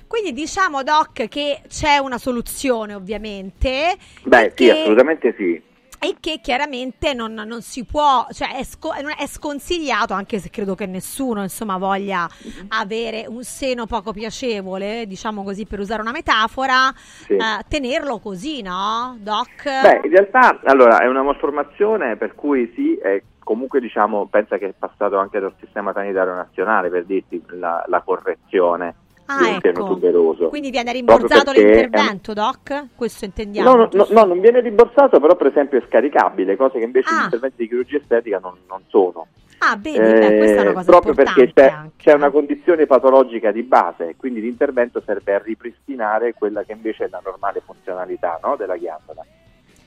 Quindi 0.06 0.34
diciamo, 0.34 0.82
Doc, 0.82 1.26
che 1.28 1.62
c'è 1.68 1.96
una 1.96 2.18
soluzione, 2.18 2.92
ovviamente. 2.92 3.96
Beh, 4.24 4.52
sì, 4.54 4.64
che- 4.66 4.70
assolutamente 4.72 5.34
sì. 5.38 5.62
E 6.04 6.16
che 6.18 6.40
chiaramente 6.42 7.14
non, 7.14 7.32
non 7.32 7.62
si 7.62 7.84
può, 7.84 8.26
cioè 8.32 8.56
è, 8.56 8.64
sco- 8.64 8.92
è 8.92 9.26
sconsigliato, 9.28 10.14
anche 10.14 10.40
se 10.40 10.50
credo 10.50 10.74
che 10.74 10.84
nessuno 10.86 11.42
insomma 11.42 11.78
voglia 11.78 12.28
avere 12.70 13.24
un 13.28 13.44
seno 13.44 13.86
poco 13.86 14.12
piacevole, 14.12 15.06
diciamo 15.06 15.44
così 15.44 15.64
per 15.64 15.78
usare 15.78 16.02
una 16.02 16.10
metafora, 16.10 16.92
Sì. 16.96 17.34
eh, 17.34 17.62
tenerlo 17.68 18.18
così, 18.18 18.62
no, 18.62 19.16
Doc? 19.20 19.62
Beh, 19.62 20.00
in 20.02 20.10
realtà 20.10 20.58
allora 20.64 20.98
è 20.98 21.06
una 21.06 21.22
malformazione 21.22 22.16
per 22.16 22.34
cui 22.34 22.72
sì, 22.74 22.96
è 22.96 23.22
comunque 23.38 23.78
diciamo, 23.78 24.26
pensa 24.26 24.58
che 24.58 24.70
è 24.70 24.74
passato 24.76 25.18
anche 25.18 25.38
dal 25.38 25.54
sistema 25.60 25.92
sanitario 25.92 26.34
nazionale 26.34 26.90
per 26.90 27.04
dirti 27.04 27.40
la, 27.50 27.84
la 27.86 28.00
correzione 28.00 28.94
Ah, 29.34 29.58
seno 29.60 29.78
ecco. 29.80 29.86
tuberoso. 29.86 30.48
Quindi 30.48 30.70
viene 30.70 30.92
Proprio 30.92 31.16
rimborsato 31.16 31.52
perché 31.52 31.70
è 31.70 31.80
l'intervento, 31.82 32.32
Doc? 32.32 32.86
Questo 32.94 33.24
intendiamo. 33.24 33.70
No, 33.70 33.76
no, 33.76 33.88
no, 33.92 34.06
no, 34.10 34.24
non 34.24 34.40
viene 34.40 34.60
rimborsato, 34.60 35.20
però 35.20 35.36
per 35.36 35.46
esempio 35.48 35.78
è 35.78 35.84
scaricabile, 35.88 36.56
cose 36.56 36.78
che 36.78 36.84
invece 36.84 37.08
Ah. 37.10 37.20
gli 37.20 37.24
interventi 37.24 37.56
di 37.62 37.68
chirurgia 37.68 37.96
estetica 37.98 38.38
non, 38.38 38.54
non 38.68 38.82
sono. 38.88 39.26
Ah, 39.64 39.76
vedi, 39.80 39.98
beh, 39.98 40.36
questa 40.38 40.56
è 40.56 40.60
una 40.62 40.70
Eh, 40.70 40.72
cosa 40.74 40.90
proprio 40.90 41.10
importante 41.12 41.52
perché 41.52 41.52
c'è, 41.60 41.68
anche. 41.72 41.92
c'è 41.96 42.12
una 42.14 42.30
condizione 42.30 42.86
patologica 42.86 43.52
di 43.52 43.62
base, 43.62 44.14
quindi 44.16 44.40
l'intervento 44.40 45.00
serve 45.06 45.34
a 45.34 45.38
ripristinare 45.38 46.34
quella 46.34 46.64
che 46.64 46.72
invece 46.72 47.04
è 47.04 47.08
la 47.08 47.20
normale 47.22 47.62
funzionalità 47.64 48.40
no, 48.42 48.56
della 48.56 48.76
ghiandola. 48.76 49.24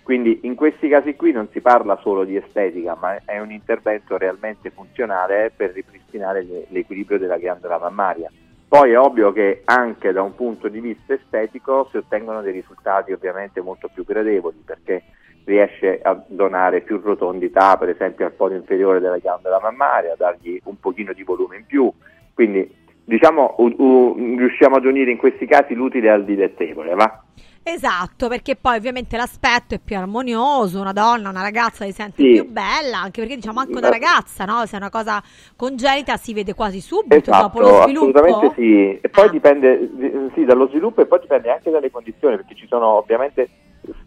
Quindi 0.02 0.42
in 0.44 0.54
questi 0.56 0.88
casi 0.88 1.16
qui 1.16 1.32
non 1.32 1.48
si 1.52 1.60
parla 1.62 1.98
solo 2.04 2.24
di 2.24 2.36
estetica, 2.38 2.96
ma 2.98 3.18
è 3.26 3.40
un 3.40 3.52
intervento 3.52 4.18
realmente 4.18 4.70
funzionale 4.70 5.52
per 5.54 5.72
ripristinare 5.74 6.44
l'e- 6.44 6.66
l'equilibrio 6.70 7.18
della 7.18 7.38
ghiandola 7.38 7.80
mammaria. 7.80 8.30
Poi 8.68 8.92
è 8.92 9.00
ovvio 9.00 9.32
che 9.32 9.62
anche 9.66 10.12
da 10.12 10.22
un 10.22 10.36
punto 10.36 10.68
di 10.68 10.80
vista 10.80 11.14
estetico 11.14 11.88
si 11.92 11.98
ottengono 11.98 12.42
dei 12.42 12.52
risultati 12.52 13.12
ovviamente 13.12 13.62
molto 13.62 13.90
più 13.94 14.04
gradevoli 14.04 14.64
perché 14.66 15.04
riesce 15.46 16.00
a 16.02 16.20
donare 16.28 16.82
più 16.82 17.00
rotondità, 17.02 17.78
per 17.78 17.90
esempio 17.90 18.26
al 18.26 18.34
polo 18.34 18.56
inferiore 18.56 19.00
della 19.00 19.20
ghiandola 19.20 19.60
mammaria, 19.62 20.14
a 20.14 20.18
dargli 20.18 20.60
un 20.64 20.80
pochino 20.80 21.14
di 21.14 21.24
volume 21.24 21.58
in 21.58 21.66
più. 21.66 21.92
Quindi 22.34 22.84
diciamo 23.04 23.56
u- 23.60 23.76
u- 23.78 24.36
riusciamo 24.38 24.78
ad 24.78 24.86
unire 24.86 25.12
in 25.12 25.18
questi 25.18 25.46
casi 25.46 25.76
l'utile 25.76 26.10
al 26.10 26.26
dilettevole, 26.26 26.96
va? 26.96 27.24
Esatto, 27.68 28.28
perché 28.28 28.56
poi 28.56 28.78
ovviamente 28.78 29.18
l'aspetto 29.18 29.74
è 29.74 29.80
più 29.84 29.98
armonioso, 29.98 30.80
una 30.80 30.92
donna, 30.94 31.30
una 31.30 31.42
ragazza 31.42 31.84
si 31.84 31.94
sente 31.94 32.22
Sì. 32.22 32.34
più 32.34 32.46
bella, 32.48 33.00
anche 33.02 33.22
perché 33.22 33.38
diciamo 33.38 33.60
anche 33.60 33.76
una 33.76 33.90
ragazza, 33.90 34.46
no? 34.46 34.64
Se 34.68 34.76
è 34.76 34.80
una 34.80 34.92
cosa 34.92 35.20
congenita 35.56 36.16
si 36.16 36.36
vede 36.36 36.54
quasi 36.54 36.80
subito 36.80 37.32
dopo 37.32 37.60
lo 37.62 37.70
Esatto, 37.70 37.84
sviluppo. 37.86 38.20
assolutamente 38.20 38.54
sì. 38.56 39.00
E 39.02 39.10
poi 39.10 39.30
dipende 39.32 39.90
di- 39.92 40.30
sì, 40.36 40.46
dallo 40.46 40.68
sviluppo 40.68 41.02
e 41.02 41.08
poi 41.08 41.20
dipende 41.22 41.50
anche 41.50 41.72
dalle 41.72 41.90
condizioni, 41.90 42.36
perché 42.36 42.54
ci 42.54 42.68
sono 42.68 42.86
ovviamente 42.86 43.50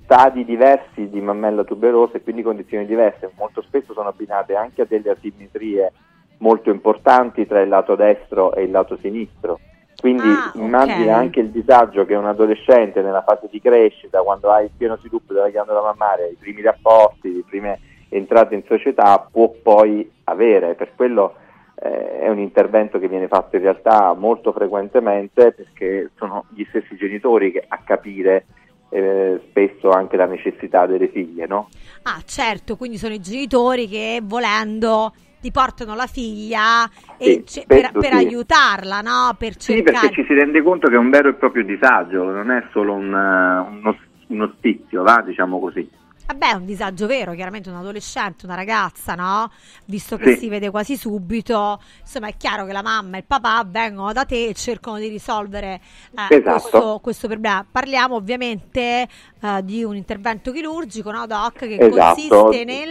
stadi 0.04 0.44
diversi 0.44 1.08
di 1.08 1.20
mammella 1.20 1.64
tuberosa 1.64 2.12
e 2.16 2.22
quindi 2.22 2.42
condizioni 2.42 2.86
diverse. 2.86 3.32
Molto 3.36 3.60
spesso 3.62 3.92
sono 3.92 4.08
abbinate 4.08 4.54
anche 4.54 4.82
a 4.82 4.86
delle 4.88 5.10
asimmetrie 5.10 5.92
molto 6.38 6.70
importanti 6.70 7.44
tra 7.44 7.60
il 7.60 7.68
lato 7.68 7.96
destro 7.96 8.54
e 8.54 8.62
il 8.62 8.70
lato 8.70 8.96
sinistro. 9.00 9.58
Quindi 10.00 10.28
Ah, 10.28 10.52
immagina 10.54 11.16
anche 11.16 11.40
il 11.40 11.50
disagio 11.50 12.04
che 12.04 12.14
un 12.14 12.26
adolescente 12.26 13.02
nella 13.02 13.22
fase 13.22 13.48
di 13.50 13.60
crescita, 13.60 14.22
quando 14.22 14.50
ha 14.50 14.60
il 14.60 14.70
pieno 14.76 14.96
sviluppo 14.96 15.32
della 15.32 15.48
ghiandola 15.48 15.82
mammaria, 15.82 16.26
i 16.26 16.36
primi 16.38 16.62
rapporti, 16.62 17.34
le 17.34 17.44
prime 17.44 17.80
entrate 18.08 18.54
in 18.54 18.62
società, 18.66 19.26
può 19.30 19.52
poi 19.60 20.08
avere. 20.24 20.74
Per 20.74 20.92
quello 20.94 21.34
eh, 21.74 22.20
è 22.20 22.28
un 22.28 22.38
intervento 22.38 23.00
che 23.00 23.08
viene 23.08 23.26
fatto 23.26 23.56
in 23.56 23.62
realtà 23.62 24.14
molto 24.14 24.52
frequentemente 24.52 25.52
perché 25.52 26.10
sono 26.16 26.44
gli 26.50 26.64
stessi 26.68 26.96
genitori 26.96 27.50
che 27.50 27.64
a 27.66 27.78
capire 27.84 28.46
eh, 28.90 29.40
spesso 29.48 29.90
anche 29.90 30.16
la 30.16 30.26
necessità 30.26 30.86
delle 30.86 31.08
figlie, 31.08 31.46
no? 31.46 31.68
Ah, 32.02 32.20
certo, 32.24 32.76
quindi 32.76 32.98
sono 32.98 33.14
i 33.14 33.20
genitori 33.20 33.88
che 33.88 34.20
volendo 34.22 35.12
ti 35.40 35.50
portano 35.50 35.94
la 35.94 36.06
figlia 36.06 36.88
Sì, 37.18 37.42
ce- 37.46 37.64
per, 37.66 37.78
spesso 37.78 37.98
per 37.98 38.10
sì. 38.10 38.16
aiutarla, 38.16 39.00
no? 39.00 39.34
Per 39.38 39.60
Sì, 39.60 39.74
cercare 39.74 40.08
perché 40.08 40.22
ci 40.22 40.24
si 40.26 40.34
rende 40.34 40.62
conto 40.62 40.88
che 40.88 40.94
è 40.94 40.98
un 40.98 41.10
vero 41.10 41.28
e 41.28 41.34
proprio 41.34 41.64
disagio, 41.64 42.24
non 42.24 42.50
è 42.50 42.66
solo 42.72 42.94
un, 42.94 43.12
eh, 43.12 43.78
uno, 43.78 43.98
uno 44.28 44.52
spizio, 44.56 45.02
va, 45.02 45.22
diciamo 45.24 45.58
così. 45.60 45.88
Vabbè, 46.28 46.50
è 46.50 46.54
un 46.56 46.66
disagio 46.66 47.06
vero, 47.06 47.32
chiaramente 47.32 47.70
un 47.70 47.76
adolescente, 47.76 48.44
una 48.44 48.54
ragazza, 48.54 49.14
no? 49.14 49.50
Visto 49.86 50.18
che 50.18 50.32
Sì. 50.34 50.40
si 50.40 50.48
vede 50.50 50.68
quasi 50.68 50.94
subito, 50.94 51.80
insomma 52.02 52.26
è 52.28 52.36
chiaro 52.36 52.66
che 52.66 52.72
la 52.72 52.82
mamma 52.82 53.16
e 53.16 53.20
il 53.20 53.24
papà 53.26 53.64
vengono 53.66 54.12
da 54.12 54.26
te 54.26 54.48
e 54.48 54.52
cercano 54.52 54.98
di 54.98 55.08
risolvere 55.08 55.80
eh, 56.14 56.36
Esatto. 56.36 56.50
questo, 56.60 57.00
questo 57.02 57.28
problema. 57.28 57.64
Parliamo 57.70 58.16
ovviamente 58.16 59.08
eh, 59.40 59.64
di 59.64 59.82
un 59.82 59.96
intervento 59.96 60.52
chirurgico, 60.52 61.10
no 61.10 61.26
Doc, 61.26 61.60
che 61.60 61.76
Esatto. 61.78 61.88
consiste 61.88 62.64
nel... 62.64 62.86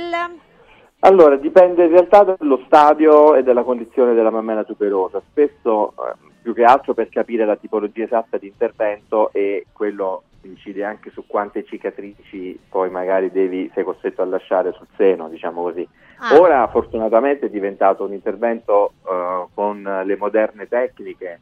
Allora, 1.02 1.36
dipende 1.36 1.86
in 1.86 1.92
realtà 1.92 2.24
dallo 2.24 2.64
stadio 2.66 3.36
e 3.36 3.44
dalla 3.44 3.64
condizione 3.64 4.14
della 4.14 4.32
mammella 4.32 4.64
tuberosa. 4.64 5.22
Spesso, 5.30 5.92
eh, 5.92 6.16
più 6.42 6.54
che 6.54 6.64
altro 6.64 6.94
per 6.94 7.10
capire 7.10 7.46
la 7.46 7.56
tipologia 7.56 8.04
esatta 8.04 8.38
di 8.38 8.48
intervento 8.48 9.32
e 9.32 9.68
quello 9.74 10.24
incide 10.42 10.84
anche 10.84 11.12
su 11.12 11.26
quante 11.28 11.66
cicatrici 11.66 12.58
poi 12.70 12.90
magari 12.90 13.32
devi, 13.32 13.70
sei 13.74 13.84
costretto 13.84 14.22
a 14.22 14.26
lasciare 14.26 14.72
sul 14.74 14.88
seno, 14.96 15.30
diciamo 15.30 15.62
così. 15.62 15.88
Ah. 16.20 16.40
Ora 16.40 16.68
fortunatamente 16.68 17.46
è 17.46 17.50
diventato 17.50 18.04
un 18.04 18.14
intervento 18.14 18.94
eh, 19.08 19.46
con 19.54 20.02
le 20.04 20.18
moderne 20.18 20.68
tecniche, 20.68 21.42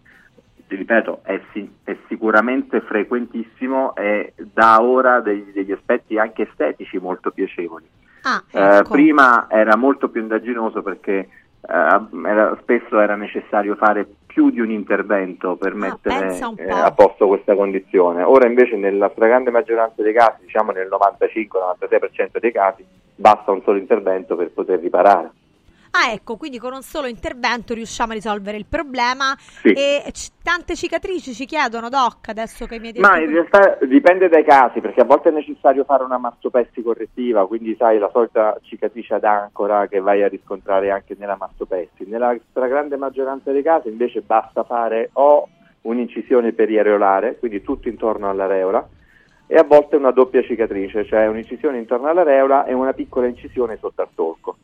ti 0.68 0.76
ripeto, 0.76 1.20
è, 1.24 1.40
è 1.84 1.98
sicuramente 2.08 2.82
frequentissimo 2.82 3.96
e 3.96 4.34
dà 4.36 4.82
ora 4.82 5.22
degli, 5.22 5.52
degli 5.54 5.72
aspetti 5.72 6.18
anche 6.18 6.44
estetici 6.50 6.98
molto 6.98 7.32
piacevoli. 7.32 7.88
Ah, 8.28 8.44
Eh, 8.52 8.78
ecco. 8.80 8.90
prima 8.94 9.46
era 9.50 9.76
molto 9.76 10.10
più 10.10 10.22
indaginoso 10.22 10.82
perché 10.82 11.30
eh, 11.68 12.28
era- 12.28 12.58
spesso 12.62 13.00
era 13.00 13.16
necessario 13.16 13.76
fare 13.76 14.06
più 14.26 14.50
di 14.50 14.60
un 14.60 14.70
intervento 14.72 15.56
per 15.56 15.74
mettere 15.76 16.38
Ah, 16.40 16.48
un 16.50 16.56
eh, 16.58 16.66
po'. 16.66 16.76
a 16.76 16.92
posto 16.92 17.28
questa 17.28 17.56
condizione. 17.56 18.24
Ora 18.24 18.48
invece 18.48 18.76
nella 18.78 19.10
stragrande 19.12 19.52
maggioranza 19.52 20.02
dei 20.02 20.14
casi, 20.14 20.42
diciamo 20.44 20.72
nel 20.72 20.88
95-96% 20.90 22.40
dei 22.40 22.52
casi, 22.52 22.86
basta 23.16 23.52
un 23.52 23.62
solo 23.64 23.78
intervento 23.78 24.36
per 24.36 24.52
poter 24.52 24.80
riparare. 24.80 25.32
Ah, 25.98 26.12
ecco, 26.12 26.36
quindi 26.36 26.60
con 26.60 26.74
un 26.74 26.82
solo 26.82 27.08
intervento 27.08 27.74
riusciamo 27.74 28.12
a 28.12 28.16
risolvere 28.16 28.58
il 28.58 28.66
problema 28.66 29.34
Sì. 29.38 29.70
e 29.72 30.04
c- 30.12 30.32
tante 30.44 30.76
cicatrici 30.76 31.34
ci 31.34 31.46
chiedono, 31.46 31.88
Doc, 31.88 32.28
adesso 32.28 32.66
che 32.66 32.80
mi 32.80 32.88
hai 32.88 32.92
detto... 32.92 33.08
Ma 33.08 33.18
in 33.18 33.32
realtà 33.32 33.78
dipende 33.86 34.28
dai 34.28 34.44
casi, 34.44 34.82
perché 34.82 35.00
a 35.00 35.06
volte 35.06 35.30
è 35.30 35.32
necessario 35.32 35.86
fare 35.86 36.04
una 36.04 36.18
mastopessi 36.18 36.84
correttiva, 36.84 37.48
quindi 37.48 37.78
sai 37.80 37.98
la 37.98 38.10
solita 38.12 38.60
cicatrice 38.64 39.14
ad 39.14 39.24
ancora 39.24 39.88
che 39.88 40.02
vai 40.02 40.22
a 40.22 40.28
riscontrare 40.28 40.92
anche 40.92 41.16
nella 41.18 41.38
mastopessi. 41.40 42.04
Nella 42.06 42.36
stragrande 42.50 42.98
maggioranza 42.98 43.54
dei 43.54 43.64
casi 43.64 43.88
invece 43.88 44.20
basta 44.20 44.66
fare 44.66 45.12
o 45.14 45.48
un'incisione 45.84 46.52
periareolare, 46.52 47.38
quindi 47.40 47.62
tutto 47.62 47.88
intorno 47.88 48.30
all'areola, 48.30 48.86
e 49.48 49.56
a 49.56 49.64
volte 49.64 49.96
una 49.96 50.12
doppia 50.12 50.44
cicatrice, 50.44 51.06
cioè 51.06 51.28
un'incisione 51.28 51.78
intorno 51.78 52.10
all'areola 52.10 52.66
e 52.66 52.74
una 52.74 52.92
piccola 52.92 53.28
incisione 53.28 53.78
sotto 53.80 54.02
al 54.02 54.10
solco. 54.14 54.58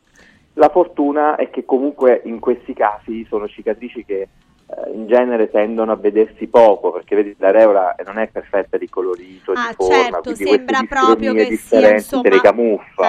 La 0.54 0.68
fortuna 0.68 1.36
è 1.36 1.50
che 1.50 1.64
comunque 1.64 2.20
in 2.24 2.38
questi 2.38 2.74
casi 2.74 3.24
sono 3.28 3.48
cicatrici 3.48 4.04
che 4.04 4.20
eh, 4.20 4.90
in 4.92 5.06
genere 5.06 5.50
tendono 5.50 5.92
a 5.92 5.96
vedersi 5.96 6.46
poco, 6.46 6.92
perché 6.92 7.16
vedi 7.16 7.34
l'areola 7.38 7.94
non 8.04 8.18
è 8.18 8.28
perfetta 8.28 8.76
di 8.76 8.88
colorito, 8.88 9.52
Ah, 9.52 9.68
di 9.70 9.74
forma, 9.76 9.94
certo, 9.94 10.20
quindi 10.20 10.44
sembra 10.44 10.80
proprio 10.88 11.32
che 11.32 11.56
sia, 11.56 11.78
insomma-. 11.94 12.22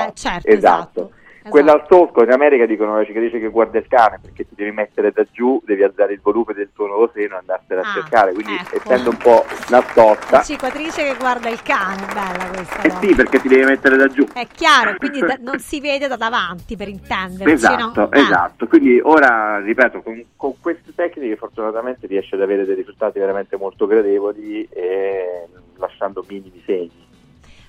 Eh, 0.07 0.11
certo, 0.13 0.47
esatto. 0.47 1.11
Quella 1.49 1.73
al 1.73 1.85
solco 1.89 2.23
in 2.23 2.31
America 2.31 2.65
dicono 2.65 2.95
la 2.97 3.05
cicatrice 3.05 3.39
che 3.39 3.49
guarda 3.49 3.77
il 3.77 3.87
cane 3.87 4.19
perché 4.21 4.47
ti 4.47 4.55
devi 4.55 4.71
mettere 4.71 5.11
da 5.11 5.25
giù, 5.31 5.61
devi 5.65 5.83
alzare 5.83 6.13
il 6.13 6.19
volume 6.21 6.53
del 6.53 6.69
tuo 6.73 6.87
nuovo 6.87 7.11
seno 7.13 7.35
e 7.35 7.39
andarsela 7.39 7.81
a 7.81 7.89
Ah, 7.89 7.93
cercare, 7.93 8.33
quindi 8.33 8.53
ecco. 8.53 8.75
essendo 8.75 9.09
un 9.09 9.17
po' 9.17 9.45
nascosta, 9.69 10.37
La 10.37 10.43
cicatrice 10.43 11.03
che 11.03 11.15
guarda 11.17 11.49
il 11.49 11.61
cane, 11.61 12.05
bella 12.13 12.49
questa. 12.53 12.81
eh 12.81 12.89
Doc. 12.89 13.03
sì 13.05 13.15
perché 13.15 13.39
ti 13.41 13.47
devi 13.49 13.63
mettere 13.65 13.97
da 13.97 14.07
giù. 14.07 14.25
È 14.33 14.47
chiaro, 14.47 14.95
quindi 14.97 15.19
da- 15.19 15.37
non 15.41 15.59
si 15.59 15.79
vede 15.81 16.07
da 16.07 16.15
davanti 16.15 16.75
per 16.77 16.87
intenderci, 16.87 17.53
Esatto, 17.53 17.99
no? 18.01 18.11
Eh, 18.11 18.19
esatto. 18.19 18.67
Quindi 18.67 18.99
ora, 19.03 19.59
ripeto, 19.59 20.01
con, 20.01 20.23
con 20.35 20.53
queste 20.61 20.93
tecniche 20.95 21.35
fortunatamente 21.35 22.07
riesce 22.07 22.35
ad 22.35 22.41
avere 22.41 22.65
dei 22.65 22.75
risultati 22.75 23.19
veramente 23.19 23.57
molto 23.57 23.85
gradevoli 23.85 24.67
e 24.71 25.47
lasciando 25.77 26.23
minimi 26.27 26.61
segni. 26.65 26.91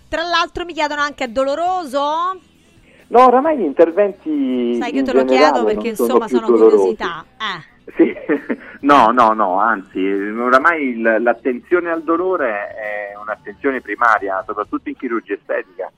Tra 0.09 0.22
l'altro 0.22 0.64
mi 0.64 0.72
chiedono 0.72 1.01
anche 1.01 1.25
è 1.25 1.29
doloroso? 1.29 2.39
No, 3.09 3.27
oramai 3.27 3.59
gli 3.59 3.65
interventi. 3.65 4.77
Sai 4.77 4.91
che 4.91 4.95
io 4.97 5.01
in 5.01 5.07
te 5.07 5.13
lo 5.13 5.25
chiedo 5.25 5.65
perché 5.65 5.95
sono 5.95 6.15
insomma 6.15 6.29
sono 6.29 6.47
dolorosi. 6.47 6.77
curiosità. 6.77 7.25
Eh. 7.39 7.73
Sì, 7.97 8.15
no, 8.81 9.11
no, 9.11 9.33
no, 9.33 9.59
anzi, 9.59 10.01
oramai 10.01 11.01
l'attenzione 11.01 11.91
al 11.91 12.03
dolore 12.03 12.75
è 12.75 13.17
un'attenzione 13.21 13.81
primaria, 13.81 14.43
soprattutto 14.47 14.89
in 14.89 14.97
chirurgia 14.97 15.35
estetica. 15.35 15.91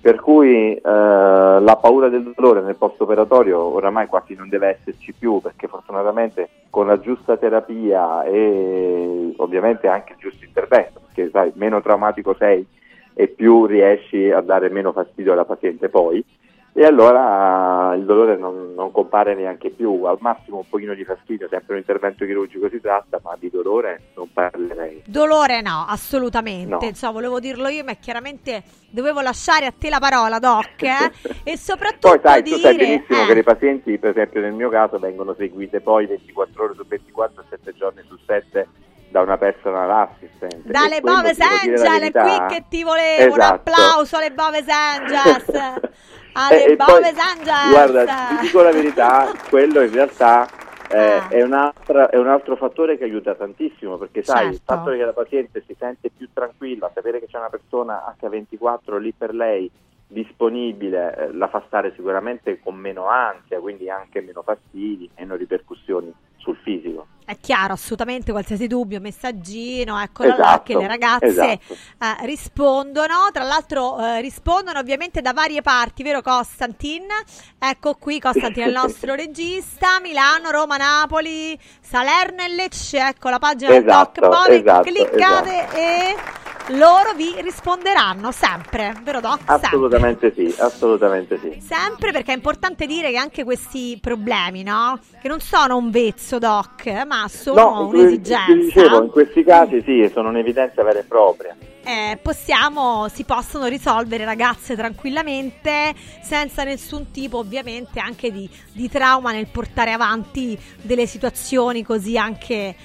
Per 0.00 0.16
cui 0.16 0.74
eh, 0.74 0.80
la 0.82 1.78
paura 1.80 2.08
del 2.08 2.32
dolore 2.34 2.60
nel 2.60 2.74
post-operatorio 2.74 3.60
oramai 3.60 4.08
quasi 4.08 4.34
non 4.34 4.48
deve 4.48 4.78
esserci 4.80 5.12
più, 5.16 5.40
perché 5.40 5.68
fortunatamente 5.68 6.48
con 6.70 6.88
la 6.88 6.98
giusta 6.98 7.36
terapia 7.36 8.24
e 8.24 9.32
ovviamente 9.36 9.86
anche 9.86 10.14
il 10.14 10.18
giusto 10.18 10.44
intervento, 10.44 11.00
perché 11.06 11.30
sai, 11.30 11.52
meno 11.54 11.80
traumatico 11.80 12.34
sei 12.34 12.66
e 13.14 13.28
più 13.28 13.66
riesci 13.66 14.30
a 14.30 14.40
dare 14.40 14.70
meno 14.70 14.90
fastidio 14.90 15.34
alla 15.34 15.44
paziente 15.44 15.88
poi, 15.88 16.24
e 16.74 16.84
allora 16.84 17.94
il 17.94 18.04
dolore 18.04 18.36
non, 18.38 18.72
non 18.74 18.90
compare 18.92 19.34
neanche 19.34 19.70
più, 19.70 20.04
al 20.04 20.16
massimo 20.20 20.56
un 20.58 20.68
pochino 20.68 20.94
di 20.94 21.04
fastidio, 21.04 21.46
sempre 21.48 21.74
un 21.74 21.80
intervento 21.80 22.24
chirurgico 22.24 22.70
si 22.70 22.80
tratta, 22.80 23.20
ma 23.22 23.36
di 23.38 23.50
dolore 23.50 24.12
non 24.16 24.32
parlerei. 24.32 25.02
Dolore 25.06 25.60
no, 25.60 25.84
assolutamente. 25.86 26.70
No. 26.70 26.78
Insomma, 26.80 27.12
volevo 27.12 27.40
dirlo 27.40 27.68
io, 27.68 27.84
ma 27.84 27.92
chiaramente 27.94 28.62
dovevo 28.88 29.20
lasciare 29.20 29.66
a 29.66 29.72
te 29.76 29.90
la 29.90 29.98
parola, 29.98 30.38
Doc. 30.38 30.82
eh? 30.82 31.12
e 31.44 31.58
soprattutto 31.58 32.08
Poi 32.08 32.20
sai, 32.22 32.42
dire... 32.42 32.56
tu 32.56 32.62
sai 32.62 32.76
benissimo 32.76 33.22
eh, 33.22 33.26
che 33.26 33.34
le 33.34 33.42
pazienti, 33.42 33.98
per 33.98 34.10
esempio 34.10 34.40
nel 34.40 34.54
mio 34.54 34.70
caso, 34.70 34.98
vengono 34.98 35.34
seguite 35.36 35.80
poi 35.82 36.06
24 36.06 36.64
ore 36.64 36.74
su 36.74 36.86
24 36.86 37.42
e 37.42 37.44
7 37.50 37.74
giorni 37.74 38.02
su 38.08 38.16
7 38.24 38.68
da 39.10 39.20
una 39.20 39.36
personal 39.36 39.90
assistant. 39.90 40.56
Dalle 40.64 41.00
Boves 41.02 41.38
Angel, 41.38 42.10
qui 42.10 42.46
che 42.48 42.64
ti 42.70 42.82
volevo. 42.82 43.34
Un 43.34 43.40
Esatto. 43.40 43.70
applauso 43.70 44.16
alle 44.16 44.32
Boves 44.32 44.66
Angels. 44.68 45.80
alle 46.32 46.64
E- 46.64 46.72
e 46.72 46.76
poi, 46.76 46.86
Boves 46.86 47.18
Angels. 47.18 47.68
Guarda, 47.70 48.04
ti 48.28 48.36
dico 48.46 48.62
la 48.62 48.72
verità, 48.72 49.32
quello 49.48 49.80
in 49.82 49.92
realtà 49.92 50.48
eh, 50.88 51.28
è, 51.28 51.42
un'altra- 51.42 52.10
è 52.10 52.16
un 52.16 52.28
altro 52.28 52.56
fattore 52.56 52.98
che 52.98 53.04
aiuta 53.04 53.34
tantissimo, 53.34 53.96
perché 53.96 54.22
sai, 54.22 54.46
il 54.48 54.52
Certo. 54.56 54.74
fatto 54.74 54.90
che 54.90 55.04
la 55.04 55.12
paziente 55.12 55.62
si 55.66 55.74
sente 55.78 56.10
più 56.14 56.28
tranquilla, 56.32 56.90
sapere 56.94 57.18
che 57.20 57.26
c'è 57.26 57.38
una 57.38 57.48
persona 57.48 58.14
H24 58.20 58.98
lì 58.98 59.12
per 59.16 59.34
lei, 59.34 59.70
disponibile 60.06 61.16
eh, 61.16 61.32
la 61.32 61.48
fa 61.48 61.62
stare 61.66 61.92
sicuramente 61.96 62.60
con 62.60 62.76
meno 62.76 63.06
ansia, 63.08 63.58
quindi 63.60 63.88
anche 63.88 64.20
meno 64.20 64.42
fastidi, 64.42 65.08
meno 65.16 65.34
ripercussioni 65.36 66.12
sul 66.42 66.56
fisico. 66.62 67.06
È 67.24 67.36
chiaro, 67.40 67.74
assolutamente, 67.74 68.32
qualsiasi 68.32 68.66
dubbio, 68.66 69.00
messaggino, 69.00 69.98
eccola 69.98 70.30
là 70.30 70.34
Esatto, 70.34 70.62
che 70.64 70.76
le 70.76 70.86
ragazze 70.88 71.26
esatto. 71.28 71.74
eh, 71.98 72.26
rispondono, 72.26 73.30
tra 73.32 73.44
l'altro 73.44 73.98
eh, 74.00 74.20
rispondono 74.20 74.80
ovviamente 74.80 75.22
da 75.22 75.32
varie 75.32 75.62
parti, 75.62 76.02
vero 76.02 76.20
Costantin? 76.20 77.04
Ecco 77.58 77.94
qui 77.94 78.18
Costantin, 78.18 78.66
il 78.66 78.72
nostro 78.74 79.14
regista, 79.14 80.00
Milano, 80.00 80.50
Roma, 80.50 80.76
Napoli, 80.76 81.56
Salerno 81.80 82.42
e 82.42 82.48
Lecce, 82.48 82.98
ecco 82.98 83.30
la 83.30 83.38
pagina 83.38 83.70
del 83.70 83.84
Esatto, 83.84 84.20
Doc 84.20 84.30
Bove, 84.30 84.58
esatto, 84.60 84.82
cliccate 84.82 85.68
e 85.74 86.16
loro 86.68 87.12
vi 87.14 87.34
risponderanno 87.40 88.30
sempre, 88.30 88.94
vero 89.02 89.20
Doc? 89.20 89.40
Sempre. 89.46 89.66
Assolutamente 89.66 90.32
sì, 90.34 90.54
assolutamente 90.58 91.38
sì. 91.38 91.60
Sempre 91.60 92.12
perché 92.12 92.32
è 92.32 92.36
importante 92.36 92.86
dire 92.86 93.10
che 93.10 93.16
anche 93.16 93.44
questi 93.44 93.98
problemi, 94.00 94.62
no? 94.62 94.98
Che 95.20 95.28
non 95.28 95.40
sono 95.40 95.76
un 95.76 95.90
vezzo, 95.90 96.38
Doc, 96.38 96.86
ma 97.06 97.26
sono 97.28 97.60
No, 97.60 97.86
un'esigenza. 97.88 98.52
dicevo, 98.54 99.02
in 99.02 99.10
questi 99.10 99.44
casi 99.44 99.82
sì, 99.84 100.08
sono 100.12 100.28
un'evidenza 100.28 100.82
vera 100.82 101.00
e 101.00 101.04
propria. 101.04 101.54
eh, 101.84 102.16
possiamo, 102.22 103.08
si 103.08 103.24
possono 103.24 103.66
risolvere 103.66 104.24
ragazze 104.24 104.76
tranquillamente 104.76 105.92
senza 106.22 106.62
nessun 106.62 107.10
tipo 107.10 107.38
ovviamente 107.38 107.98
anche 107.98 108.30
di, 108.30 108.48
di 108.72 108.88
trauma 108.88 109.32
nel 109.32 109.48
portare 109.48 109.90
avanti 109.90 110.56
delle 110.80 111.06
situazioni 111.06 111.82
così 111.82 112.16
anche 112.16 112.54
eh, 112.54 112.76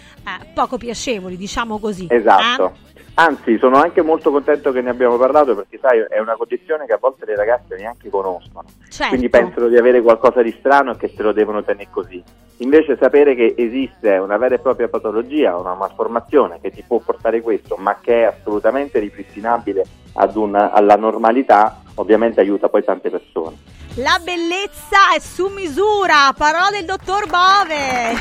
poco 0.53 0.77
piacevoli, 0.77 1.37
diciamo 1.37 1.77
così. 1.77 2.07
Esatto. 2.09 2.65
eh? 2.65 2.85
Anzi, 3.19 3.57
sono 3.57 3.77
anche 3.77 4.03
molto 4.03 4.29
contento 4.29 4.71
che 4.71 4.81
ne 4.81 4.91
abbiamo 4.91 5.17
parlato 5.17 5.55
perché, 5.55 5.79
sai, 5.81 6.05
è 6.07 6.19
una 6.19 6.35
condizione 6.35 6.85
che 6.85 6.93
a 6.93 6.99
volte 7.01 7.25
le 7.25 7.35
ragazze 7.35 7.75
neanche 7.75 8.09
conoscono. 8.11 8.67
Certo. 8.89 9.07
Quindi 9.07 9.27
pensano 9.29 9.67
di 9.69 9.75
avere 9.75 10.01
qualcosa 10.01 10.43
di 10.43 10.55
strano 10.59 10.91
e 10.91 10.97
che 10.97 11.07
se 11.07 11.23
lo 11.23 11.31
devono 11.31 11.63
tenere 11.63 11.89
così. 11.89 12.23
Invece 12.57 12.95
sapere 12.95 13.33
che 13.33 13.55
esiste 13.57 14.17
una 14.17 14.37
vera 14.37 14.53
e 14.53 14.59
propria 14.59 14.87
patologia, 14.87 15.57
una 15.57 15.73
malformazione 15.73 16.59
che 16.61 16.69
ti 16.69 16.83
può 16.85 16.99
portare 16.99 17.41
questo, 17.41 17.75
ma 17.75 17.97
che 17.99 18.21
è 18.21 18.25
assolutamente 18.25 18.99
ripristinabile 18.99 19.83
ad 20.13 20.35
una- 20.35 20.71
alla 20.71 20.95
normalità, 20.95 21.81
ovviamente 21.95 22.39
aiuta 22.39 22.69
poi 22.69 22.83
tante 22.83 23.09
persone. 23.09 23.55
La 23.99 24.19
bellezza 24.23 25.15
è 25.15 25.19
su 25.19 25.47
misura, 25.47 26.31
parola 26.37 26.69
del 26.69 26.85
dottor 26.85 27.25
Bove. 27.25 28.15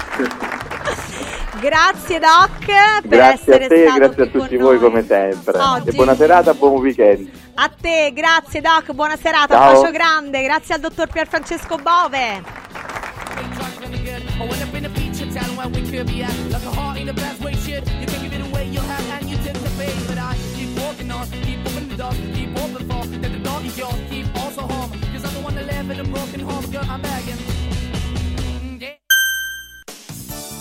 Grazie 1.60 2.18
Doc 2.18 2.64
per 2.66 3.02
Grazie 3.02 3.34
essere 3.34 3.64
a 3.64 3.68
te 3.68 3.74
e 3.74 3.82
stato 3.82 3.98
grazie 3.98 4.22
a 4.22 4.26
tutti 4.26 4.56
con 4.56 4.64
voi 4.64 4.78
noi. 4.78 4.80
come 4.88 5.04
sempre. 5.06 5.60
Oggi. 5.60 5.90
E 5.90 5.92
buona 5.92 6.14
serata, 6.14 6.54
buon 6.54 6.80
weekend. 6.80 7.30
A 7.56 7.70
te, 7.78 8.10
grazie 8.14 8.62
Doc, 8.62 8.90
buona 8.92 9.18
serata, 9.18 9.54
Ciao. 9.54 9.74
un 9.74 9.80
bacio 9.82 9.92
grande, 9.92 10.42
grazie 10.44 10.74
al 10.76 10.80
dottor 10.80 11.08
Bove. 11.82 12.42
Pay. 19.76 19.92
But 20.06 20.16
I 20.16 20.34
keep 20.54 20.70
on 25.58 25.66
the 25.66 25.72
in 25.90 26.00
a 26.00 26.04
broken 26.04 26.40
home, 26.40 26.70
girl, 26.70 26.84
I'm 26.88 27.00
begging. 27.00 27.55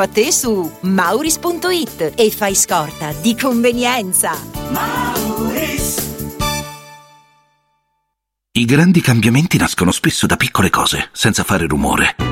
a 0.00 0.08
te 0.08 0.32
su 0.32 0.70
mauris.it 0.80 2.12
e 2.16 2.30
fai 2.30 2.54
scorta 2.54 3.12
di 3.20 3.36
convenienza. 3.36 4.32
I 8.54 8.64
grandi 8.64 9.00
cambiamenti 9.00 9.56
nascono 9.56 9.90
spesso 9.90 10.26
da 10.26 10.36
piccole 10.36 10.68
cose, 10.68 11.08
senza 11.12 11.42
fare 11.42 11.66
rumore. 11.66 12.31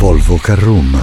Volvo 0.00 0.38
Carrum. 0.38 0.96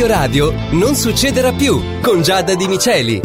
Radio 0.00 0.06
Radio 0.06 0.54
non 0.70 0.94
succederà 0.94 1.52
più 1.52 2.00
con 2.00 2.22
Giada 2.22 2.54
Di 2.54 2.66
Miceli. 2.68 3.20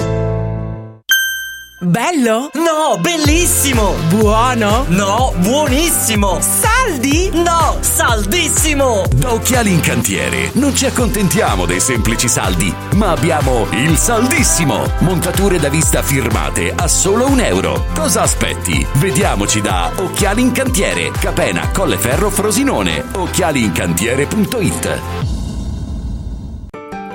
Bello? 1.80 2.50
No, 2.54 2.98
bellissimo! 3.00 3.94
Buono? 4.10 4.84
No, 4.88 5.32
buonissimo! 5.38 6.40
Saldi? 6.42 7.30
No, 7.32 7.78
saldissimo! 7.80 9.04
Da 9.16 9.34
Occhiali 9.34 9.72
in 9.72 9.80
Cantiere 9.80 10.50
non 10.54 10.76
ci 10.76 10.86
accontentiamo 10.86 11.66
dei 11.66 11.80
semplici 11.80 12.28
saldi, 12.28 12.74
ma 12.96 13.12
abbiamo 13.12 13.68
il 13.72 13.96
saldissimo! 13.96 14.84
Montature 15.00 15.60
da 15.60 15.70
vista 15.70 16.02
firmate 16.02 16.74
a 16.76 16.90
solo 16.90 17.28
un 17.28 17.40
euro. 17.40 17.86
Cosa 17.94 18.24
aspetti? 18.24 18.86
Vediamoci 18.96 19.62
da 19.62 19.92
Occhiali 19.96 20.42
in 20.42 20.52
Cantiere, 20.52 21.12
Capena, 21.12 21.70
Colleferro, 21.72 22.30
Frosinone. 22.30 23.02
Occhialiincantiere.it 23.14 25.14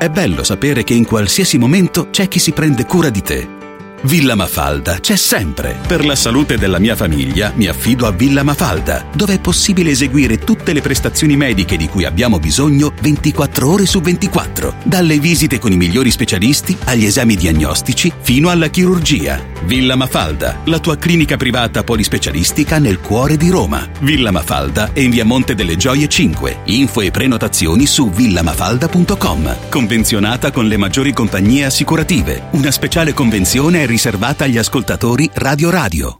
È 0.01 0.09
bello 0.09 0.42
sapere 0.44 0.82
che 0.82 0.94
in 0.94 1.05
qualsiasi 1.05 1.59
momento 1.59 2.09
c'è 2.09 2.26
chi 2.26 2.38
si 2.38 2.53
prende 2.53 2.86
cura 2.86 3.11
di 3.11 3.20
te. 3.20 3.46
Villa 4.05 4.34
Mafalda 4.34 4.98
c'è 4.98 5.14
sempre. 5.14 5.76
Per 5.86 6.07
la 6.07 6.16
salute 6.16 6.57
della 6.57 6.78
mia 6.78 6.96
famiglia 6.96 7.53
mi 7.57 7.66
affido 7.66 8.07
a 8.07 8.11
Villa 8.11 8.42
Mafalda, 8.42 9.05
dove 9.14 9.34
è 9.34 9.40
possibile 9.40 9.90
eseguire 9.90 10.38
tutte 10.38 10.72
le 10.72 10.80
prestazioni 10.80 11.36
mediche 11.36 11.76
di 11.76 11.86
cui 11.86 12.07
abbiamo 12.07 12.38
bisogno 12.38 12.94
24 12.98 13.68
ore 13.70 13.84
su 13.84 14.01
24. 14.01 14.76
Dalle 14.84 15.18
visite 15.18 15.59
con 15.59 15.70
i 15.70 15.76
migliori 15.76 16.11
specialisti 16.11 16.74
agli 16.84 17.05
esami 17.05 17.36
diagnostici 17.36 18.11
fino 18.22 18.48
alla 18.48 18.68
chirurgia. 18.68 19.49
Villa 19.65 19.97
Mafalda, 19.97 20.61
la 20.65 20.79
tua 20.79 20.97
clinica 20.97 21.37
privata 21.37 21.85
polispecialistica 21.85 22.79
nel 22.79 23.01
cuore 23.01 23.37
di 23.37 23.51
Roma. 23.51 23.87
Villa 24.01 24.31
Mafalda 24.31 24.93
è 24.93 25.01
in 25.01 25.11
via 25.11 25.25
Monte 25.25 25.55
delle 25.55 25.77
Gioie 25.77 26.09
5. 26.09 26.61
Info 26.65 27.01
e 27.01 27.11
prenotazioni 27.11 27.87
su 27.87 28.11
villamafalda.com. 28.11 29.69
Convenzionata 29.69 30.51
con 30.51 30.67
le 30.67 30.77
maggiori 30.77 31.13
compagnie 31.13 31.65
assicurative. 31.65 32.49
Una 32.53 32.71
speciale 32.71 33.13
convenzione 33.13 33.83
è 33.83 33.87
riservata 33.87 34.45
agli 34.45 34.59
ascoltatori 34.59 35.29
Radio 35.35 35.71
Radio. 35.71 36.20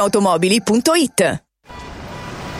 ValentinoAutomobili.it 0.00 1.49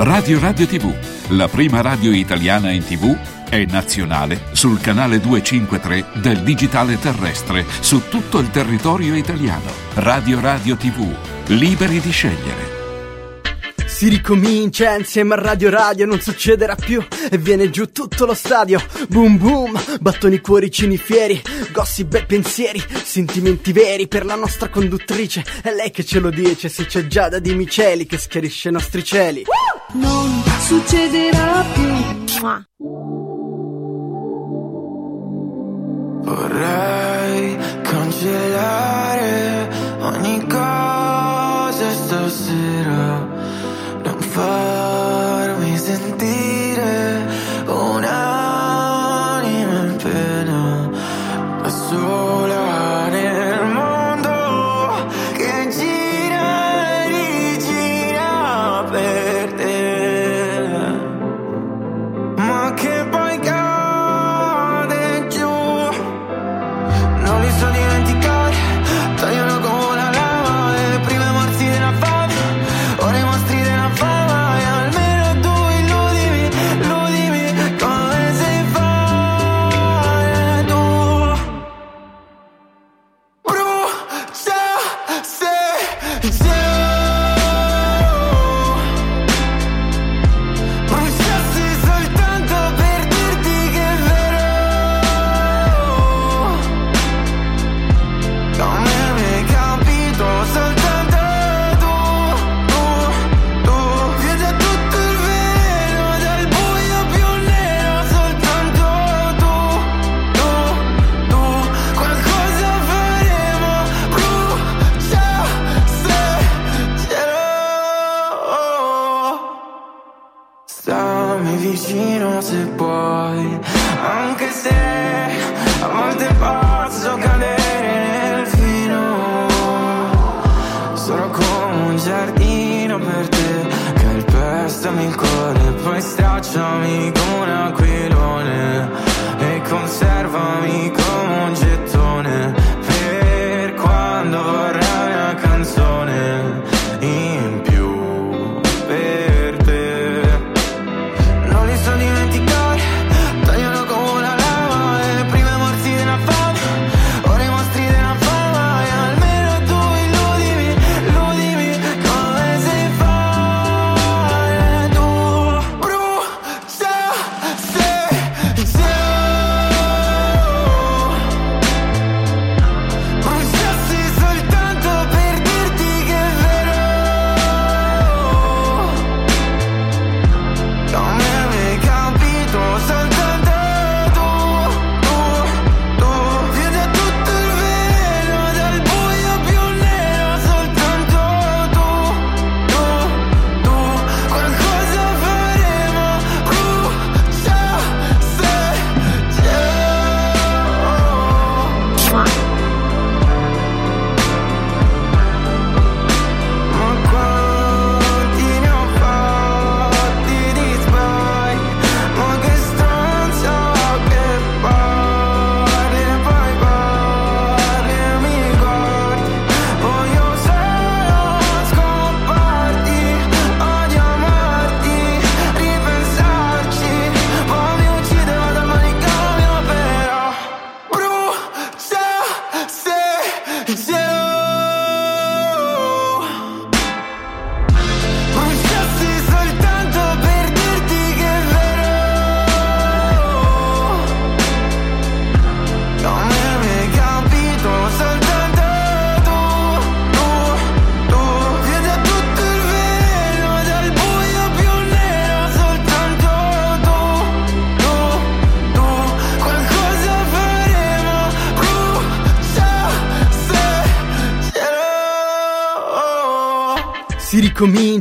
Radio 0.00 0.38
Radio 0.38 0.64
TV, 0.64 0.94
la 1.30 1.48
prima 1.48 1.80
radio 1.80 2.12
italiana 2.12 2.70
in 2.70 2.84
TV, 2.84 3.16
è 3.48 3.64
nazionale 3.64 4.42
sul 4.52 4.80
canale 4.80 5.18
253 5.18 6.20
del 6.20 6.44
digitale 6.44 7.00
terrestre 7.00 7.64
su 7.80 8.08
tutto 8.08 8.38
il 8.38 8.48
territorio 8.50 9.16
italiano. 9.16 9.72
Radio 9.94 10.38
Radio 10.38 10.76
TV, 10.76 11.04
liberi 11.46 11.98
di 11.98 12.12
scegliere. 12.12 12.77
Si 13.98 14.08
ricomincia 14.08 14.94
insieme 14.94 15.34
a 15.34 15.40
Radio 15.40 15.70
Radio, 15.70 16.06
non 16.06 16.20
succederà 16.20 16.76
più 16.76 17.04
e 17.28 17.36
viene 17.36 17.68
giù 17.68 17.90
tutto 17.90 18.26
lo 18.26 18.34
stadio. 18.34 18.80
Boom 19.08 19.38
boom, 19.38 19.76
battoni 19.98 20.38
cuoricini 20.38 20.96
fieri, 20.96 21.42
gossip 21.72 22.14
e 22.14 22.24
pensieri, 22.24 22.80
sentimenti 23.02 23.72
veri 23.72 24.06
per 24.06 24.24
la 24.24 24.36
nostra 24.36 24.68
conduttrice. 24.68 25.44
È 25.60 25.74
lei 25.74 25.90
che 25.90 26.04
ce 26.04 26.20
lo 26.20 26.30
dice, 26.30 26.68
se 26.68 26.86
c'è 26.86 27.08
Giada 27.08 27.40
di 27.40 27.52
Miceli 27.56 28.06
che 28.06 28.18
schiarisce 28.18 28.68
i 28.68 28.72
nostri 28.72 29.02
cieli. 29.02 29.46
Non 29.94 30.44
succederà 30.60 31.64
più. 31.74 31.92
Vorrei 36.22 37.56
cancellare 37.82 39.68
ogni 39.98 40.46
cosa 40.46 41.90
stasera, 41.90 43.27
farmi 44.38 45.76
sentire 45.76 47.26
un'anima 47.66 48.27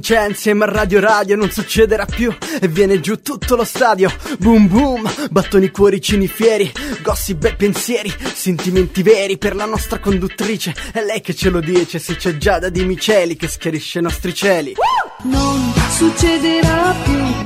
ricomincia 0.07 0.25
insieme 0.25 0.63
a 0.63 0.67
Radio 0.67 0.99
Radio, 1.01 1.35
non 1.35 1.51
succederà 1.51 2.05
più 2.05 2.33
e 2.61 2.67
viene 2.67 3.01
giù 3.01 3.21
tutto 3.21 3.55
lo 3.55 3.65
stadio. 3.65 4.09
Boom 4.39 4.67
boom, 4.67 5.29
battoni 5.29 5.69
cuoricini 5.69 6.27
fieri, 6.27 6.71
gossip 7.01 7.43
e 7.43 7.55
pensieri, 7.55 8.13
sentimenti 8.33 9.03
veri 9.03 9.37
per 9.37 9.55
la 9.55 9.65
nostra 9.65 9.99
conduttrice. 9.99 10.73
È 10.93 11.03
lei 11.03 11.19
che 11.19 11.35
ce 11.35 11.49
lo 11.49 11.59
dice, 11.59 11.99
se 11.99 12.15
c'è 12.15 12.37
Giada 12.37 12.69
di 12.69 12.85
Miceli 12.85 13.35
che 13.35 13.47
schiarisce 13.47 13.99
i 13.99 14.03
nostri 14.03 14.33
cieli. 14.33 14.75
Non 15.23 15.73
succederà 15.89 16.95
più. 17.03 17.45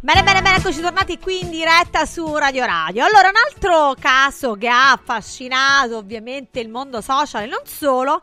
Bene, 0.00 0.22
bene, 0.22 0.42
bene, 0.42 0.56
eccoci 0.56 0.80
tornati 0.80 1.18
qui 1.18 1.42
in 1.42 1.50
diretta 1.50 2.04
su 2.04 2.34
Radio 2.34 2.64
Radio. 2.64 3.04
Allora, 3.04 3.28
un 3.28 3.36
altro 3.36 3.94
caso 4.00 4.54
che 4.54 4.68
ha 4.68 4.92
affascinato 4.92 5.96
ovviamente 5.96 6.58
il 6.58 6.68
mondo 6.68 7.00
social 7.00 7.44
e 7.44 7.46
non 7.46 7.60
solo 7.64 8.20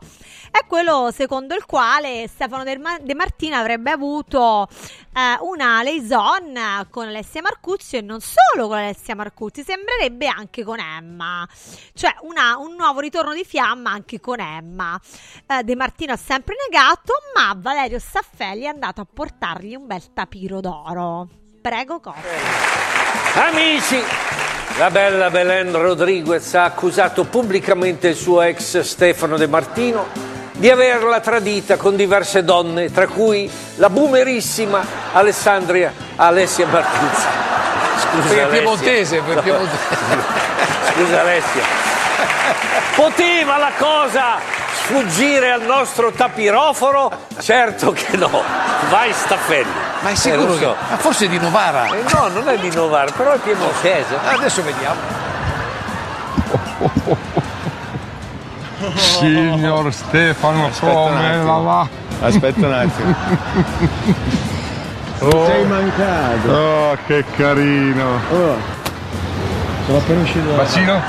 quello 0.68 1.10
secondo 1.12 1.56
il 1.56 1.64
quale 1.64 2.28
Stefano 2.28 2.62
De, 2.62 2.78
Ma- 2.78 2.98
De 3.00 3.14
Martino 3.14 3.56
avrebbe 3.56 3.90
avuto 3.90 4.68
eh, 5.12 5.36
una 5.40 5.82
liaison 5.82 6.86
con 6.90 7.08
Alessia 7.08 7.42
Marcuzzi 7.42 7.96
e 7.96 8.00
non 8.02 8.20
solo 8.20 8.68
con 8.68 8.76
Alessia 8.78 9.16
Marcuzzi, 9.16 9.64
sembrerebbe 9.64 10.28
anche 10.28 10.62
con 10.62 10.78
Emma. 10.78 11.48
Cioè 11.94 12.14
una- 12.20 12.56
un 12.58 12.76
nuovo 12.76 13.00
ritorno 13.00 13.32
di 13.34 13.44
fiamma 13.44 13.90
anche 13.90 14.20
con 14.20 14.38
Emma. 14.38 15.00
Eh, 15.46 15.64
De 15.64 15.74
Martino 15.74 16.12
ha 16.12 16.16
sempre 16.16 16.54
negato, 16.70 17.14
ma 17.34 17.52
Valerio 17.56 17.98
Staffelli 17.98 18.62
è 18.62 18.66
andato 18.68 19.00
a 19.00 19.06
portargli 19.12 19.74
un 19.74 19.86
bel 19.86 20.12
tapiro 20.12 20.60
d'oro. 20.60 21.28
Prego, 21.60 21.98
Costa. 22.00 22.20
Amici, 23.46 24.00
la 24.78 24.90
bella 24.90 25.28
Belen 25.30 25.72
Rodriguez 25.72 26.54
ha 26.54 26.64
accusato 26.64 27.24
pubblicamente 27.24 28.08
il 28.08 28.14
suo 28.16 28.42
ex 28.42 28.80
Stefano 28.80 29.36
De 29.36 29.46
Martino 29.48 30.06
di 30.58 30.68
averla 30.70 31.20
tradita 31.20 31.76
con 31.76 31.94
diverse 31.94 32.42
donne, 32.44 32.90
tra 32.90 33.06
cui 33.06 33.48
la 33.76 33.88
boomerissima 33.88 34.84
Alessandria 35.12 35.92
Alessia 36.16 36.66
Martuzzi. 36.66 37.26
Scusa, 38.00 38.28
Perché 38.28 38.42
è 38.42 38.46
piemontese, 38.46 39.20
per 39.20 39.42
piemontese. 39.42 39.86
Scusa 40.94 41.20
Alessia. 41.20 41.62
Poteva 42.96 43.56
la 43.58 43.70
cosa 43.78 44.38
sfuggire 44.82 45.52
al 45.52 45.62
nostro 45.62 46.10
tapiroforo? 46.10 47.10
Certo 47.38 47.92
che 47.92 48.16
no. 48.16 48.42
Vai 48.90 49.12
Staffelli. 49.12 49.70
Ma 50.00 50.10
è 50.10 50.14
sicuro 50.16 50.54
Eh, 50.54 50.58
so. 50.58 50.58
che... 50.58 50.74
Ma 50.90 50.96
forse 50.96 51.24
è 51.26 51.28
di 51.28 51.38
Novara. 51.38 51.86
Eh, 51.86 52.02
no, 52.12 52.28
non 52.28 52.48
è 52.48 52.58
di 52.58 52.72
Novara, 52.74 53.10
però 53.12 53.32
è 53.32 53.38
piemontese. 53.38 54.16
Adesso 54.24 54.62
vediamo. 54.64 55.17
Signor 58.94 59.92
Stefano, 59.92 60.66
Aspetta 60.66 60.92
un 60.92 61.06
come 61.08 61.26
attimo. 61.28 61.44
la 61.46 61.58
va? 61.58 61.88
Aspetta 62.20 62.66
un 62.66 62.72
attimo. 62.72 63.14
Oh. 65.20 65.46
Sei 65.46 65.64
mancato. 65.66 66.48
Oh, 66.50 66.96
che 67.06 67.24
carino. 67.36 68.20
Sono 69.86 69.98
appena 69.98 70.20
uscito 70.22 70.48
da... 70.50 70.56
Bacino? 70.56 71.00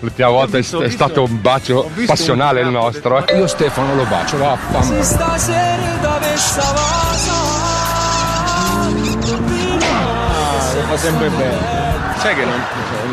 L'ultima 0.00 0.28
volta 0.28 0.56
è, 0.56 0.60
visto- 0.60 0.80
è 0.80 0.88
visto- 0.88 1.04
stato 1.04 1.22
un 1.22 1.40
bacio 1.40 1.90
passionale 2.06 2.60
un 2.60 2.66
il 2.66 2.72
nostro. 2.72 3.24
eh. 3.24 3.36
Io 3.38 3.46
Stefano 3.46 3.94
lo 3.94 4.04
bacio, 4.04 4.36
va 4.38 4.58
Se 4.82 5.02
stasera 5.02 5.92
dovesse 6.00 6.60
Lo 10.74 10.82
fa 10.88 10.96
sempre 10.98 11.28
bene. 11.30 11.58
Sai 12.18 12.34
che 12.34 12.44
non, 12.44 12.60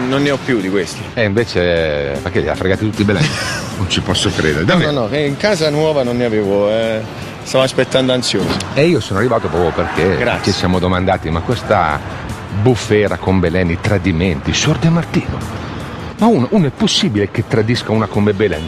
non 0.08 0.22
ne 0.24 0.32
ho 0.32 0.38
più 0.44 0.60
di 0.60 0.70
questi. 0.70 1.02
E 1.14 1.24
invece, 1.24 2.18
perché 2.22 2.40
li 2.42 2.50
ha 2.50 2.56
fregati 2.56 2.90
tutti 2.90 3.04
bene? 3.04 3.22
non 3.78 3.90
ci 3.90 4.02
posso 4.02 4.30
credere, 4.30 4.66
No, 4.66 4.78
no, 4.78 4.92
no, 4.92 5.10
che 5.10 5.20
in 5.20 5.38
casa 5.38 5.70
nuova 5.70 6.04
non 6.04 6.18
ne 6.18 6.26
avevo, 6.26 6.70
eh. 6.70 7.02
Stavo 7.44 7.64
aspettando 7.66 8.14
ansioso. 8.14 8.48
E 8.74 8.86
io 8.86 9.00
sono 9.02 9.20
arrivato 9.20 9.48
proprio 9.50 9.72
perché 9.72 10.18
Grazie. 10.18 10.52
ci 10.54 10.58
siamo 10.60 10.80
domandati, 10.80 11.30
ma 11.30 11.42
questa 11.42 12.00
bufera 12.62 13.18
con 13.18 13.40
Belen, 13.40 13.70
i 13.70 13.80
tradimenti, 13.82 14.54
Sor 14.54 14.78
De 14.78 14.88
Martino, 14.90 15.38
ma 16.20 16.28
uno, 16.28 16.48
uno 16.52 16.68
è 16.68 16.72
possibile 16.72 17.30
che 17.32 17.44
tradisca 17.48 17.92
una 17.92 18.06
come 18.08 18.32
Belen? 18.34 18.66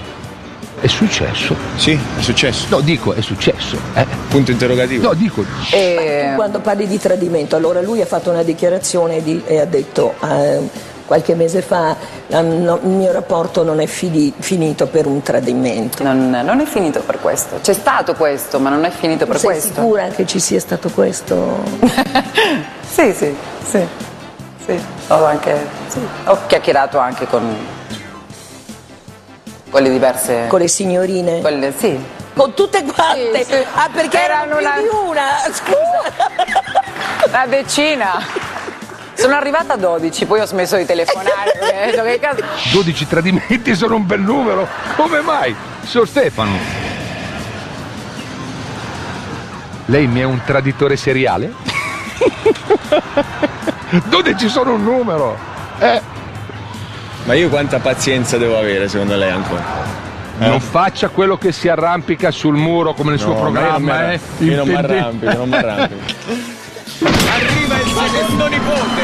È 0.82 0.88
successo? 0.88 1.56
Sì, 1.78 1.94
è 2.18 2.22
successo. 2.22 2.66
No, 2.70 2.82
dico, 2.82 3.14
è 3.14 3.22
successo. 3.22 3.78
Eh? 3.94 4.06
Punto 4.28 4.52
interrogativo. 4.52 5.08
No, 5.08 5.14
dico, 5.14 5.46
E 5.72 6.34
quando 6.36 6.60
parli 6.60 6.86
di 6.86 7.00
tradimento, 7.00 7.56
allora 7.56 7.82
lui 7.82 8.02
ha 8.02 8.06
fatto 8.06 8.30
una 8.30 8.44
dichiarazione 8.44 9.24
di- 9.24 9.42
e 9.46 9.62
ha 9.62 9.66
detto 9.66 10.16
eh, 10.22 10.60
qualche 11.06 11.36
mese 11.36 11.62
fa 11.62 11.96
"Ah, 12.32 12.42
no, 12.42 12.80
il 12.82 12.88
mio 12.90 13.12
rapporto 13.12 13.64
non 13.64 13.80
è 13.80 13.86
fini- 13.86 14.34
finito 14.38 14.88
per 14.88 15.06
un 15.06 15.22
tradimento. 15.22 16.04
Non, 16.04 16.30
non 16.30 16.60
è 16.60 16.66
finito 16.66 17.02
per 17.02 17.20
questo. 17.22 17.60
C'è 17.62 17.74
stato 17.74 18.14
questo, 18.16 18.60
ma 18.60 18.70
non 18.70 18.84
è 18.86 18.90
finito 18.90 19.26
per 19.26 19.38
Sei 19.38 19.50
questo. 19.52 19.74
sicura 19.74 20.08
che 20.08 20.26
ci 20.26 20.40
sia 20.40 20.60
stato 20.60 20.90
questo? 20.90 21.64
Sì, 22.96 23.12
sì, 23.14 23.36
sì. 23.70 23.86
sì. 24.66 24.80
Ho, 25.10 25.26
anche, 25.26 25.68
sì. 25.88 26.00
ho 26.26 26.38
chiacchierato 26.48 26.98
anche 26.98 27.28
con, 27.28 27.54
con 29.70 29.82
le 29.82 29.90
diverse... 29.90 30.46
Con 30.48 30.60
le 30.62 30.70
signorine? 30.70 31.42
Quelle, 31.42 31.74
sì. 31.78 32.00
Con 32.34 32.54
tutte 32.54 32.84
quante? 32.86 33.44
Sì, 33.44 33.52
sì. 33.52 33.66
Ah, 33.74 33.90
perché 33.92 34.22
erano 34.24 34.56
più 34.56 34.66
una- 34.66 35.02
una? 35.10 35.28
Scusa. 35.52 36.14
Una 37.28 37.46
decina. 37.48 38.22
Sono 39.16 39.36
arrivata 39.36 39.74
a 39.74 39.78
12, 39.78 40.26
poi 40.26 40.40
ho 40.42 40.46
smesso 40.46 40.78
di 40.78 40.86
telefonare. 40.86 41.54
perché 41.60 42.00
ho 42.00 42.04
detto, 42.04 42.04
che 42.04 42.20
cazzo- 42.20 42.44
12 42.74 43.08
tradimenti 43.08 43.76
sono 43.76 43.96
un 43.96 44.06
bel 44.06 44.22
numero. 44.22 44.68
Come 44.96 45.22
mai? 45.22 45.56
Sor 45.84 46.08
Stefano. 46.08 46.84
Lei 49.86 50.08
mi 50.08 50.20
è 50.20 50.24
un 50.24 50.42
traditore 50.46 50.96
seriale? 50.96 51.54
12 54.10 54.50
sono 54.50 54.74
un 54.74 54.84
numero. 54.84 55.38
Eh. 55.80 56.02
Ma 57.26 57.34
io 57.34 57.50
quanta 57.50 57.80
pazienza 57.80 58.38
devo 58.38 58.58
avere 58.58 58.88
secondo 58.88 59.16
lei 59.16 59.32
ancora? 59.32 59.64
Eh? 60.40 60.48
Non 60.48 60.60
faccia 60.60 61.10
quello 61.10 61.38
che 61.38 61.52
si 61.52 61.68
arrampica 61.70 62.30
sul 62.32 62.56
muro 62.56 62.94
come 62.94 63.12
nel 63.12 63.20
suo 63.20 63.34
No, 63.34 63.38
io 63.38 63.44
non 63.44 63.52
programma, 63.54 64.00
mi 64.08 64.14
eh. 64.14 64.20
io 64.40 64.56
non 64.58 64.68
mi 64.68 64.74
Intende- 64.74 64.98
arrampico, 65.00 65.34
non 65.34 65.50
mi 65.50 65.56
arrampico. 65.56 66.64
Arriva 67.04 67.76
il 67.76 67.90
secondo 67.94 68.48
nipote! 68.48 69.04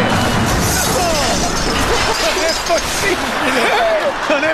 Non 2.22 2.44
è 2.44 2.54
possibile! 2.66 3.62
Non 4.28 4.44
è 4.44 4.54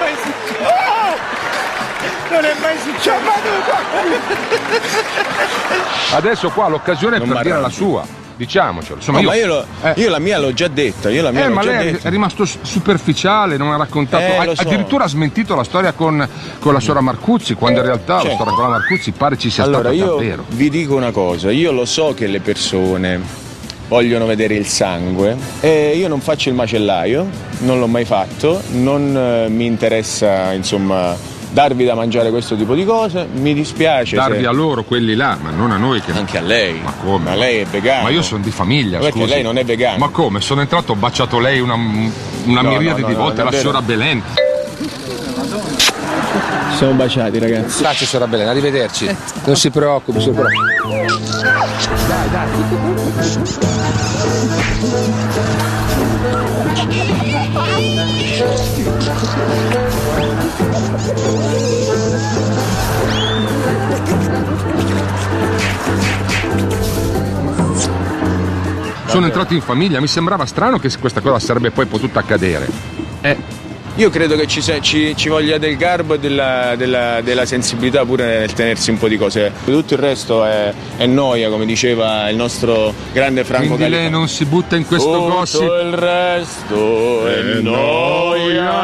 mai 0.00 0.16
successo! 0.22 0.76
Non 2.30 2.44
è 2.44 2.54
mai 2.60 2.78
successo! 2.78 3.30
Adesso 6.14 6.50
qua 6.50 6.68
l'occasione 6.68 7.16
è 7.16 7.18
Non 7.20 7.28
per 7.28 7.42
dire 7.42 7.60
la 7.60 7.68
sua. 7.68 8.27
Diciamocelo. 8.38 8.94
Insomma, 8.98 9.18
No, 9.20 9.24
io, 9.24 9.28
ma 9.30 9.34
io, 9.36 9.46
lo- 9.48 9.66
eh. 9.82 9.94
io 10.00 10.10
la 10.10 10.20
mia 10.20 10.38
l'ho 10.38 10.52
già 10.54 10.68
detta, 10.68 11.10
io 11.10 11.22
la 11.22 11.32
mia 11.32 11.46
Eh, 11.46 11.48
ma 11.48 11.62
lei 11.64 11.88
è 11.88 11.90
detta. 11.92 12.08
rimasto 12.08 12.44
s- 12.44 12.58
superficiale, 12.62 13.56
non 13.56 13.72
ha 13.72 13.76
raccontato. 13.76 14.22
Eh, 14.22 14.36
ha- 14.36 14.54
so. 14.54 14.62
Addirittura 14.62 15.04
ha 15.04 15.08
smentito 15.08 15.56
la 15.56 15.64
storia 15.64 15.90
con, 15.92 16.26
con 16.60 16.72
la 16.72 16.78
sora 16.78 17.00
Marcuzzi, 17.00 17.54
quando 17.54 17.80
in 17.80 17.86
realtà 17.86 18.14
la 18.14 18.20
Certo. 18.20 18.34
storia 18.36 18.52
con 18.54 18.62
la 18.62 18.70
Marcuzzi 18.78 19.10
pare 19.10 19.36
ci 19.36 19.50
sia 19.50 19.64
Allora, 19.64 19.92
stata 19.92 20.10
davvero. 20.12 20.44
vi 20.50 20.70
dico 20.70 20.94
una 20.94 21.10
cosa, 21.10 21.50
io 21.50 21.72
lo 21.72 21.84
so 21.84 22.14
che 22.14 22.28
le 22.28 22.38
persone 22.38 23.20
vogliono 23.88 24.24
vedere 24.26 24.54
il 24.54 24.66
sangue 24.66 25.36
e 25.60 25.96
io 25.96 26.06
non 26.06 26.20
faccio 26.20 26.48
il 26.48 26.54
macellaio, 26.54 27.26
non 27.60 27.80
l'ho 27.80 27.86
mai 27.88 28.04
fatto, 28.04 28.62
non 28.72 29.16
eh, 29.16 29.48
mi 29.48 29.66
interessa 29.66 30.52
insomma 30.52 31.16
darvi 31.50 31.84
da 31.84 31.94
mangiare 31.94 32.30
questo 32.30 32.56
tipo 32.56 32.74
di 32.74 32.84
cose, 32.84 33.26
mi 33.32 33.54
dispiace 33.54 34.16
Darvi 34.16 34.40
se- 34.40 34.46
a 34.46 34.50
loro 34.52 34.84
quelli 34.84 35.14
là, 35.14 35.36
ma 35.40 35.50
non 35.50 35.70
a 35.70 35.76
noi 35.76 36.00
che. 36.00 36.12
Anche 36.12 36.38
a 36.38 36.42
lei. 36.42 36.80
Ma 36.82 36.92
come? 37.02 37.24
Ma 37.30 37.34
lei 37.34 37.58
è 37.60 37.64
vegano. 37.64 38.02
Ma 38.04 38.10
io 38.10 38.22
sono 38.22 38.42
di 38.42 38.50
famiglia, 38.50 38.98
Perché 38.98 39.18
scusi. 39.20 39.30
lei 39.32 39.42
non 39.42 39.56
è 39.58 39.64
vegano. 39.64 39.98
Ma 39.98 40.08
come? 40.08 40.40
Sono 40.40 40.60
entrato, 40.60 40.92
ho 40.92 40.96
baciato 40.96 41.38
lei 41.38 41.60
una, 41.60 41.74
una 41.74 42.60
No, 42.60 42.70
miriade 42.70 43.00
no, 43.00 43.06
di 43.06 43.12
no, 43.14 43.18
volte, 43.22 43.42
no, 43.42 43.50
la 43.50 43.56
sora 43.56 43.82
Belen. 43.82 44.22
Siamo 46.76 46.92
baciati 46.92 47.38
ragazzi. 47.38 47.80
Grazie 47.80 48.06
sora 48.06 48.26
Belen, 48.26 48.46
arrivederci. 48.48 49.06
Non 49.44 49.56
si 49.56 49.70
preoccupi, 49.70 50.20
si 50.20 50.30
preoccupi. 50.30 51.66
Sono 69.06 69.24
entrato 69.26 69.54
in 69.54 69.60
famiglia, 69.62 70.00
mi 70.00 70.06
sembrava 70.06 70.44
strano 70.44 70.78
che 70.78 70.90
questa 70.98 71.20
cosa 71.22 71.38
sarebbe 71.38 71.70
poi 71.70 71.86
potuta 71.86 72.18
accadere. 72.20 72.68
Eh, 73.22 73.56
Io 73.96 74.10
credo 74.10 74.36
che 74.36 74.46
ci, 74.46 74.62
ci- 74.80 75.16
ci 75.16 75.28
voglia 75.28 75.58
del 75.58 75.76
garbo 75.76 76.14
e 76.14 76.20
della, 76.20 76.76
della- 76.76 77.20
della 77.20 77.44
sensibilità 77.46 78.04
pure 78.04 78.38
nel 78.38 78.52
tenersi 78.52 78.90
un 78.90 78.98
po' 78.98 79.08
di 79.08 79.18
cose. 79.18 79.50
Tutto 79.64 79.94
il 79.94 79.98
resto 79.98 80.44
è, 80.44 80.72
è 80.98 81.06
noia, 81.06 81.48
come 81.50 81.66
diceva 81.66 82.28
il 82.30 82.36
nostro 82.36 82.94
grande 83.12 83.42
Franco 83.42 83.66
quindi 83.74 83.82
lei 83.88 83.92
Califano. 84.02 84.18
non 84.18 84.28
si 84.28 84.44
butta 84.44 84.76
in 84.76 84.86
questo 84.86 85.10
Tutto 85.10 85.28
gossip. 85.34 85.62
il 85.62 85.92
resto 85.94 87.26
È 87.26 87.60
noia. 87.60 88.76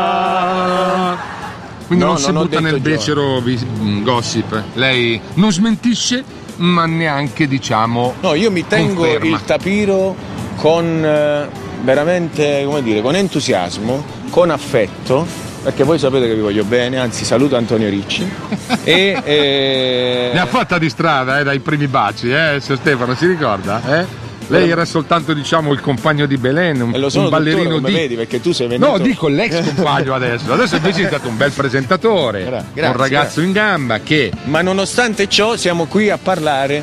Quindi 1.86 2.04
No, 2.04 2.12
non 2.12 2.20
si 2.20 2.26
non 2.26 2.36
ho 2.36 2.44
butta 2.44 2.60
nel 2.60 2.80
becero 2.80 3.40
mm, 3.40 4.02
gossip. 4.02 4.62
Lei 4.74 5.20
non 5.34 5.52
smentisce, 5.52 6.24
ma 6.56 6.86
neanche 6.86 7.46
diciamo. 7.46 8.14
No, 8.20 8.34
io 8.34 8.50
mi 8.50 8.66
tengo 8.66 9.02
conferma. 9.02 9.36
il 9.36 9.44
tapiro 9.44 10.16
con 10.56 11.04
eh, 11.04 11.48
veramente, 11.82 12.62
come 12.64 12.82
dire, 12.82 13.00
con 13.02 13.14
entusiasmo, 13.14 14.04
con 14.30 14.50
affetto, 14.50 15.26
perché 15.62 15.84
voi 15.84 15.98
sapete 15.98 16.26
che 16.26 16.34
vi 16.34 16.40
voglio 16.40 16.64
bene, 16.64 16.98
anzi 16.98 17.24
saluto 17.24 17.56
Antonio 17.56 17.88
Ricci. 17.88 18.28
e, 18.84 19.20
eh, 19.22 20.30
Ne 20.32 20.40
ha 20.40 20.46
fatta 20.46 20.78
di 20.78 20.88
strada, 20.88 21.38
eh, 21.38 21.44
dai 21.44 21.60
primi 21.60 21.86
baci, 21.86 22.30
eh, 22.30 22.58
Sir 22.60 22.76
Stefano, 22.76 23.14
si 23.14 23.26
ricorda? 23.26 24.00
Eh? 24.00 24.23
Lei 24.48 24.68
era 24.70 24.84
soltanto, 24.84 25.32
diciamo, 25.32 25.72
il 25.72 25.80
compagno 25.80 26.26
di 26.26 26.36
Belen, 26.36 26.80
un, 26.80 26.94
e 26.94 26.98
lo 26.98 27.08
sono 27.08 27.24
un 27.24 27.30
ballerino 27.30 27.76
come 27.76 27.88
di. 27.88 27.94
vedi, 27.94 28.14
perché 28.14 28.40
tu 28.40 28.52
sei 28.52 28.66
venuto... 28.68 28.90
No, 28.90 28.98
dico 28.98 29.28
l'ex 29.28 29.62
compagno 29.74 30.14
adesso. 30.14 30.52
Adesso 30.52 30.76
invece 30.76 31.02
è 31.04 31.06
stato 31.06 31.28
un 31.28 31.36
bel 31.36 31.52
presentatore, 31.52 32.44
Grazie, 32.44 32.86
un 32.86 32.96
ragazzo 32.96 33.40
in 33.40 33.52
gamba 33.52 34.00
che. 34.00 34.30
Ma 34.44 34.60
nonostante 34.62 35.28
ciò 35.28 35.56
siamo 35.56 35.86
qui 35.86 36.10
a 36.10 36.18
parlare 36.18 36.82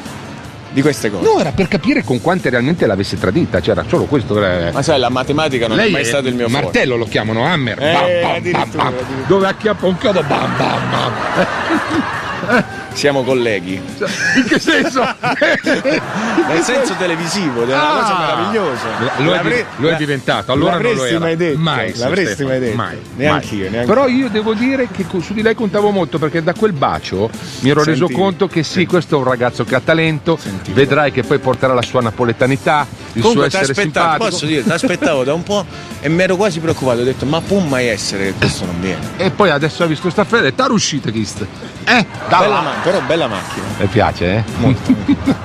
di 0.72 0.82
queste 0.82 1.12
cose. 1.12 1.24
No, 1.24 1.40
era 1.40 1.52
per 1.52 1.68
capire 1.68 2.04
con 2.04 2.22
quante 2.22 2.50
realmente 2.50 2.86
l'avesse 2.86 3.18
tradita, 3.20 3.60
c'era 3.60 3.84
solo 3.88 4.06
questo. 4.06 4.34
che- 4.36 4.72
Ma 4.72 4.82
sai, 4.82 5.00
la 5.00 5.10
matematica 5.10 5.68
non 5.68 5.76
Lei 5.78 5.90
è 5.90 5.92
mai 5.92 6.06
stato 6.06 6.28
il 6.30 6.36
mio 6.36 6.48
martello 6.48 6.96
lo 6.96 7.06
chiamano 7.06 7.44
hammer, 7.46 7.78
Eh, 7.82 8.22
bam, 8.22 8.52
bam, 8.52 8.72
bam, 8.72 8.94
dove 9.28 9.48
acchiappa 9.48 9.86
un 9.86 9.98
chiodo, 9.98 10.24
bam 10.24 10.56
bam 10.58 10.90
bam. 10.90 12.66
Siamo 12.94 13.24
colleghi. 13.24 13.74
In 14.36 14.44
che 14.48 14.60
senso? 14.60 15.02
Nel 15.02 16.62
senso 16.62 16.94
televisivo, 16.98 17.62
è 17.62 17.66
una 17.66 17.90
Ah. 17.94 18.02
cosa 18.02 18.20
meravigliosa. 18.20 18.88
Lo 19.18 19.34
è, 19.34 19.66
lo 19.78 19.90
è 19.90 19.96
diventato, 19.96 20.52
allora 20.52 20.74
non 20.74 20.82
lo 20.82 20.88
l'avresti 20.90 21.10
era. 21.16 21.20
mai 21.20 21.36
detto? 21.38 21.58
Mai, 21.60 21.94
L'avresti 21.98 22.34
Stefano, 22.34 22.50
mai 22.50 22.60
detto? 22.60 22.76
Mai. 22.76 22.98
Neanche 23.16 23.84
Però 23.86 24.08
io 24.08 24.30
devo 24.30 24.54
dire 24.54 24.88
che 24.92 25.06
su 25.22 25.34
di 25.34 25.42
lei 25.42 25.56
contavo 25.56 25.90
molto 25.92 26.20
perché 26.20 26.44
da 26.44 26.54
quel 26.54 26.74
bacio 26.74 27.30
mi 27.62 27.70
ero 27.70 27.84
reso 27.84 28.06
Senti- 28.08 28.22
conto 28.22 28.48
che 28.48 28.62
sì, 28.64 28.86
questo 28.86 29.16
è 29.16 29.18
un 29.20 29.24
ragazzo 29.26 29.64
che 29.64 29.76
ha 29.76 29.82
talento, 29.82 30.38
vedrai 30.74 31.12
che 31.12 31.24
poi 31.24 31.40
porterà 31.40 31.74
la 31.74 31.82
sua 31.82 32.02
napoletanità, 32.02 32.86
il 33.14 33.22
Comunque 33.22 33.50
suo 33.50 33.60
essere 33.60 33.74
simpatico. 33.82 34.30
posso 34.30 34.46
dire, 34.46 34.64
ti 34.64 34.72
aspettavo 34.72 35.24
da 35.24 35.34
un 35.34 35.44
po' 35.44 35.66
e 36.02 36.10
mi 36.10 36.22
ero 36.24 36.36
quasi 36.36 36.60
preoccupato, 36.60 37.00
ho 37.02 37.04
detto 37.04 37.26
ma 37.26 37.40
può 37.42 37.60
mai 37.60 37.88
essere 37.88 38.26
che 38.28 38.34
questo 38.38 38.66
non 38.66 38.80
viene? 38.80 39.00
E 39.18 39.32
poi 39.32 39.50
adesso 39.50 39.84
ha 39.84 39.86
visto 39.88 40.10
sta 40.10 40.24
fede 40.24 40.50
e 40.50 40.56
t'ha 40.56 40.68
riuscita 40.68 41.10
Chist. 41.10 41.46
Eh, 41.84 42.06
dai. 42.30 42.40
Bella 42.42 42.62
ma- 42.62 42.72
però 42.84 43.00
bella 43.02 43.28
macchina. 43.28 43.66
Le 43.78 43.86
piace, 43.88 44.26
eh? 44.36 44.44
Molto. 44.58 44.94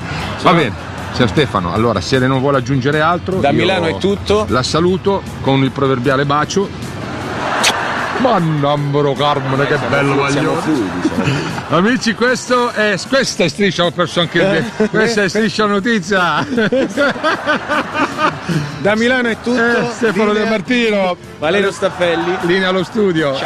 Va 0.42 0.52
bene. 0.52 0.84
Signor 1.12 1.28
Stefano, 1.30 1.72
allora 1.72 2.00
se 2.02 2.18
lei 2.18 2.28
non 2.28 2.40
vuole 2.40 2.58
aggiungere 2.58 3.00
altro, 3.00 3.36
Da 3.36 3.50
Milano 3.50 3.86
è 3.86 3.96
tutto. 3.96 4.44
La 4.50 4.62
saluto 4.62 5.22
con 5.40 5.62
il 5.62 5.70
proverbiale 5.70 6.26
bacio. 6.26 6.68
Mannambro 8.18 9.12
Carmine, 9.12 9.66
che 9.66 9.76
bello 9.88 10.14
maglione. 10.14 10.60
fluidi. 10.60 11.54
Amici, 11.68 12.14
questo 12.14 12.70
è, 12.70 12.96
questa 13.08 13.44
è 13.44 13.48
Striscia, 13.48 13.84
ho 13.84 13.90
perso 13.90 14.20
anche 14.20 14.38
il 14.78 14.88
Questa 14.88 15.22
è 15.24 15.28
Striscia 15.28 15.66
Notizia. 15.66 16.46
Da 18.78 18.94
Milano 18.94 19.28
è 19.28 19.36
tutto. 19.42 19.58
Eh, 19.58 19.88
Stefano 19.92 20.32
Linea- 20.32 20.44
De 20.44 20.50
Martino. 20.50 21.16
Valerio 21.38 21.72
Staffelli. 21.72 22.36
Linea 22.42 22.68
allo 22.68 22.84
studio. 22.84 23.34
Eh, 23.34 23.44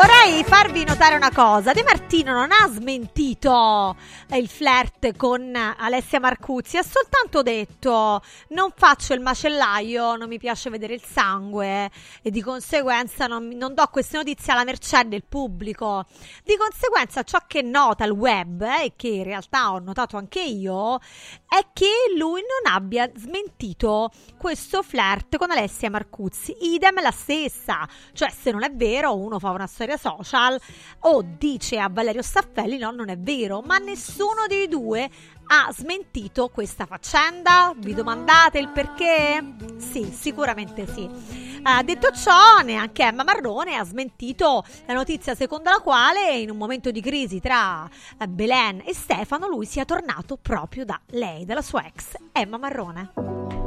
vorrei 0.00 0.42
farvi 0.44 0.82
notare 0.82 1.14
una 1.14 1.30
cosa. 1.30 1.72
De 1.72 1.82
Martino 1.82 2.32
non 2.32 2.50
ha 2.52 2.66
smentito 2.68 3.94
il 4.32 4.48
flirt 4.48 5.14
con 5.14 5.54
Alessia 5.54 6.18
Marcuzzi, 6.18 6.78
ha 6.78 6.82
soltanto 6.82 7.42
detto 7.42 8.22
non 8.48 8.72
faccio 8.74 9.12
il 9.12 9.20
macellaio, 9.20 10.16
non 10.16 10.28
mi 10.28 10.38
piace 10.38 10.70
vedere 10.70 10.94
il 10.94 11.02
sangue 11.04 11.90
e 12.22 12.30
di 12.30 12.40
conseguenza 12.40 13.26
non, 13.26 13.48
non 13.48 13.74
do 13.74 13.86
queste 13.88 14.16
notizie 14.16 14.54
alla 14.54 14.64
mercé 14.64 15.06
del 15.06 15.24
pubblico. 15.28 16.06
Di 16.44 16.56
conseguenza 16.56 17.22
ciò 17.22 17.40
che 17.46 17.60
nota 17.60 18.04
il 18.04 18.12
web 18.12 18.62
eh, 18.62 18.84
e 18.84 18.92
che 18.96 19.08
in 19.08 19.24
realtà 19.24 19.72
ho 19.72 19.80
notato 19.80 20.16
anche 20.16 20.40
io 20.40 20.98
è 21.46 21.66
che 21.74 21.90
lui 22.16 22.40
non 22.40 22.72
abbia 22.72 23.10
smentito 23.16 24.10
questo 24.38 24.82
flirt 24.82 25.36
con 25.36 25.50
Alessia 25.50 25.90
Marcuzzi. 25.90 26.56
Idem 26.60 27.02
la 27.02 27.10
stessa. 27.10 27.86
Cioè, 28.12 28.30
se 28.30 28.50
non 28.50 28.62
è 28.62 28.70
vero, 28.72 29.16
uno 29.16 29.38
fa 29.38 29.50
una 29.50 29.66
storia 29.66 29.89
social 29.96 30.60
o 31.00 31.22
dice 31.22 31.78
a 31.78 31.88
Valerio 31.90 32.22
Staffelli 32.22 32.78
no, 32.78 32.90
non 32.90 33.08
è 33.08 33.18
vero, 33.18 33.60
ma 33.60 33.78
nessuno 33.78 34.46
dei 34.48 34.68
due 34.68 35.08
ha 35.46 35.72
smentito 35.72 36.48
questa 36.48 36.86
faccenda? 36.86 37.72
Vi 37.76 37.92
domandate 37.94 38.58
il 38.58 38.68
perché? 38.68 39.42
Sì, 39.78 40.04
sicuramente 40.04 40.86
sì. 40.86 41.58
Ha 41.62 41.82
detto 41.82 42.10
ciò, 42.12 42.60
neanche 42.62 43.02
Emma 43.02 43.24
Marrone 43.24 43.76
ha 43.76 43.84
smentito 43.84 44.64
la 44.86 44.94
notizia 44.94 45.34
secondo 45.34 45.70
la 45.70 45.80
quale 45.80 46.36
in 46.36 46.50
un 46.50 46.56
momento 46.56 46.90
di 46.90 47.00
crisi 47.02 47.40
tra 47.40 47.88
eh, 48.18 48.28
Belen 48.28 48.82
e 48.84 48.94
Stefano 48.94 49.46
lui 49.46 49.66
sia 49.66 49.84
tornato 49.84 50.38
proprio 50.40 50.84
da 50.84 50.98
lei, 51.08 51.44
dalla 51.44 51.62
sua 51.62 51.84
ex 51.84 52.14
Emma 52.32 52.56
Marrone. 52.56 53.59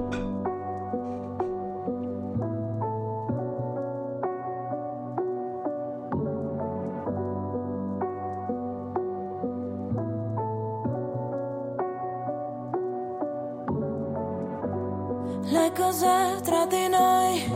Cose 15.73 16.39
tra 16.43 16.65
di 16.67 16.87
noi? 16.87 17.51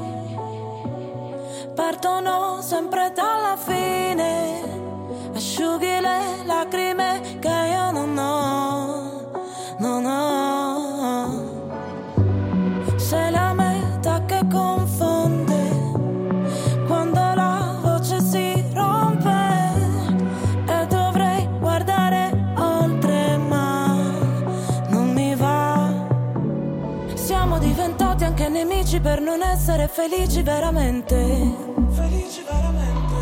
Partono 1.76 2.62
sempre 2.62 2.97
nemici 28.88 29.00
per 29.02 29.20
non 29.20 29.42
essere 29.42 29.90
felici 29.90 30.42
veramente. 30.42 31.16
Felici 31.90 32.42
veramente. 32.50 33.16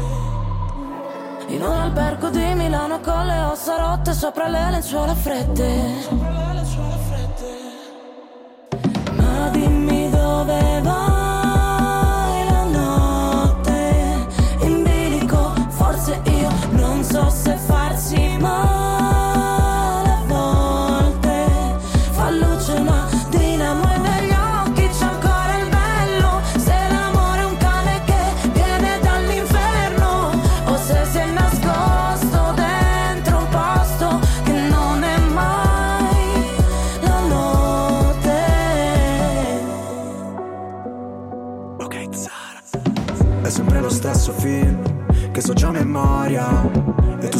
In 1.48 1.62
un 1.64 1.72
albergo 1.72 2.30
di 2.30 2.54
Milano 2.54 3.00
con 3.00 3.26
le 3.26 3.40
ossa 3.40 3.76
rotte 3.78 4.14
sopra 4.14 4.48
le 4.48 4.70
lenzuola 4.70 5.16
fredde. 5.16 5.64
Ma 9.16 9.50
dimmi 9.50 10.10
dove 10.10 10.82
vai 10.82 12.46
la 12.50 12.64
notte 12.66 14.28
in 14.62 14.84
bilico. 14.84 15.54
Forse 15.70 16.22
io 16.26 16.50
non 16.72 17.04
so 17.04 17.28
se 17.30 17.56
farsi 17.56 18.38
male 18.40 18.74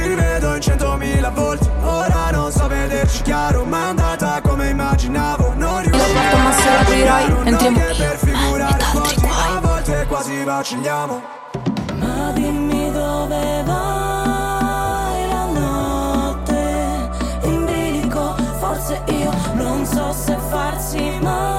Ti 0.00 0.08
rivedo 0.08 0.54
in 0.54 0.62
centomila 0.62 1.28
volti 1.28 1.68
Ora 1.82 2.30
non 2.30 2.50
so 2.50 2.66
vederci 2.68 3.20
chiaro 3.20 3.64
Ma 3.64 3.78
è 3.78 3.88
andata 3.90 4.40
come 4.40 4.70
immaginavo. 4.70 5.52
Non 5.56 5.82
riuscivo 5.82 6.38
ma 6.38 6.52
se 6.52 6.70
la 6.70 6.80
aprirai, 6.80 7.24
entriamo. 7.44 7.78
che 7.78 7.94
per 7.98 8.16
figurare 8.16 8.82
a 8.82 8.92
volte, 8.94 9.26
a 9.28 9.60
volte 9.60 10.06
quasi 10.08 10.42
vacilliamo 10.42 11.22
Ma 11.98 12.30
dimmi 12.32 12.90
dove 12.92 13.62
vai 13.66 15.28
la 15.28 15.44
notte. 15.44 17.10
In 17.42 17.66
bilico. 17.66 18.36
Forse 18.58 19.02
io 19.04 19.30
non 19.52 19.84
so 19.84 20.14
se 20.14 20.34
farsi 20.48 21.18
male 21.20 21.49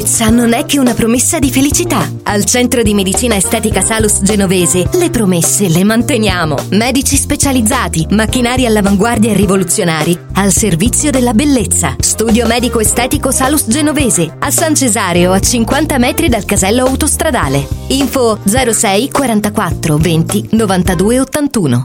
bellezza 0.00 0.30
non 0.30 0.54
è 0.54 0.64
che 0.64 0.78
una 0.78 0.94
promessa 0.94 1.38
di 1.38 1.50
felicità. 1.50 2.10
Al 2.24 2.44
centro 2.44 2.82
di 2.82 2.94
medicina 2.94 3.36
estetica 3.36 3.82
Salus 3.82 4.22
Genovese 4.22 4.88
le 4.94 5.10
promesse 5.10 5.68
le 5.68 5.84
manteniamo. 5.84 6.56
Medici 6.70 7.16
specializzati, 7.16 8.06
macchinari 8.10 8.64
all'avanguardia 8.64 9.30
e 9.30 9.34
rivoluzionari 9.34 10.18
al 10.34 10.52
servizio 10.52 11.10
della 11.10 11.34
bellezza. 11.34 11.96
Studio 11.98 12.46
medico 12.46 12.80
estetico 12.80 13.30
Salus 13.30 13.66
Genovese 13.66 14.36
a 14.38 14.50
San 14.50 14.74
Cesareo 14.74 15.32
a 15.32 15.40
50 15.40 15.98
metri 15.98 16.28
dal 16.28 16.46
casello 16.46 16.86
autostradale. 16.86 17.66
Info 17.88 18.38
06 18.44 19.10
44 19.10 19.96
20 19.98 20.48
92 20.52 21.20
81. 21.20 21.84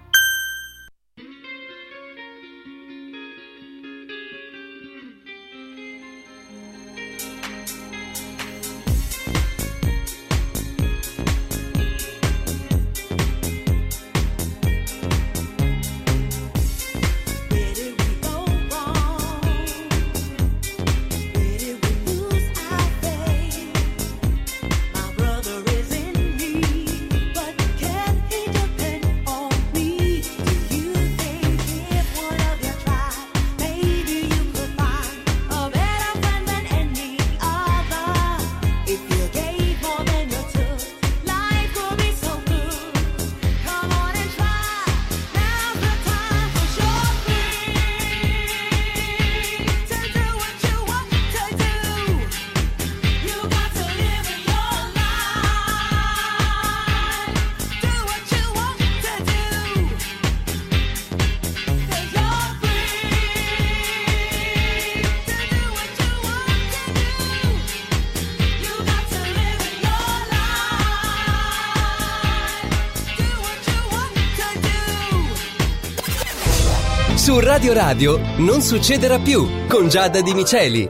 Radio 77.91 78.17
non 78.37 78.61
succederà 78.61 79.19
più 79.19 79.45
con 79.67 79.89
Giada 79.89 80.21
Di 80.21 80.33
Miceli. 80.33 80.87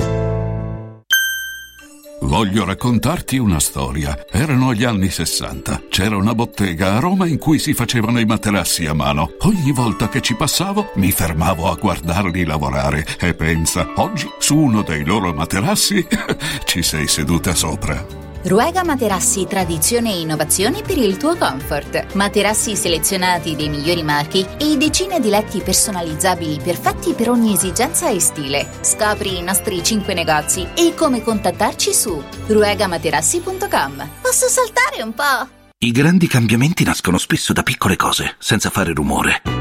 Voglio 2.19 2.64
raccontarti 2.64 3.40
una 3.40 3.60
storia. 3.60 4.15
Erano 4.30 4.72
gli 4.76 4.84
anni 4.84 5.10
60. 5.10 5.86
C'era 5.90 6.15
una 6.15 6.36
bottega 6.36 6.94
a 6.94 6.99
Roma 6.99 7.26
in 7.26 7.40
cui 7.40 7.57
si 7.57 7.73
facevano 7.73 8.19
i 8.19 8.26
materassi 8.26 8.86
a 8.86 8.94
mano. 8.94 9.32
Ogni 9.40 9.72
volta 9.72 10.10
che 10.10 10.22
ci 10.22 10.36
passavo 10.36 10.91
mi 10.98 11.11
fermavo 11.11 11.72
a 11.72 11.76
guardarli 11.76 12.45
lavorare 12.45 13.03
e 13.19 13.34
pensa, 13.34 13.94
oggi 13.95 14.30
su 14.38 14.56
uno 14.56 14.84
dei 14.84 15.03
loro 15.03 15.34
materassi 15.34 16.06
ci 16.65 16.84
sei 16.84 17.07
seduta 17.07 17.56
sopra. 17.56 18.20
Ruega 18.43 18.84
Materassi 18.84 19.45
Tradizione 19.45 20.11
e 20.11 20.22
Innovazione 20.22 20.81
per 20.81 20.97
il 20.97 21.18
tuo 21.18 21.35
comfort. 21.35 22.15
Materassi 22.15 22.76
selezionati 22.76 23.55
dei 23.55 23.69
migliori 23.69 24.01
marchi 24.01 24.43
e 24.57 24.77
decine 24.77 25.19
di 25.19 25.30
letti 25.30 25.59
personalizzabili 25.59 26.59
perfetti 26.61 27.13
per 27.13 27.30
ogni 27.30 27.53
esigenza 27.53 28.09
e 28.09 28.19
stile. 28.19 28.68
Scopri 28.81 29.38
i 29.38 29.43
nostri 29.43 29.84
5 29.84 30.13
negozi 30.15 30.68
e 30.76 30.95
come 30.95 31.22
contattarci 31.22 31.93
su 31.93 32.22
ruegamaterassi.com. 32.47 34.09
Posso 34.22 34.47
saltare 34.47 35.03
un 35.03 35.13
po'? 35.13 35.49
I 35.77 35.91
grandi 35.91 36.27
cambiamenti 36.27 36.84
nascono 36.84 37.19
spesso 37.19 37.53
da 37.53 37.61
piccole 37.61 37.95
cose, 37.95 38.35
senza 38.39 38.72
fare 38.72 38.93
rumore. 38.93 39.60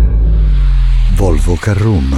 Volvo 1.21 1.55
Carrum. 1.55 2.17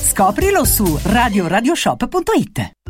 Scoprilo 0.00 0.64
su 0.64 0.98
radioradioshop.it. 1.04 2.89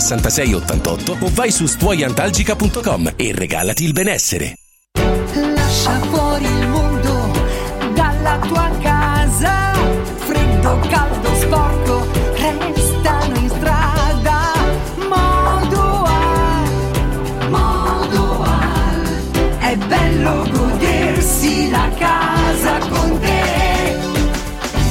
66 0.00 0.54
88 0.54 1.16
o 1.20 1.30
vai 1.32 1.50
su 1.50 1.66
stuoiantalgica.com 1.66 3.12
e 3.16 3.32
regalati 3.34 3.84
il 3.84 3.92
benessere. 3.92 4.54
Lascia 5.54 5.98
fuori 6.10 6.44
il 6.44 6.68
mondo 6.68 7.30
dalla 7.94 8.38
tua 8.38 8.70
casa. 8.80 9.72
Freddo, 10.16 10.80
caldo, 10.88 11.34
sporco, 11.34 12.06
restano 12.34 13.36
in 13.36 13.48
strada. 13.48 14.52
Modoal, 15.08 16.70
Modoal. 17.50 19.02
È 19.58 19.76
bello 19.76 20.48
godersi 20.50 21.70
la 21.70 21.90
casa 21.98 22.78
con 22.88 23.20
te. 23.20 23.98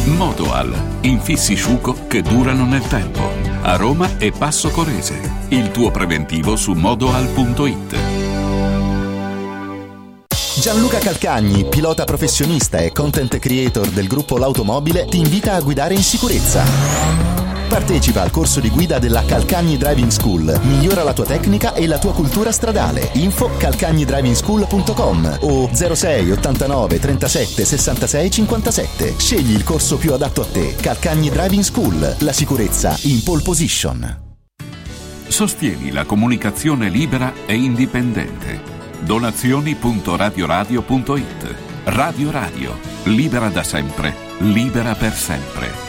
Modoal, 0.05 0.73
infissi 1.01 1.55
sciuco 1.55 2.07
che 2.07 2.21
durano 2.21 2.65
nel 2.65 2.85
tempo. 2.87 3.48
A 3.69 3.75
Roma 3.75 4.17
e 4.17 4.31
Passo 4.31 4.71
Corese. 4.71 5.45
Il 5.49 5.69
tuo 5.69 5.91
preventivo 5.91 6.55
su 6.55 6.71
modoal.it. 6.73 7.95
Gianluca 10.59 10.97
Calcagni, 10.97 11.65
pilota 11.65 12.03
professionista 12.03 12.79
e 12.79 12.91
content 12.91 13.37
creator 13.37 13.87
del 13.89 14.07
gruppo 14.07 14.39
L'Automobile, 14.39 15.05
ti 15.05 15.19
invita 15.19 15.53
a 15.53 15.61
guidare 15.61 15.93
in 15.93 16.01
sicurezza. 16.01 17.48
Partecipa 17.69 18.23
al 18.23 18.31
corso 18.31 18.59
di 18.59 18.71
guida 18.71 18.97
della 18.97 19.23
Calcagni 19.23 19.77
Driving 19.77 20.09
School. 20.09 20.59
Migliora 20.63 21.03
la 21.03 21.13
tua 21.13 21.25
tecnica 21.25 21.75
e 21.75 21.85
la 21.85 21.99
tua 21.99 22.13
cultura 22.13 22.51
stradale. 22.51 23.11
Info 23.13 23.51
calcagnidrivingschool.com 23.57 25.37
o 25.41 25.69
06 25.71 26.31
89 26.31 26.99
37 26.99 27.63
66 27.63 28.31
57. 28.31 29.13
Scegli 29.17 29.53
il 29.53 29.63
corso 29.63 29.97
più 29.97 30.13
adatto 30.13 30.41
a 30.41 30.45
te. 30.45 30.73
Calcagni 30.81 31.29
Driving 31.29 31.61
School. 31.61 32.15
La 32.21 32.33
sicurezza 32.33 32.97
in 33.03 33.21
pole 33.21 33.43
position. 33.43 34.25
Sostieni 35.27 35.91
la 35.91 36.05
comunicazione 36.05 36.89
libera 36.89 37.31
e 37.45 37.53
indipendente. 37.53 38.59
Donazioni.radioradio.it 39.01 41.55
Radio 41.83 42.31
Radio. 42.31 42.75
Libera 43.03 43.49
da 43.49 43.61
sempre. 43.61 44.15
Libera 44.39 44.95
per 44.95 45.13
sempre. 45.13 45.88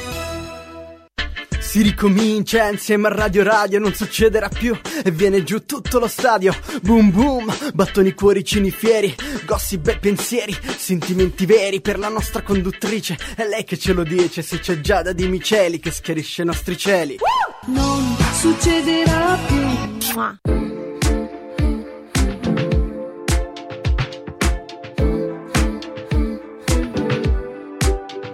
Si 1.70 1.82
ricomincia 1.82 2.68
insieme 2.68 3.06
a 3.06 3.14
Radio 3.14 3.44
Radio, 3.44 3.78
non 3.78 3.94
succederà 3.94 4.48
più 4.48 4.76
e 5.05 5.12
viene 5.12 5.44
giù 5.44 5.64
tutto 5.64 6.01
lo 6.01 6.09
stadio. 6.09 6.52
Boom 6.82 7.12
boom, 7.12 7.70
battoni 7.74 8.12
cuoricini 8.12 8.72
fieri, 8.72 9.14
gossip 9.47 9.86
e 9.86 9.97
pensieri, 9.97 10.52
sentimenti 10.76 11.47
veri 11.47 11.80
per 11.80 12.01
la 12.01 12.09
nostra 12.09 12.42
conduttrice. 12.42 13.16
È 13.36 13.47
lei 13.47 13.62
che 13.62 13.78
ce 13.78 13.92
lo 13.92 14.02
dice, 14.02 14.42
se 14.42 14.59
c'è 14.59 14.80
Giada 14.80 15.12
di 15.12 15.28
Miceli 15.28 15.78
che 15.78 15.92
schiarisce 15.92 16.42
i 16.42 16.47
nostri 16.47 16.76
cieli. 16.76 17.18
Non 17.66 18.16
succederà 18.32 19.38
più. 19.47 19.68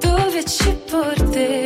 Dove 0.01 0.45
ci 0.47 0.77
porterà? 0.89 1.66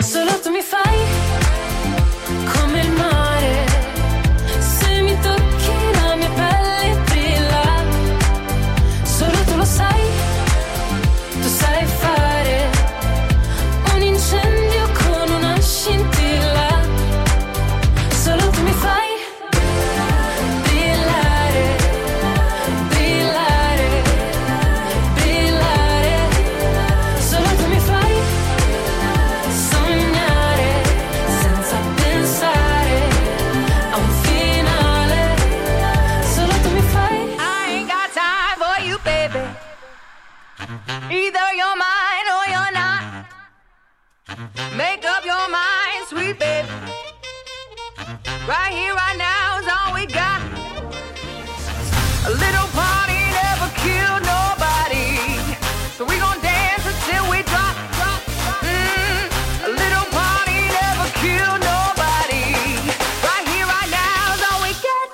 Solo 0.00 0.38
tu 0.40 0.50
mi 0.50 0.62
fai 0.62 0.98
come 2.52 2.80
il 2.80 2.90
Right 48.46 48.72
here, 48.72 48.94
right 48.94 49.16
now 49.18 49.58
is 49.58 49.66
all 49.66 49.92
we 49.92 50.06
got. 50.06 50.40
A 52.26 52.30
little 52.30 52.68
party 52.78 53.18
never 53.42 53.66
killed 53.74 54.22
nobody. 54.22 55.18
So 55.98 56.04
we 56.04 56.16
gon' 56.16 56.38
dance 56.40 56.86
until 56.86 57.28
we 57.28 57.42
drop, 57.42 57.74
drop, 57.98 58.22
drop. 58.22 58.62
Mm, 58.62 59.66
a 59.66 59.70
little 59.74 60.06
party 60.14 60.62
never 60.78 61.10
killed 61.18 61.58
nobody. 61.58 62.54
Right 63.26 63.46
here, 63.50 63.66
right 63.66 63.90
now 63.90 64.34
is 64.38 64.42
all 64.46 64.62
we 64.62 64.70
got. 64.78 65.10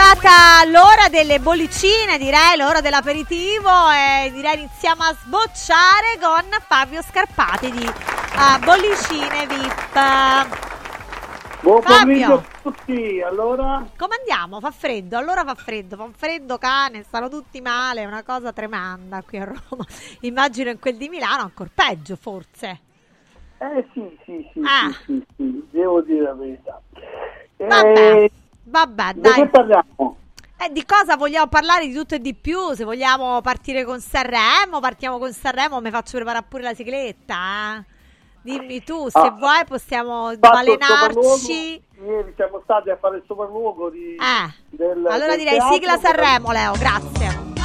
Arrivata 0.00 0.64
l'ora 0.70 1.08
delle 1.10 1.40
bollicine, 1.40 2.18
direi, 2.18 2.56
l'ora 2.56 2.80
dell'aperitivo 2.80 3.68
e 3.90 4.30
direi 4.30 4.58
iniziamo 4.58 5.02
a 5.02 5.12
sbocciare 5.12 6.18
con 6.20 6.44
Fabio 6.66 7.02
Scarpati 7.02 7.70
di 7.72 7.84
eh, 7.84 8.58
Bollicine 8.64 9.46
VIP. 9.48 10.56
Buon 11.62 11.82
pomeriggio 11.82 12.34
a 12.34 12.44
tutti, 12.62 13.20
allora? 13.20 13.84
Come 13.96 14.14
andiamo? 14.20 14.60
Fa 14.60 14.70
freddo, 14.70 15.18
allora 15.18 15.42
fa 15.44 15.56
freddo, 15.56 15.96
fa 15.96 16.04
un 16.04 16.12
freddo 16.12 16.58
cane, 16.58 17.02
stanno 17.02 17.28
tutti 17.28 17.60
male, 17.60 18.02
è 18.02 18.06
una 18.06 18.22
cosa 18.22 18.52
tremenda 18.52 19.22
qui 19.22 19.38
a 19.38 19.44
Roma. 19.46 19.84
Immagino 20.22 20.70
in 20.70 20.78
quel 20.78 20.96
di 20.96 21.08
Milano 21.08 21.42
ancora 21.42 21.70
peggio 21.74 22.14
forse. 22.14 22.80
Eh 23.58 23.84
sì, 23.92 24.16
sì, 24.24 24.48
sì, 24.52 24.60
Ah. 24.64 24.92
sì, 25.04 25.04
sì, 25.04 25.24
sì, 25.36 25.66
devo 25.72 26.00
dire 26.02 26.22
la 26.22 26.34
verità. 26.34 26.80
Vabbè, 27.56 28.22
Eh, 28.22 28.30
vabbè, 28.68 29.12
di 29.14 29.20
dai. 29.20 29.32
che 29.34 29.46
parliamo? 29.48 30.16
Eh, 30.60 30.72
di 30.72 30.84
cosa 30.84 31.16
vogliamo 31.16 31.46
parlare 31.46 31.86
di 31.86 31.94
tutto 31.94 32.14
e 32.16 32.18
di 32.20 32.34
più? 32.34 32.72
Se 32.74 32.84
vogliamo 32.84 33.40
partire 33.40 33.84
con 33.84 34.00
Sanremo, 34.00 34.80
partiamo 34.80 35.18
con 35.18 35.32
Sanremo, 35.32 35.80
mi 35.80 35.90
faccio 35.90 36.16
preparare 36.16 36.44
pure 36.48 36.62
la 36.64 36.74
sigletta. 36.74 37.76
eh. 37.78 37.96
Dimmi 38.40 38.82
tu, 38.82 39.08
se 39.08 39.18
Ah. 39.18 39.30
vuoi 39.30 39.64
possiamo 39.66 40.32
balenarci. 40.36 41.82
Ieri 42.04 42.32
siamo 42.36 42.60
stati 42.64 42.88
a 42.90 42.96
fare 42.96 43.16
il 43.18 43.24
sopralluogo 43.26 43.90
di, 43.90 44.14
Eh, 44.14 44.52
del, 44.70 45.04
allora 45.06 45.28
del 45.34 45.38
direi 45.38 45.58
teatro, 45.58 45.74
sigla 45.74 45.96
Sanremo, 45.98 46.52
Leo, 46.52 46.72
grazie. 46.72 47.57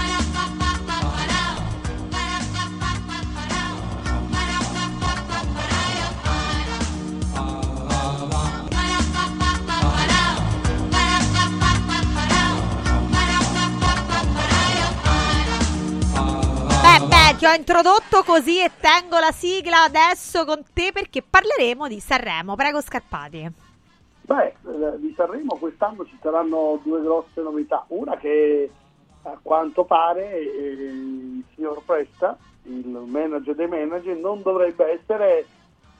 Ti 17.37 17.45
ho 17.45 17.53
introdotto 17.53 18.21
così 18.23 18.61
e 18.61 18.69
tengo 18.79 19.17
la 19.17 19.31
sigla 19.31 19.83
adesso 19.83 20.45
con 20.45 20.61
te 20.73 20.91
perché 20.91 21.21
parleremo 21.21 21.87
di 21.87 21.99
Sanremo. 21.99 22.55
Prego 22.55 22.81
Scarpati. 22.81 23.51
Beh, 24.21 24.45
eh, 24.45 24.99
di 24.99 25.13
Sanremo 25.15 25.55
quest'anno 25.57 26.05
ci 26.05 26.17
saranno 26.21 26.79
due 26.83 27.01
grosse 27.01 27.41
novità. 27.41 27.85
Una 27.87 28.17
che 28.17 28.69
a 29.23 29.37
quanto 29.41 29.85
pare 29.85 30.37
eh, 30.37 30.71
il 30.71 31.43
signor 31.55 31.81
Presta, 31.85 32.37
il 32.63 32.87
manager 32.87 33.55
dei 33.55 33.67
manager, 33.67 34.15
non 34.17 34.41
dovrebbe 34.41 34.99
essere 34.99 35.45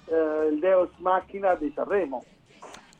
eh, 0.05 0.47
il 0.51 0.59
Deus 0.59 0.89
Macchina 0.97 1.55
di 1.55 1.71
Sanremo. 1.73 2.23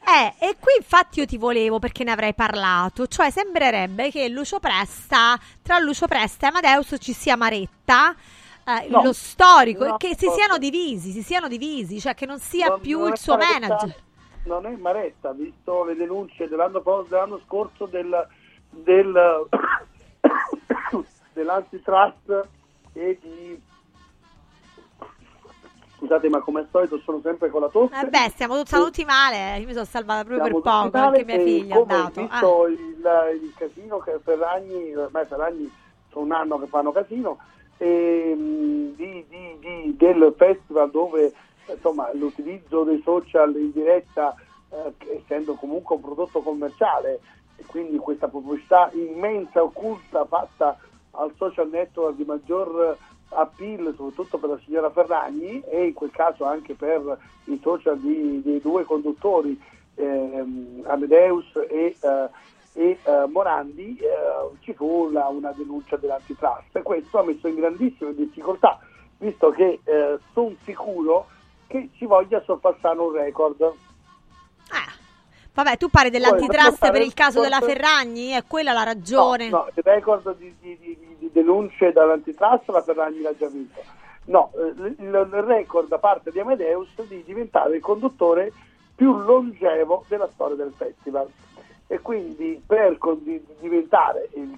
Eh, 0.06 0.34
e 0.48 0.56
qui 0.60 0.74
infatti 0.78 1.20
io 1.20 1.26
ti 1.26 1.38
volevo 1.38 1.80
perché 1.80 2.04
ne 2.04 2.12
avrei 2.12 2.34
parlato, 2.34 3.08
cioè 3.08 3.30
sembrerebbe 3.30 4.12
che 4.12 4.28
Lucio 4.28 4.60
Presta, 4.60 5.40
tra 5.62 5.80
Lucio 5.80 6.08
Presta 6.08 6.46
e 6.46 6.50
Amadeus 6.50 6.96
ci 7.00 7.14
sia 7.14 7.38
Maretta, 7.38 8.14
eh, 8.66 8.88
No. 8.90 9.02
lo 9.02 9.14
storico, 9.14 9.86
No, 9.86 9.98
che 9.98 10.16
si 10.18 10.26
no. 10.26 10.34
siano 10.34 10.58
divisi, 10.58 11.12
si 11.12 11.22
siano 11.24 11.48
divisi, 11.48 12.00
cioè 12.02 12.14
che 12.16 12.26
non 12.26 12.40
sia 12.40 12.68
Non- 12.68 12.82
più 12.82 13.00
non 13.00 13.10
il 13.12 13.18
suo 13.18 13.38
Maretta- 13.38 13.60
manager. 13.60 13.96
Non 14.46 14.66
è 14.66 14.76
Maretta, 14.76 15.32
visto 15.32 15.86
le 15.86 15.96
denunce 15.96 16.50
dell'anno, 16.50 16.84
dell'anno 17.08 17.40
scorso 17.46 17.86
del, 17.86 18.28
del, 18.72 19.48
dell'antitrust 21.34 22.48
e 22.94 23.18
di... 23.22 23.62
Scusate, 26.04 26.28
ma 26.28 26.42
come 26.42 26.60
al 26.60 26.68
solito 26.70 27.00
sono 27.00 27.22
sempre 27.24 27.50
con 27.50 27.62
la 27.62 27.70
tosse. 27.70 27.96
Eh 28.02 28.10
beh, 28.10 28.30
stiamo 28.32 28.56
tutti 28.58 28.72
saluti 28.72 29.06
male, 29.06 29.58
io 29.60 29.66
mi 29.66 29.72
sono 29.72 29.86
salvata 29.86 30.26
proprio 30.26 30.44
Siamo 30.44 30.60
per 30.60 30.72
poco, 30.72 30.90
perché 30.90 31.24
mia 31.24 31.40
figlia 31.40 31.76
ha 31.76 31.80
come. 31.80 31.94
Ah. 31.94 32.12
visto 32.14 32.68
il, 32.68 33.40
il 33.42 33.54
casino 33.56 33.98
che 34.00 34.20
Ferragni, 34.22 34.94
ormai 34.96 35.26
Ferragni 35.26 35.72
sono 36.12 36.26
un 36.26 36.32
anno 36.34 36.60
che 36.60 36.66
fanno 36.68 36.92
casino, 36.92 37.38
e, 37.78 38.36
mh, 38.36 38.96
di- 38.96 39.26
di- 39.30 39.58
di- 39.60 39.96
del 39.98 40.34
festival 40.38 40.92
dove 40.92 41.34
insomma, 41.70 42.10
l'utilizzo 42.14 42.84
dei 42.84 43.02
social 43.02 43.56
in 43.56 43.72
diretta, 43.72 44.36
eh, 44.72 44.94
essendo 45.24 45.54
comunque 45.54 45.96
un 45.96 46.02
prodotto 46.02 46.42
commerciale, 46.42 47.22
e 47.56 47.64
quindi 47.66 47.96
questa 47.96 48.28
pubblicità 48.28 48.90
immensa, 48.92 49.64
occulta, 49.64 50.26
fatta 50.26 50.78
al 51.12 51.32
social 51.38 51.70
network 51.70 52.18
di 52.18 52.26
maggior 52.26 52.98
appeal, 53.30 53.94
soprattutto 53.96 54.38
per 54.38 54.50
la 54.50 54.60
signora 54.64 54.90
Ferragni 54.92 55.62
e 55.62 55.86
in 55.88 55.94
quel 55.94 56.12
caso 56.12 56.44
anche 56.46 56.74
per 56.76 57.18
i 57.46 57.60
social 57.62 57.98
di- 58.00 58.42
dei 58.44 58.60
due 58.62 58.84
conduttori, 58.84 59.60
ehm, 59.96 60.84
Amadeus 60.86 61.46
e, 61.68 61.96
eh, 62.00 62.30
e, 62.74 63.00
eh, 63.04 63.26
Morandi, 63.28 63.98
eh, 63.98 64.58
ci 64.62 64.74
fu 64.74 65.10
la- 65.12 65.28
una 65.28 65.52
denuncia 65.52 65.96
dell'antitrust 65.98 66.76
e 66.76 66.82
questo 66.82 67.20
ha 67.20 67.24
messo 67.24 67.48
in 67.48 67.56
grandissime 67.56 68.14
difficoltà, 68.16 68.80
visto 69.18 69.52
che 69.52 69.80
sono 70.34 70.54
sicuro 70.64 71.28
che 71.68 71.90
ci 71.96 72.06
voglia 72.06 72.42
sorpassare 72.44 73.00
un 73.00 73.12
record. 73.14 73.74
Vabbè, 75.56 75.78
tu 75.78 75.88
parli 75.90 76.10
dell'antitrust 76.10 76.80
per 76.92 77.02
il 77.02 77.14
caso 77.14 77.40
della 77.40 77.60
Ferragni? 77.62 78.30
È 78.30 78.44
quella 78.48 78.74
la 78.74 78.82
ragione? 78.82 79.50
No, 79.50 79.58
no, 79.58 79.68
il 79.76 79.84
record 79.84 80.36
di- 80.38 80.56
di- 80.60 80.78
di 80.80 81.13
denunce 81.34 81.92
dall'antitrust 81.92 82.70
la 82.70 82.82
Ferragni 82.82 83.20
l'ha 83.20 83.36
già 83.36 83.48
vinto. 83.48 83.82
No, 84.26 84.52
eh, 84.56 84.96
il, 85.04 85.26
record 85.46 85.90
da 85.90 85.98
parte 85.98 86.32
di 86.32 86.40
Amadeus 86.40 87.02
di 87.08 87.22
diventare 87.26 87.76
il 87.76 87.82
conduttore 87.82 88.54
più 88.96 89.18
longevo 89.18 90.06
della 90.08 90.30
storia 90.34 90.56
del 90.56 90.72
festival. 90.72 91.28
E 91.88 92.00
quindi 92.00 92.64
per 92.66 92.98
diventare 93.60 94.30
il, 94.36 94.58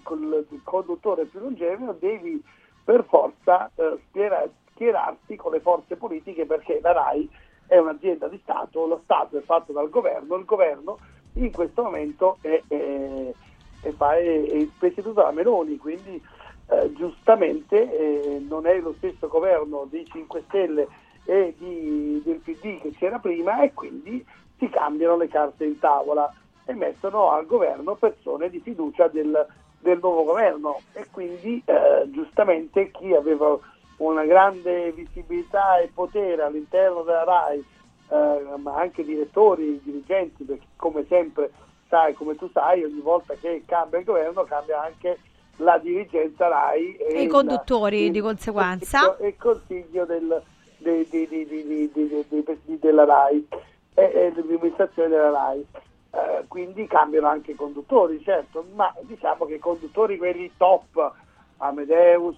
conduttore 0.63 1.25
più 1.25 1.39
longevo 1.39 1.95
devi 1.99 2.41
per 2.83 3.03
forza 3.07 3.71
eh, 3.75 3.97
schiera- 4.09 4.47
schierarti 4.71 5.35
con 5.35 5.51
le 5.51 5.59
forze 5.59 5.95
politiche 5.95 6.45
perché 6.45 6.79
la 6.83 6.91
RAI 6.91 7.27
è 7.65 7.77
un'azienda 7.77 8.27
di 8.27 8.39
Stato, 8.43 8.85
lo 8.85 9.01
Stato 9.03 9.37
è 9.37 9.41
fatto 9.41 9.71
dal 9.73 9.89
governo, 9.89 10.35
il 10.35 10.45
governo 10.45 10.99
in 11.33 11.51
questo 11.51 11.81
momento 11.81 12.37
è, 12.41 12.61
è- 12.67 13.33
è- 13.81 13.91
è 13.91 14.67
presieduto 14.77 15.21
da 15.21 15.31
Meloni, 15.31 15.77
quindi 15.77 16.21
eh, 16.67 16.91
giustamente 16.93 17.75
eh, 17.77 18.39
non 18.47 18.65
è 18.65 18.79
lo 18.79 18.93
stesso 18.97 19.27
governo 19.27 19.87
dei 19.89 20.05
5 20.05 20.43
Stelle 20.47 20.87
e 21.25 21.53
di- 21.57 22.21
del 22.23 22.39
PD 22.39 22.79
che 22.81 22.91
c'era 22.97 23.19
prima 23.19 23.61
e 23.61 23.73
quindi 23.73 24.25
si 24.57 24.69
cambiano 24.69 25.17
le 25.17 25.27
carte 25.27 25.65
in 25.65 25.79
tavola 25.79 26.31
e 26.65 26.73
mettono 26.73 27.31
al 27.31 27.45
governo 27.45 27.95
persone 27.95 28.49
di 28.49 28.59
fiducia 28.59 29.07
del, 29.07 29.45
del 29.79 29.99
nuovo 30.01 30.23
governo. 30.23 30.81
E 30.93 31.07
quindi 31.11 31.61
eh, 31.65 32.09
giustamente 32.11 32.89
chi 32.91 33.13
aveva 33.13 33.57
una 33.97 34.25
grande 34.25 34.91
visibilità 34.91 35.77
e 35.77 35.91
potere 35.93 36.41
all'interno 36.41 37.03
della 37.03 37.23
RAI, 37.23 37.63
eh, 38.09 38.57
ma 38.57 38.75
anche 38.75 39.03
direttori, 39.03 39.79
dirigenti, 39.83 40.43
perché 40.43 40.65
come 40.75 41.05
sempre 41.07 41.51
sai, 41.87 42.13
come 42.13 42.35
tu 42.35 42.49
sai, 42.51 42.83
ogni 42.83 43.01
volta 43.01 43.35
che 43.35 43.63
cambia 43.65 43.99
il 43.99 44.05
governo 44.05 44.43
cambia 44.43 44.81
anche 44.81 45.17
la 45.57 45.77
dirigenza 45.77 46.47
RAI 46.47 46.95
e, 46.97 47.21
i 47.21 47.27
conduttori 47.27 48.05
il, 48.05 48.11
di 48.11 48.19
conseguenza 48.19 49.15
e 49.17 49.27
il 49.27 49.35
consiglio 49.37 50.05
del, 50.05 50.41
di, 50.77 51.07
di, 51.09 51.91
di, 51.93 52.79
della 52.79 53.05
RAI 53.05 53.47
e, 53.93 54.03
e 54.03 54.33
l'amministrazione 54.35 55.09
della 55.09 55.31
RAI. 55.31 55.65
Eh, 56.11 56.45
quindi 56.47 56.87
cambiano 56.87 57.27
anche 57.27 57.51
i 57.51 57.55
conduttori, 57.55 58.21
certo, 58.23 58.65
ma 58.73 58.93
diciamo 59.01 59.45
che 59.45 59.55
i 59.55 59.59
conduttori 59.59 60.17
quelli 60.17 60.49
top, 60.55 61.11
Amedeus, 61.57 62.37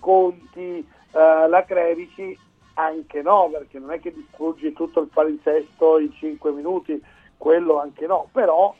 Conti, 0.00 0.78
eh, 1.12 1.48
la 1.48 1.64
Crevici, 1.64 2.36
anche 2.74 3.22
no, 3.22 3.48
perché 3.52 3.78
non 3.78 3.92
è 3.92 4.00
che 4.00 4.12
distruggi 4.12 4.72
tutto 4.72 5.00
il 5.00 5.08
palinsesto 5.12 5.98
in 6.00 6.12
5 6.12 6.50
minuti, 6.50 7.00
quello 7.36 7.78
anche 7.78 8.06
no, 8.06 8.28
però 8.32 8.74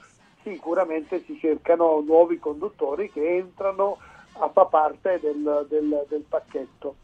sicuramente 0.44 1.24
si 1.24 1.36
cercano 1.38 2.00
nuovi 2.00 2.38
conduttori 2.38 3.10
che 3.10 3.36
entrano 3.36 3.98
a 4.38 4.48
far 4.50 4.68
parte 4.68 5.18
del, 5.20 5.66
del- 5.68 6.04
del 6.08 6.24
pacchetto. 6.28 6.96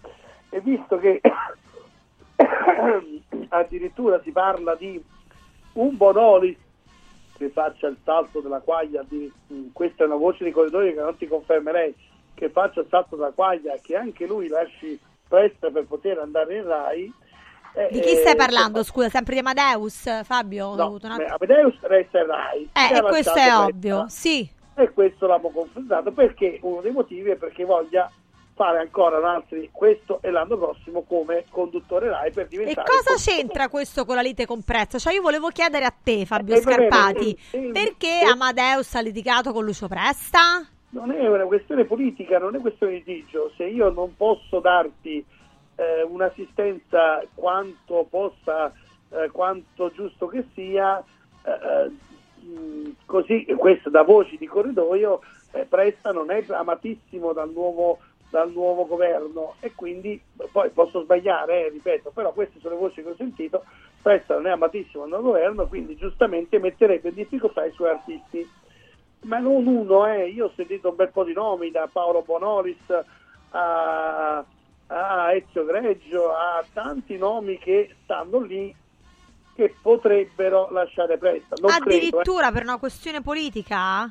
E 0.51 0.61
visto 0.61 0.99
che 0.99 1.21
addirittura 3.49 4.21
si 4.23 4.31
parla 4.31 4.75
di 4.75 5.03
un 5.75 5.97
Bonolis 5.97 6.57
che 7.37 7.49
faccia 7.51 7.87
il 7.89 7.97
salto 8.05 8.41
della 8.41 8.61
quaglia, 8.61 9.03
di- 9.09 9.33
questa 9.73 10.05
è 10.05 10.07
una 10.07 10.17
voce 10.17 10.45
di 10.45 10.51
corridoio 10.51 10.93
che 10.93 11.01
non 11.01 11.17
ti 11.17 11.27
confermerei, 11.27 11.95
che 12.35 12.51
faccia 12.51 12.81
il 12.81 12.87
salto 12.89 13.17
della 13.17 13.33
quaglia 13.33 13.79
che 13.81 13.97
anche 13.97 14.27
lui 14.27 14.49
lasci 14.49 14.99
presto 15.27 15.71
per 15.71 15.85
poter 15.87 16.19
andare 16.19 16.57
in 16.57 16.67
Rai. 16.67 17.12
Eh, 17.74 17.88
Di 17.90 18.01
chi 18.01 18.14
stai 18.16 18.32
eh, 18.32 18.36
parlando? 18.36 18.82
Scusa, 18.82 19.09
sempre 19.09 19.34
di 19.34 19.40
Amadeus, 19.40 20.24
Fabio? 20.24 20.74
No, 20.74 20.97
attimo- 20.97 21.14
Amadeus 21.14 21.76
resta 21.82 22.24
Rai. 22.24 22.68
Eh, 22.72 22.94
E 22.94 22.98
e 22.98 23.02
questo 23.02 23.34
è 23.34 23.56
ovvio, 23.56 24.06
sì. 24.09 24.48
E 24.74 24.90
questo 24.92 25.26
l'abbiamo 25.26 25.55
confrontato 25.55 26.10
perché 26.12 26.59
uno 26.62 26.80
dei 26.80 26.92
motivi 26.92 27.30
è 27.30 27.36
perché 27.36 27.64
voglia 27.64 28.10
fare 28.55 28.78
ancora 28.78 29.16
altri 29.32 29.70
questo 29.72 30.18
e 30.20 30.30
l'anno 30.30 30.56
prossimo 30.59 31.02
come 31.02 31.44
conduttore 31.51 32.10
Rai 32.10 32.30
per 32.30 32.44
E 32.44 32.48
diventare 32.48 32.86
cosa 32.88 33.14
il 33.14 33.20
c'entra 33.20 33.68
questo 33.68 34.05
con 34.05 34.16
la 34.16 34.20
lite 34.22 34.44
con 34.47 34.62
prezzo? 34.62 34.98
Cioè 34.98 35.14
io 35.14 35.22
volevo 35.22 35.48
chiedere 35.48 35.84
a 35.86 35.92
te, 36.02 36.26
Fabio 36.26 36.55
Eh, 36.56 36.60
Scarpati, 36.60 37.38
ma- 37.52 37.59
eh, 37.59 37.70
perché 37.72 38.20
Amadeus 38.30 38.94
ha 38.94 39.01
litigato 39.01 39.52
con 39.52 39.64
Lucio 39.64 39.88
Presta? 39.88 40.66
non 40.92 41.12
è 41.12 41.24
una 41.28 41.44
questione 41.44 41.84
politica, 41.84 42.38
non 42.38 42.56
è 42.56 42.59
questione 42.60 42.94
di 42.94 43.05
litigio. 43.06 43.52
Se 43.56 43.64
io 43.64 43.90
non 43.90 44.16
posso 44.16 44.59
darti 44.59 45.24
eh, 45.81 46.02
un'assistenza 46.02 47.24
quanto 47.35 48.07
possa, 48.09 48.73
eh, 49.11 49.31
quanto 49.31 49.90
giusto 49.90 50.27
che 50.27 50.44
sia, 50.52 51.02
eh, 51.43 51.90
mh, 52.44 52.97
così 53.07 53.47
questo 53.57 53.89
da 53.89 54.02
voci 54.02 54.36
di 54.36 54.47
corridoio, 54.47 55.20
eh, 55.52 55.65
Presta 55.65 56.12
non 56.12 56.31
è 56.31 56.44
amatissimo 56.48 57.32
dal 57.32 57.51
nuovo, 57.51 57.98
dal 58.28 58.52
nuovo 58.52 58.86
governo 58.86 59.55
e 59.61 59.73
quindi 59.74 60.20
poi 60.52 60.69
posso 60.69 61.02
sbagliare, 61.02 61.66
eh, 61.66 61.69
ripeto, 61.70 62.11
però 62.11 62.32
queste 62.32 62.61
sono 62.61 62.74
le 62.74 62.81
voci 62.81 63.02
che 63.02 63.09
ho 63.09 63.16
sentito, 63.16 63.65
Presta 64.02 64.35
non 64.35 64.47
è 64.47 64.51
amatissimo 64.51 65.07
dal 65.07 65.20
nuovo 65.20 65.32
governo, 65.32 65.66
quindi 65.66 65.97
giustamente 65.97 66.59
metterebbe 66.59 67.09
in 67.09 67.15
difficoltà 67.15 67.65
i 67.65 67.73
suoi 67.73 67.90
artisti 67.90 68.59
ma 69.23 69.39
non 69.39 69.66
uno, 69.66 70.07
eh. 70.07 70.28
io 70.28 70.47
ho 70.47 70.52
sentito 70.57 70.89
un 70.89 70.97
bel 70.97 71.11
po' 71.11 71.24
di 71.24 71.35
nomi, 71.35 71.70
da 71.70 71.86
Paolo 71.93 72.23
Bonolis 72.23 72.81
a, 73.51 74.43
a 74.93 75.33
Ezio 75.33 75.65
Greggio, 75.65 76.33
a 76.33 76.65
tanti 76.73 77.17
nomi 77.17 77.59
che 77.59 77.95
stanno 78.03 78.41
lì 78.41 78.75
che 79.55 79.75
potrebbero 79.81 80.69
lasciare 80.71 81.17
Presta. 81.17 81.57
Non 81.61 81.71
credo, 81.71 81.91
eh. 81.91 81.97
Addirittura 81.97 82.51
per 82.51 82.62
una 82.62 82.79
questione 82.79 83.21
politica? 83.21 84.11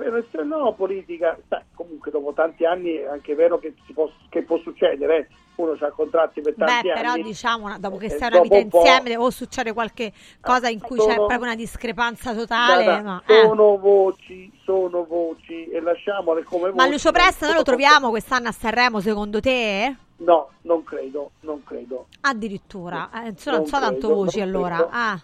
Per 0.00 0.16
essere 0.16 0.44
no 0.44 0.72
politica, 0.72 1.36
sai, 1.46 1.60
comunque 1.74 2.10
dopo 2.10 2.32
tanti 2.32 2.64
anni 2.64 2.94
è 2.94 3.06
anche 3.06 3.34
vero 3.34 3.58
che, 3.58 3.74
si 3.84 3.92
può, 3.92 4.10
che 4.30 4.40
può 4.42 4.56
succedere, 4.60 5.18
eh. 5.18 5.26
uno 5.56 5.76
ha 5.78 5.90
contratti 5.90 6.40
per 6.40 6.54
Beh, 6.54 6.64
tanti 6.64 6.88
però 6.88 7.10
anni. 7.10 7.22
diciamo, 7.22 7.66
una- 7.66 7.76
dopo 7.78 7.98
che 7.98 8.06
Eh, 8.06 8.08
stai 8.08 8.30
una 8.30 8.40
vita 8.40 8.56
insieme 8.56 9.16
o 9.18 9.28
succede 9.28 9.74
qualche 9.74 10.10
cosa 10.40 10.70
in 10.70 10.80
cui 10.80 10.96
c'è 10.96 11.02
sono- 11.02 11.26
proprio 11.26 11.40
una 11.40 11.54
discrepanza 11.54 12.32
totale, 12.32 12.84
Guarda, 12.84 13.02
ma, 13.02 13.22
eh. 13.26 13.42
sono 13.46 13.76
voci, 13.76 14.50
sono 14.64 15.04
voci 15.04 15.68
e 15.68 15.80
lasciamole 15.82 16.44
come 16.44 16.70
voci. 16.70 16.76
Ma 16.76 16.86
Lucio 16.86 17.12
Presta 17.12 17.44
noi 17.46 17.56
lo 17.56 17.62
troviamo 17.62 18.08
quest'anno 18.08 18.48
a 18.48 18.52
Sanremo 18.52 19.00
secondo 19.00 19.38
te? 19.40 19.94
No, 20.16 20.24
No, 20.32 20.48
non 20.62 20.82
credo, 20.82 21.32
non 21.40 21.62
credo. 21.62 22.06
Addirittura, 22.22 23.10
eh, 23.12 23.34
non 23.44 23.56
Non 23.58 23.66
so 23.66 23.78
tanto 23.78 24.06
credo, 24.06 24.14
voci 24.14 24.38
non 24.38 24.48
allora. 24.48 24.88
Ah, 24.90 25.20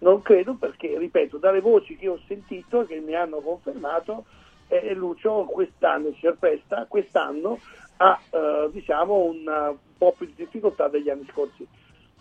Non 0.00 0.22
credo 0.22 0.54
perché, 0.54 0.96
ripeto, 0.98 1.36
dalle 1.36 1.60
voci 1.60 1.96
che 1.96 2.08
ho 2.08 2.18
sentito, 2.26 2.84
che 2.86 3.00
mi 3.00 3.14
hanno 3.14 3.40
confermato, 3.40 4.24
eh, 4.68 4.94
Lucio 4.94 5.44
quest'anno, 5.44 6.08
il 6.08 6.16
signor 6.18 6.36
Pesta, 6.38 6.86
quest'anno 6.88 7.58
ha 7.98 8.18
eh, 8.30 8.68
diciamo 8.72 9.14
un 9.14 9.74
po' 9.98 10.14
più 10.16 10.26
di 10.26 10.34
difficoltà 10.36 10.88
degli 10.88 11.10
anni 11.10 11.26
scorsi. 11.30 11.66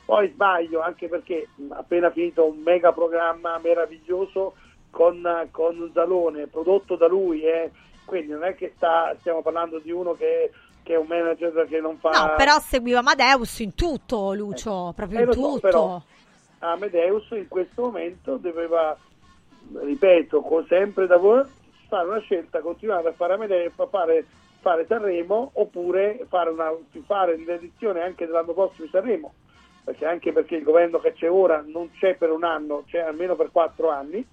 Poi 0.04 0.28
sbaglio 0.30 0.82
anche 0.82 1.08
perché 1.08 1.48
appena 1.70 2.10
finito 2.10 2.46
un 2.46 2.60
mega 2.60 2.92
programma 2.92 3.60
meraviglioso 3.64 4.56
con, 4.90 5.48
con 5.52 5.92
Zalone, 5.94 6.48
prodotto 6.48 6.96
da 6.96 7.08
lui, 7.08 7.44
eh, 7.44 7.72
quindi 8.06 8.32
non 8.32 8.44
è 8.44 8.56
che 8.56 8.74
sta, 8.76 9.16
stiamo 9.20 9.42
parlando 9.42 9.80
di 9.80 9.92
uno 9.92 10.14
che, 10.14 10.52
che 10.82 10.96
è 10.96 10.98
un 10.98 11.06
manager 11.08 11.68
che 11.68 11.80
non 11.80 11.98
fa... 12.00 12.10
no, 12.10 12.34
però 12.36 12.60
seguiva 12.60 13.00
Amadeus 13.00 13.60
in 13.60 13.76
tutto, 13.76 14.34
Lucio, 14.34 14.92
proprio 14.96 15.20
Eh, 15.20 15.22
in 15.22 15.28
lo 15.28 15.34
so, 15.34 15.40
tutto. 15.40 15.60
però 15.60 16.02
Amadeus 16.60 17.28
in 17.32 17.48
questo 17.48 17.84
momento 17.84 18.38
doveva, 18.38 18.98
ripeto, 19.74 20.66
sempre 20.68 21.08
da 21.08 21.18
voi, 21.18 21.44
fare 21.88 22.08
una 22.08 22.20
scelta, 22.20 22.60
continuare 22.60 23.10
a 23.10 23.14
fare 23.14 23.34
Amadeus, 23.34 23.74
a 23.78 23.88
fare, 23.88 24.26
fare 24.60 24.86
Sanremo 24.86 25.52
oppure 25.54 26.26
fare, 26.28 26.50
una, 26.50 26.72
fare 27.06 27.38
l'edizione 27.38 28.02
anche 28.02 28.26
dell'anno 28.26 28.54
prossimo 28.54 28.86
di 28.86 28.92
Sanremo, 28.92 29.34
perché 29.84 30.06
anche 30.06 30.32
perché 30.34 30.58
il 30.58 30.64
governo 30.64 31.00
che 31.00 31.14
c'è 31.14 31.32
ora 31.32 31.64
non 31.66 31.92
c'è 31.92 32.16
per 32.16 32.32
un 32.32 32.44
anno, 32.44 32.84
c'è 32.88 33.00
almeno 33.00 33.36
per 33.36 33.52
quattro 33.52 33.90
anni, 33.90 34.26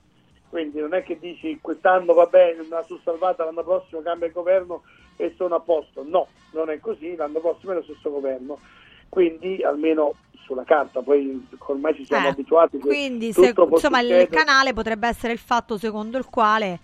quindi 0.49 0.81
non 0.81 0.95
è 0.95 1.03
che 1.03 1.19
dici 1.19 1.59
quest'anno 1.61 2.13
va 2.13 2.27
bene, 2.27 2.63
una 2.63 2.83
sussalvata, 2.83 3.45
l'anno 3.45 3.63
prossimo 3.63 4.03
cambia 4.03 4.27
il 4.27 4.33
governo 4.33 4.83
e 5.17 5.33
sono 5.37 5.55
a 5.55 5.61
posto, 5.61 6.05
no, 6.05 6.29
non 6.53 6.71
è 6.71 6.79
così, 6.81 7.15
l'anno 7.15 7.41
prossimo 7.41 7.73
è 7.73 7.77
lo 7.77 7.83
stesso 7.83 8.11
governo, 8.11 8.59
quindi 9.09 9.63
almeno 9.63 10.15
sulla 10.45 10.65
carta, 10.65 11.01
poi 11.03 11.45
ormai 11.59 11.95
ci 11.95 12.05
siamo 12.05 12.29
Eh, 12.29 12.31
abituati. 12.31 12.79
Quindi, 12.79 13.33
se- 13.33 13.53
insomma, 13.57 14.01
il 14.01 14.07
succedere. 14.07 14.29
canale 14.29 14.73
potrebbe 14.73 15.09
essere 15.09 15.33
il 15.33 15.39
fatto 15.39 15.77
secondo 15.79 16.19
il 16.19 16.27
quale 16.27 16.79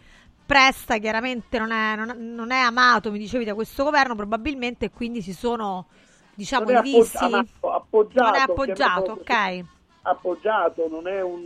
Presta 0.45 0.99
chiaramente 0.99 1.59
non 1.59 1.71
è, 1.71 1.95
non- 1.97 2.35
non 2.35 2.51
è 2.51 2.59
amato, 2.59 3.11
mi 3.11 3.19
dicevi, 3.19 3.45
da 3.45 3.55
questo 3.55 3.85
governo, 3.85 4.15
probabilmente, 4.15 4.87
e 4.87 4.91
quindi 4.91 5.23
si 5.23 5.33
sono, 5.33 5.87
diciamo, 6.35 6.65
Non 6.67 6.77
è 6.77 6.83
divisi. 6.83 7.17
appoggi- 7.17 7.35
amato, 7.35 7.71
appoggiato, 7.73 8.25
non 8.25 8.35
è 8.35 8.41
appoggiato, 8.41 9.13
ok. 9.13 9.65
appoggiato, 10.03 10.89
non 10.91 11.07
è 11.07 11.23
un, 11.23 11.45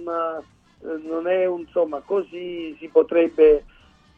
eh, 0.83 0.99
non 1.07 1.29
è 1.29 1.47
un 1.47 1.61
insomma 1.61 2.01
così 2.01 2.75
si 2.81 2.89
potrebbe, 2.89 3.65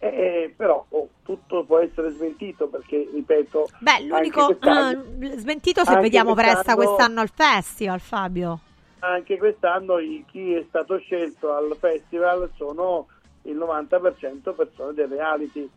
eh, 0.01 0.07
eh, 0.09 0.55
però 0.57 0.85
oh, 0.89 1.09
tutto 1.25 1.65
può 1.65 1.79
essere 1.79 2.11
smentito 2.11 2.69
perché 2.69 3.09
ripeto, 3.13 3.69
Beh, 3.81 4.03
l'unico 4.05 4.51
eh, 4.51 5.39
smentito 5.39 5.85
se 5.85 5.97
vediamo 6.01 6.35
Presta 6.35 6.75
quest'anno- 6.75 6.85
quest'anno 6.85 7.21
al 7.21 7.31
festival, 7.35 8.01
Fabio. 8.01 8.61
anche 9.01 9.39
quest'anno 9.39 9.99
i- 9.99 10.25
chi 10.31 10.55
è 10.55 10.65
stato 10.69 10.99
scelto 10.99 11.53
al 11.53 11.77
festival 11.79 12.51
sono 12.57 13.07
il 13.43 13.57
90% 13.57 14.53
persone 14.53 14.93
del 14.95 15.09
reality 15.09 15.69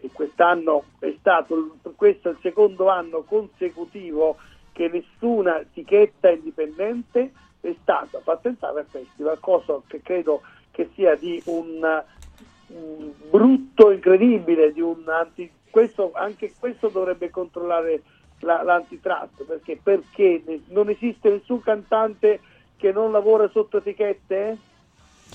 e 0.00 0.10
quest'anno 0.12 0.84
è 1.00 1.14
stato 1.18 1.76
questo 1.96 2.28
è 2.28 2.32
il 2.32 2.38
secondo 2.40 2.88
anno 2.88 3.22
consecutivo 3.22 4.36
che 4.72 4.88
nessuna 4.88 5.60
etichetta 5.60 6.30
indipendente 6.30 7.32
è 7.60 7.74
stata 7.82 8.20
fatta 8.20 8.48
entrare 8.48 8.80
al 8.80 8.86
festival, 8.88 9.40
cosa 9.40 9.80
che 9.88 10.00
credo 10.02 10.42
che 10.70 10.88
sia 10.94 11.16
di 11.16 11.42
un 11.46 12.04
brutto 13.30 13.90
incredibile, 13.90 14.72
di 14.72 14.80
un 14.80 15.02
anti, 15.06 15.50
questo, 15.70 16.12
anche 16.14 16.52
questo 16.58 16.88
dovrebbe 16.88 17.30
controllare 17.30 18.02
la- 18.40 18.62
l'antitrust, 18.62 19.44
perché, 19.44 19.78
perché 19.82 20.42
non 20.68 20.88
esiste 20.90 21.30
nessun 21.30 21.60
cantante 21.62 22.40
che 22.76 22.92
non 22.92 23.10
lavora 23.10 23.48
sotto 23.48 23.78
etichette? 23.78 24.58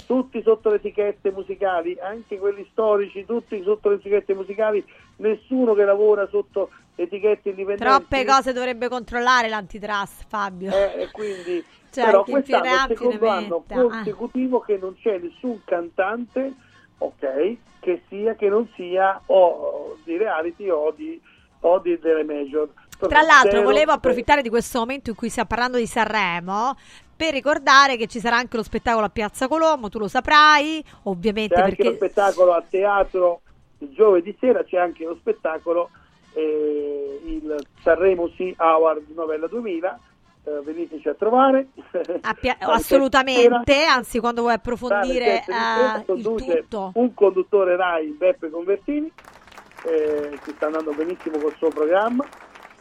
Tutti 0.08 0.42
sotto 0.42 0.70
le 0.70 0.78
etichette 0.78 1.32
musicali, 1.32 1.98
anche 2.00 2.40
quelli 2.40 2.68
storici, 2.72 3.26
tutti 3.26 3.62
sotto 3.64 3.90
le 3.90 3.96
etichette 3.96 4.34
musicali, 4.34 4.84
nessuno 5.18 5.76
che 5.76 5.84
lavora 5.86 6.28
sotto 6.28 6.70
etichette 6.96 7.50
indipendenti. 7.50 7.84
Troppe 7.84 8.26
cose 8.26 8.54
dovrebbe 8.54 8.88
controllare 8.88 9.50
l'antitrust, 9.50 10.26
Fabio. 10.28 10.72
Eh, 10.72 11.04
e 11.04 11.12
quindi 11.12 11.64
Cioè, 11.92 12.06
però 12.06 12.24
quest'anno 12.24 12.64
è 12.64 12.92
il 12.92 12.98
secondo 12.98 13.28
anno. 13.28 13.64
Ah. 13.68 13.74
consecutivo 13.76 14.60
che 14.62 14.78
non 14.78 14.96
c'è 15.00 15.20
nessun 15.20 15.62
cantante 15.64 16.54
ok? 17.06 17.58
Che 17.80 18.02
sia 18.08 18.36
che 18.36 18.50
non 18.50 18.68
sia 18.76 19.22
o 19.28 19.98
di 20.04 20.18
reality 20.18 20.70
o 20.70 20.92
di, 20.96 21.20
o 21.62 21.80
di 21.80 21.98
delle 22.00 22.24
major. 22.24 22.70
Tra 22.98 23.22
l'altro, 23.22 23.62
volevo 23.62 23.92
approfittare 23.92 24.42
di 24.42 24.50
questo 24.50 24.80
momento 24.80 25.10
in 25.10 25.16
cui 25.16 25.30
stiamo 25.30 25.50
parlando 25.50 25.78
di 25.78 25.86
Sanremo 25.88 26.76
per 27.16 27.34
ricordare 27.34 27.98
che 27.98 28.08
ci 28.08 28.20
sarà 28.20 28.38
anche 28.38 28.58
lo 28.58 28.64
spettacolo 28.64 29.06
a 29.06 29.10
Piazza 29.10 29.48
Colombo, 29.48 29.90
tu 29.90 30.00
lo 30.00 30.08
saprai, 30.08 30.84
ovviamente 31.04 31.56
c'è 31.56 31.62
anche 31.62 31.84
lo 31.84 31.94
spettacolo 31.94 32.54
a 32.54 32.64
teatro 32.68 33.42
il 33.84 33.94
giovedì 33.94 34.36
sera 34.40 34.64
c'è 34.64 34.78
anche 34.78 35.04
lo 35.04 35.16
spettacolo 35.20 35.90
eh, 36.34 37.22
il 37.26 37.68
Sanremo 37.82 38.30
Sea 38.36 38.54
Award 38.56 39.10
Novella 39.14 39.48
2000 39.48 40.00
eh, 40.46 40.62
veniteci 40.64 41.08
a 41.08 41.14
trovare 41.14 41.68
a 42.22 42.34
Pia- 42.34 42.58
Alle 42.62 42.74
assolutamente, 42.74 43.84
anzi 43.84 44.20
quando 44.20 44.42
vuoi 44.42 44.54
approfondire 44.54 45.44
eh, 45.46 46.14
il 46.14 46.22
tutto. 46.22 46.92
un 46.96 47.14
conduttore 47.14 47.76
Rai, 47.76 48.08
Beppe 48.10 48.50
Convertini, 48.50 49.12
eh, 49.86 50.40
che 50.44 50.52
sta 50.52 50.66
andando 50.68 50.92
benissimo 50.94 51.38
col 51.38 51.56
suo 51.58 51.70
programma, 51.70 52.26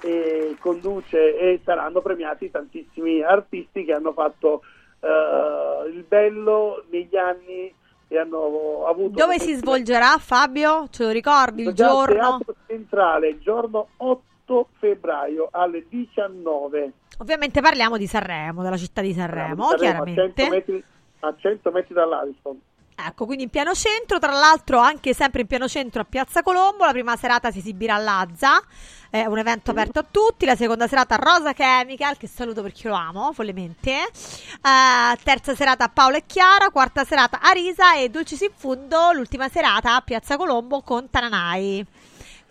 e 0.00 0.56
conduce 0.58 1.36
e 1.36 1.60
saranno 1.64 2.00
premiati 2.00 2.50
tantissimi 2.50 3.22
artisti 3.22 3.84
che 3.84 3.92
hanno 3.92 4.12
fatto 4.12 4.62
eh, 5.00 5.88
il 5.90 6.04
bello 6.06 6.84
negli 6.90 7.16
anni 7.16 7.72
e 8.08 8.18
hanno 8.18 8.84
avuto... 8.86 9.14
Dove 9.16 9.38
si 9.38 9.54
svolgerà 9.54 10.18
Fabio? 10.18 10.86
Ce 10.90 11.04
lo 11.04 11.10
ricordi 11.10 11.62
il 11.62 11.72
giorno? 11.72 12.38
Teatro 12.38 12.54
Centrale 12.66 13.38
giorno 13.38 13.88
8 13.96 14.68
febbraio 14.78 15.48
alle 15.50 15.86
19. 15.88 16.92
Ovviamente 17.22 17.60
parliamo 17.60 17.96
di 17.96 18.08
Sanremo, 18.08 18.62
della 18.64 18.76
città 18.76 19.00
di 19.00 19.14
Sanremo, 19.14 19.68
Saremo 19.68 20.02
a 20.02 20.06
100 20.06 20.32
chiaramente. 20.34 20.48
metri, 20.50 20.84
a 21.20 21.34
100 21.38 21.70
metri 21.70 21.94
dall'Ariston. 21.94 22.60
Ecco, 22.94 23.26
quindi 23.26 23.44
in 23.44 23.48
piano 23.48 23.74
centro, 23.74 24.18
tra 24.18 24.32
l'altro 24.32 24.78
anche 24.78 25.14
sempre 25.14 25.42
in 25.42 25.46
piano 25.46 25.68
centro 25.68 26.02
a 26.02 26.04
Piazza 26.04 26.42
Colombo, 26.42 26.84
la 26.84 26.90
prima 26.90 27.16
serata 27.16 27.52
si 27.52 27.58
esibirà 27.58 27.94
a 27.94 27.98
Lazza, 27.98 28.60
è 29.08 29.24
un 29.24 29.38
evento 29.38 29.70
aperto 29.70 30.00
a 30.00 30.04
tutti, 30.08 30.44
la 30.44 30.56
seconda 30.56 30.88
serata 30.88 31.14
a 31.14 31.18
Rosa 31.18 31.52
Chemical, 31.52 32.16
che 32.16 32.26
saluto 32.26 32.60
perché 32.60 32.88
lo 32.88 32.94
amo 32.94 33.32
follemente, 33.32 33.90
Eh, 33.92 35.16
terza 35.22 35.54
serata 35.54 35.84
a 35.84 35.88
Paolo 35.88 36.16
e 36.16 36.24
Chiara, 36.26 36.70
quarta 36.70 37.04
serata 37.04 37.40
a 37.40 37.50
Risa 37.52 37.96
e 37.96 38.08
Dolcis 38.08 38.40
in 38.40 38.50
Fundo, 38.54 39.12
l'ultima 39.12 39.48
serata 39.48 39.94
a 39.94 40.00
Piazza 40.00 40.36
Colombo 40.36 40.82
con 40.82 41.08
Tananai. 41.08 41.86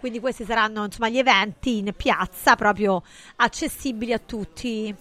Quindi 0.01 0.19
questi 0.19 0.45
saranno 0.45 0.85
insomma 0.85 1.09
gli 1.09 1.19
eventi 1.19 1.77
in 1.77 1.93
piazza 1.95 2.55
proprio 2.55 3.03
accessibili 3.35 4.11
a 4.11 4.17
tutti. 4.17 4.93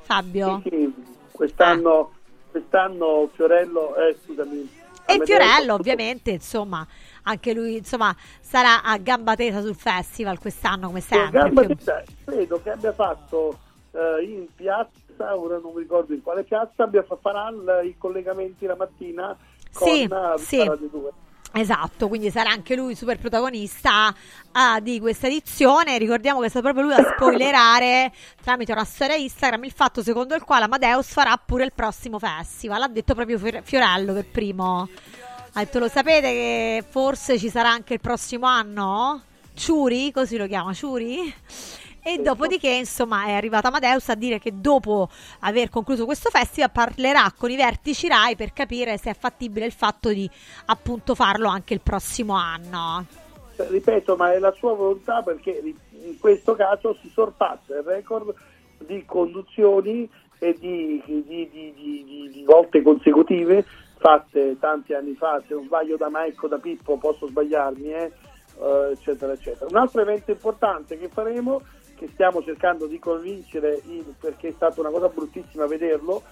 Fabio. 0.00 0.62
Sì, 0.64 0.70
sì, 0.70 0.94
quest'anno, 1.32 2.12
quest'anno 2.50 3.28
Fiorello, 3.34 3.94
eh, 3.94 4.16
scusami. 4.24 4.70
E 5.04 5.20
Fiorello, 5.22 5.74
ovviamente, 5.74 6.30
insomma, 6.30 6.86
anche 7.24 7.52
lui, 7.52 7.76
insomma, 7.76 8.16
sarà 8.40 8.82
a 8.82 8.96
gamba 8.96 9.36
tesa 9.36 9.60
sul 9.60 9.74
festival 9.74 10.38
quest'anno, 10.38 10.86
come 10.86 11.00
sempre. 11.00 11.40
Gamba 11.40 11.66
Tesa, 11.66 12.02
credo 12.24 12.62
che 12.62 12.70
abbia 12.70 12.92
fatto 12.94 13.58
eh, 13.92 14.24
in 14.24 14.46
piazza, 14.54 15.36
ora 15.36 15.58
non 15.58 15.72
mi 15.74 15.80
ricordo 15.82 16.14
in 16.14 16.22
quale 16.22 16.42
piazza, 16.44 16.84
abbia, 16.84 17.02
farà 17.20 17.50
il- 17.50 17.88
i 17.88 17.96
collegamenti 17.98 18.64
la 18.64 18.76
mattina 18.76 19.36
con 19.74 19.88
Sì, 19.88 20.02
eh, 20.04 20.38
sì. 20.38 20.64
Radio 20.64 20.88
2. 20.88 21.10
Esatto, 21.52 22.08
quindi 22.08 22.30
sarà 22.30 22.50
anche 22.50 22.76
lui 22.76 22.94
super 22.94 23.18
protagonista 23.18 24.14
ah, 24.52 24.80
di 24.80 25.00
questa 25.00 25.26
edizione. 25.26 25.98
Ricordiamo 25.98 26.40
che 26.40 26.46
è 26.46 26.48
stato 26.48 26.64
proprio 26.72 26.84
lui 26.84 26.94
a 26.94 27.14
spoilerare 27.14 28.12
tramite 28.42 28.72
una 28.72 28.84
storia 28.84 29.16
Instagram 29.16 29.64
il 29.64 29.72
fatto 29.72 30.02
secondo 30.02 30.34
il 30.34 30.42
quale 30.42 30.64
Amadeus 30.64 31.08
farà 31.08 31.36
pure 31.42 31.64
il 31.64 31.72
prossimo 31.72 32.18
festival. 32.18 32.82
Ha 32.82 32.88
detto 32.88 33.14
proprio 33.14 33.38
Fior- 33.38 33.62
Fiorello 33.62 34.12
per 34.12 34.26
primo. 34.26 34.88
Ha 35.54 35.60
detto: 35.60 35.78
Lo 35.78 35.88
sapete 35.88 36.30
che 36.30 36.84
forse 36.88 37.38
ci 37.38 37.48
sarà 37.48 37.70
anche 37.70 37.94
il 37.94 38.00
prossimo 38.00 38.46
anno? 38.46 39.22
Ciuri, 39.54 40.12
così 40.12 40.36
lo 40.36 40.46
chiama 40.46 40.72
Ciuri. 40.72 41.34
E 42.08 42.22
dopodiché, 42.22 42.70
insomma, 42.70 43.26
è 43.26 43.32
arrivato 43.32 43.66
Amadeus 43.66 44.08
a 44.08 44.14
dire 44.14 44.38
che 44.38 44.50
dopo 44.54 45.10
aver 45.40 45.68
concluso 45.68 46.06
questo 46.06 46.30
festival 46.30 46.70
parlerà 46.70 47.30
con 47.36 47.50
i 47.50 47.56
vertici 47.56 48.08
RAI 48.08 48.34
per 48.34 48.54
capire 48.54 48.96
se 48.96 49.10
è 49.10 49.14
fattibile 49.14 49.66
il 49.66 49.72
fatto 49.72 50.08
di 50.08 50.28
appunto 50.66 51.14
farlo 51.14 51.48
anche 51.48 51.74
il 51.74 51.82
prossimo 51.82 52.34
anno. 52.34 53.04
Ripeto, 53.56 54.16
ma 54.16 54.32
è 54.32 54.38
la 54.38 54.52
sua 54.52 54.72
volontà 54.72 55.20
perché 55.20 55.60
in 55.60 56.18
questo 56.18 56.54
caso 56.54 56.96
si 57.02 57.10
sorpassa 57.12 57.76
il 57.76 57.82
record 57.82 58.34
di 58.78 59.04
conduzioni 59.04 60.08
e 60.38 60.56
di, 60.58 61.02
di- 61.04 61.24
di- 61.26 61.74
di- 62.32 62.44
volte 62.46 62.80
consecutive 62.80 63.66
fatte 63.98 64.56
tanti 64.58 64.94
anni 64.94 65.14
fa, 65.14 65.42
se 65.46 65.52
non 65.52 65.64
sbaglio 65.64 65.98
da 65.98 66.08
Maicco, 66.08 66.48
da 66.48 66.56
Pippo, 66.56 66.96
posso 66.96 67.26
sbagliarmi, 67.26 67.92
eh, 67.92 68.12
eh, 68.62 68.92
eccetera, 68.92 69.32
eccetera. 69.32 69.66
Un 69.68 69.76
altro 69.76 70.00
evento 70.00 70.30
importante 70.30 70.96
che 70.96 71.08
faremo 71.08 71.60
che 71.98 72.08
stiamo 72.12 72.42
cercando 72.42 72.86
di 72.86 72.98
convincere, 72.98 73.80
in- 73.86 74.14
perché 74.18 74.48
è 74.48 74.52
stata 74.54 74.80
una 74.80 74.90
cosa 74.90 75.08
bruttissima 75.08 75.66
vederlo, 75.66 76.22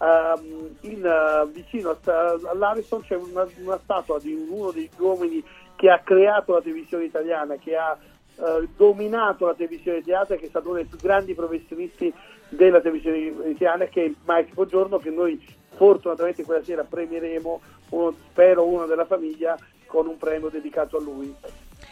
ehm, 0.00 0.76
in, 0.80 1.04
eh, 1.04 1.46
vicino 1.52 1.90
a 1.90 2.38
all'Ariston 2.50 3.02
c'è 3.02 3.14
una, 3.14 3.46
una 3.62 3.78
statua 3.82 4.18
di 4.18 4.34
uno 4.34 4.72
degli 4.72 4.90
uomini 4.98 5.42
che 5.76 5.90
ha 5.90 6.00
creato 6.00 6.52
la 6.52 6.60
televisione 6.60 7.04
italiana, 7.04 7.56
che 7.56 7.76
ha 7.76 7.96
eh, 8.34 8.68
dominato 8.76 9.46
la 9.46 9.54
televisione 9.54 9.98
italiana, 9.98 10.26
che 10.26 10.46
è 10.46 10.48
stato 10.48 10.68
uno 10.68 10.76
dei 10.76 10.86
più 10.86 10.98
grandi 10.98 11.34
professionisti 11.34 12.12
della 12.48 12.80
televisione 12.80 13.18
italiana, 13.48 13.84
che 13.86 14.04
è 14.04 14.12
Mike 14.24 14.52
Buongiorno, 14.54 14.98
che 14.98 15.10
noi 15.10 15.40
fortunatamente 15.76 16.44
quella 16.44 16.62
sera 16.64 16.82
premieremo, 16.82 17.60
uno- 17.90 18.14
spero 18.30 18.66
uno 18.66 18.86
della 18.86 19.04
famiglia, 19.04 19.56
con 19.86 20.06
un 20.06 20.16
premio 20.16 20.48
dedicato 20.48 20.96
a 20.96 21.00
lui. 21.00 21.34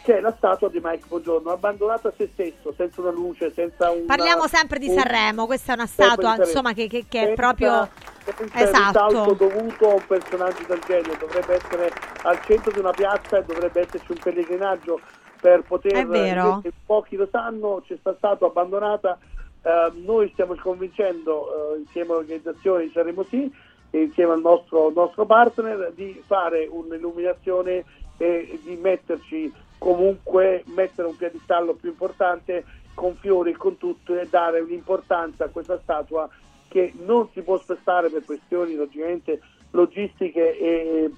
Che 0.03 0.17
è 0.17 0.19
la 0.19 0.33
statua 0.35 0.67
di 0.69 0.79
Mike 0.81 1.05
Buongiorno, 1.07 1.51
abbandonato 1.51 2.07
a 2.07 2.13
se 2.17 2.27
stesso, 2.33 2.73
senza 2.75 3.01
una 3.01 3.11
luce, 3.11 3.51
senza 3.53 3.91
un... 3.91 4.05
Parliamo 4.05 4.47
sempre 4.47 4.79
di 4.79 4.87
un- 4.87 4.95
Sanremo, 4.97 5.45
questa 5.45 5.73
è 5.73 5.75
una 5.75 5.85
statua 5.85 6.37
insomma 6.37 6.73
che, 6.73 6.87
che- 6.87 7.05
che 7.07 7.19
è 7.21 7.25
Senza- 7.27 7.41
proprio 7.41 7.89
senza 8.23 8.41
il 8.43 8.63
esatto. 8.67 9.07
risalto 9.07 9.33
dovuto 9.45 9.89
a 9.89 9.93
un 9.93 10.03
personaggio 10.07 10.63
del 10.67 10.79
genere, 10.87 11.17
dovrebbe 11.19 11.53
essere 11.53 11.91
al 12.23 12.41
centro 12.43 12.71
di 12.71 12.79
una 12.79 12.91
piazza 12.91 13.37
e 13.37 13.43
dovrebbe 13.45 13.81
esserci 13.81 14.11
un 14.11 14.17
pellegrinaggio 14.23 14.99
per 15.39 15.61
poter 15.63 15.93
È 15.93 16.05
vero. 16.05 16.49
invece 16.49 16.71
pochi 16.85 17.15
lo 17.15 17.27
sanno, 17.31 17.83
c'è 17.85 17.95
sta 17.99 18.15
stato 18.17 18.45
abbandonata. 18.47 19.19
Eh, 19.63 19.91
noi 20.03 20.29
stiamo 20.33 20.55
convincendo 20.55 21.75
eh, 21.75 21.79
insieme 21.79 22.11
all'organizzazione 22.13 22.83
di 22.85 22.91
Sanremo 22.91 23.23
Sì 23.29 23.51
e 23.91 24.01
insieme 24.01 24.33
al 24.33 24.41
nostro, 24.41 24.91
nostro 24.95 25.25
partner 25.25 25.91
di 25.93 26.19
fare 26.25 26.67
un'illuminazione 26.67 27.83
e 28.17 28.59
di 28.63 28.75
metterci 28.81 29.51
comunque 29.81 30.63
mettere 30.67 31.07
un 31.07 31.15
piedistallo 31.15 31.73
più 31.73 31.89
importante 31.89 32.65
con 32.93 33.15
fiori 33.15 33.49
e 33.49 33.57
con 33.57 33.77
tutto 33.77 34.15
e 34.15 34.27
dare 34.29 34.59
un'importanza 34.59 35.45
a 35.45 35.49
questa 35.49 35.79
statua 35.81 36.29
che 36.67 36.93
non 36.99 37.27
si 37.33 37.41
può 37.41 37.57
spostare 37.57 38.11
per 38.11 38.23
questioni 38.23 38.75
logicamente 38.75 39.41
logistiche 39.71 40.55
e, 40.55 41.11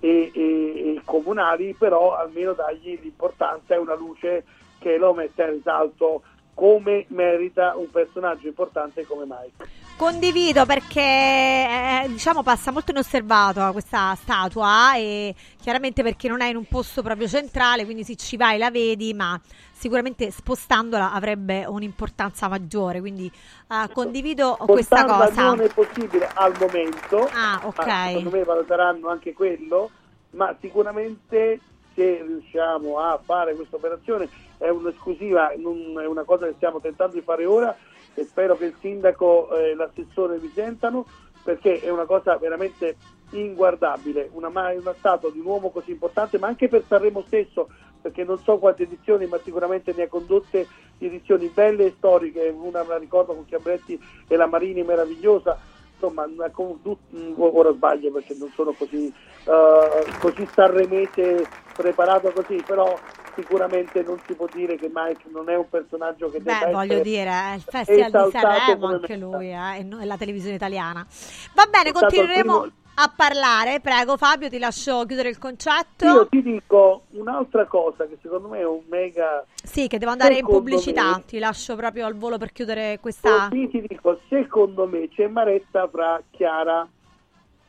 e- 0.00 0.30
e- 0.34 0.94
e 0.96 1.00
comunali, 1.02 1.72
però 1.72 2.14
almeno 2.14 2.52
dargli 2.52 3.00
l'importanza 3.00 3.74
e 3.74 3.78
una 3.78 3.94
luce 3.94 4.44
che 4.78 4.98
lo 4.98 5.14
mette 5.14 5.42
a 5.42 5.48
risalto 5.48 6.22
come 6.52 7.06
merita 7.08 7.74
un 7.76 7.90
personaggio 7.90 8.48
importante 8.48 9.06
come 9.06 9.24
Mike. 9.24 9.89
Condivido 10.00 10.64
perché 10.64 10.98
eh, 11.02 12.04
diciamo 12.08 12.42
passa 12.42 12.70
molto 12.72 12.90
inosservato 12.90 13.70
questa 13.72 14.14
statua 14.14 14.96
e 14.96 15.34
chiaramente 15.60 16.02
perché 16.02 16.26
non 16.26 16.40
è 16.40 16.48
in 16.48 16.56
un 16.56 16.64
posto 16.64 17.02
proprio 17.02 17.28
centrale, 17.28 17.84
quindi 17.84 18.02
se 18.02 18.16
ci 18.16 18.38
vai 18.38 18.56
la 18.56 18.70
vedi, 18.70 19.12
ma 19.12 19.38
sicuramente 19.72 20.30
spostandola 20.30 21.12
avrebbe 21.12 21.66
un'importanza 21.66 22.48
maggiore, 22.48 23.00
quindi 23.00 23.30
eh, 23.68 23.92
condivido 23.92 24.56
questa 24.64 24.96
Spostarla 25.00 25.26
cosa. 25.26 25.42
non 25.42 25.60
è 25.60 25.68
possibile 25.68 26.30
al 26.32 26.54
momento, 26.58 27.28
Ah, 27.34 27.60
ok. 27.62 27.86
ma 27.86 28.06
secondo 28.06 28.30
me 28.30 28.42
valuteranno 28.42 29.08
anche 29.10 29.34
quello, 29.34 29.90
ma 30.30 30.56
sicuramente 30.62 31.60
se 31.94 32.24
riusciamo 32.26 32.98
a 32.98 33.20
fare 33.22 33.54
questa 33.54 33.76
operazione 33.76 34.30
è 34.56 34.70
un'esclusiva, 34.70 35.52
non 35.58 36.00
è 36.00 36.06
una 36.06 36.22
cosa 36.24 36.46
che 36.46 36.54
stiamo 36.56 36.80
tentando 36.80 37.16
di 37.16 37.20
fare 37.22 37.44
ora 37.44 37.76
e 38.14 38.24
spero 38.24 38.56
che 38.56 38.66
il 38.66 38.74
sindaco 38.80 39.54
e 39.56 39.74
l'assessore 39.74 40.38
vi 40.38 40.50
sentano 40.54 41.06
perché 41.42 41.80
è 41.80 41.88
una 41.88 42.04
cosa 42.04 42.36
veramente 42.36 42.96
inguardabile, 43.30 44.28
una, 44.32 44.48
una 44.48 44.94
statua 44.98 45.30
di 45.30 45.38
un 45.38 45.46
uomo 45.46 45.70
così 45.70 45.92
importante, 45.92 46.38
ma 46.38 46.48
anche 46.48 46.68
per 46.68 46.84
Sanremo 46.86 47.22
stesso, 47.26 47.68
perché 48.00 48.24
non 48.24 48.38
so 48.38 48.58
quante 48.58 48.82
edizioni, 48.82 49.26
ma 49.26 49.38
sicuramente 49.42 49.92
ne 49.96 50.04
ha 50.04 50.08
condotte 50.08 50.66
di 50.98 51.06
edizioni 51.06 51.48
belle 51.48 51.86
e 51.86 51.94
storiche, 51.96 52.48
una 52.48 52.84
la 52.84 52.98
ricordo 52.98 53.34
con 53.34 53.44
Chiambretti 53.46 53.98
e 54.26 54.36
la 54.36 54.46
Marini 54.46 54.82
meravigliosa, 54.82 55.58
insomma, 55.92 56.26
mm, 56.26 57.34
ora 57.36 57.72
sbaglio 57.72 58.10
perché 58.10 58.34
non 58.38 58.50
sono 58.54 58.72
così, 58.72 59.06
eh, 59.06 60.18
così 60.18 60.46
sanremese 60.52 61.46
preparato 61.74 62.32
così, 62.32 62.62
però 62.66 62.98
sicuramente 63.40 64.02
non 64.02 64.20
si 64.26 64.34
può 64.34 64.46
dire 64.52 64.76
che 64.76 64.90
Mike 64.92 65.24
non 65.32 65.48
è 65.48 65.56
un 65.56 65.68
personaggio 65.68 66.30
che 66.30 66.42
debba 66.42 66.66
Beh, 66.66 66.72
voglio 66.72 66.92
essere 66.94 67.02
dire, 67.02 67.30
è 67.30 67.54
il 67.54 67.62
Festival 67.62 68.24
di 68.24 68.30
Sanremo 68.30 68.86
anche 68.86 69.16
lui, 69.16 69.50
eh, 69.50 69.78
e 70.00 70.04
la 70.04 70.16
televisione 70.16 70.54
italiana. 70.56 71.06
Va 71.54 71.66
bene, 71.70 71.92
continueremo 71.92 72.66
a 72.94 73.12
parlare. 73.14 73.80
Prego 73.80 74.16
Fabio, 74.16 74.48
ti 74.48 74.58
lascio 74.58 75.04
chiudere 75.06 75.30
il 75.30 75.38
concetto. 75.38 76.04
Io 76.04 76.26
ti 76.28 76.42
dico 76.42 77.04
un'altra 77.12 77.64
cosa 77.66 78.06
che 78.06 78.18
secondo 78.20 78.48
me 78.48 78.58
è 78.58 78.66
un 78.66 78.82
mega 78.88 79.44
Sì, 79.62 79.86
che 79.88 79.98
devo 79.98 80.10
andare 80.10 80.32
in 80.34 80.40
Secondo 80.40 80.58
pubblicità. 80.58 81.16
me- 81.16 81.24
Ti 81.24 81.38
lascio 81.38 81.76
proprio 81.76 82.04
al 82.06 82.14
volo 82.14 82.36
per 82.36 82.52
chiudere 82.52 82.98
questa. 83.00 83.48
Così 83.48 83.68
ti 83.68 83.84
dico, 83.88 84.20
secondo 84.28 84.86
me 84.86 85.08
c'è 85.08 85.26
Maretta 85.28 85.88
fra 85.88 86.20
Chiara 86.30 86.86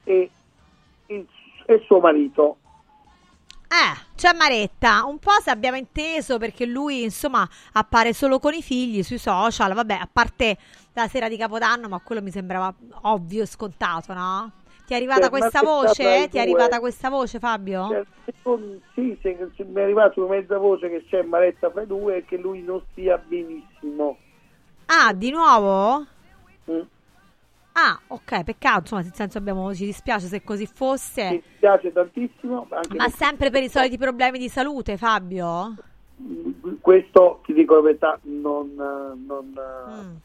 e, 0.03 0.29
il- 1.07 1.27
e 1.65 1.81
suo 1.85 1.99
marito. 1.99 2.57
Eh, 3.71 3.97
c'è 4.17 4.33
Maretta. 4.33 5.05
Un 5.05 5.17
po' 5.17 5.31
se 5.41 5.49
abbiamo 5.49 5.77
inteso 5.77 6.37
perché 6.37 6.65
lui, 6.65 7.03
insomma, 7.03 7.47
appare 7.71 8.11
solo 8.11 8.37
con 8.39 8.53
i 8.53 8.61
figli 8.61 9.01
sui 9.01 9.17
social. 9.17 9.73
Vabbè, 9.73 9.93
a 9.93 10.09
parte 10.11 10.57
la 10.91 11.07
sera 11.07 11.29
di 11.29 11.37
Capodanno, 11.37 11.87
ma 11.87 12.01
quello 12.01 12.21
mi 12.21 12.31
sembrava 12.31 12.73
ovvio 13.03 13.43
e 13.43 13.45
scontato, 13.45 14.13
no? 14.13 14.51
Ti 14.85 14.91
è 14.91 14.97
arrivata 14.97 15.21
Cioè, 15.21 15.29
questa 15.29 15.61
voce? 15.61 16.27
Ti 16.29 16.37
è 16.37 16.41
arrivata 16.41 16.79
questa 16.81 17.09
voce, 17.09 17.39
Fabio? 17.39 17.87
Cioè, 17.87 18.03
secondo- 18.25 18.79
sì, 18.93 19.17
se- 19.21 19.49
se 19.55 19.63
mi 19.63 19.75
è 19.79 19.83
arrivata 19.83 20.19
una 20.19 20.35
mezza 20.35 20.57
voce 20.57 20.89
che 20.89 21.05
c'è 21.07 21.21
Maretta 21.23 21.71
fra 21.71 21.83
i 21.83 21.87
due 21.87 22.17
e 22.17 22.25
che 22.25 22.35
lui 22.35 22.61
non 22.61 22.83
stia 22.91 23.17
benissimo. 23.17 24.17
Ah, 24.87 25.13
di 25.13 25.31
nuovo? 25.31 26.05
Mm. 26.69 26.81
Ah, 27.73 27.97
ok, 28.07 28.43
peccato, 28.43 28.79
insomma, 28.81 29.01
nel 29.01 29.13
senso 29.13 29.37
abbiamo, 29.37 29.73
ci 29.73 29.85
dispiace 29.85 30.27
se 30.27 30.43
così 30.43 30.65
fosse. 30.67 31.23
Mi 31.29 31.41
dispiace 31.47 31.91
tantissimo, 31.93 32.67
Ma 32.95 33.07
sempre 33.09 33.49
per 33.49 33.63
i 33.63 33.69
soliti 33.69 33.97
problemi 33.97 34.37
di 34.37 34.49
salute, 34.49 34.97
Fabio? 34.97 35.75
questo 36.81 37.41
ti 37.45 37.53
dico 37.53 37.75
la 37.75 37.81
verità, 37.81 38.19
non, 38.23 38.73
non, 38.75 39.53
eh, 39.57 40.19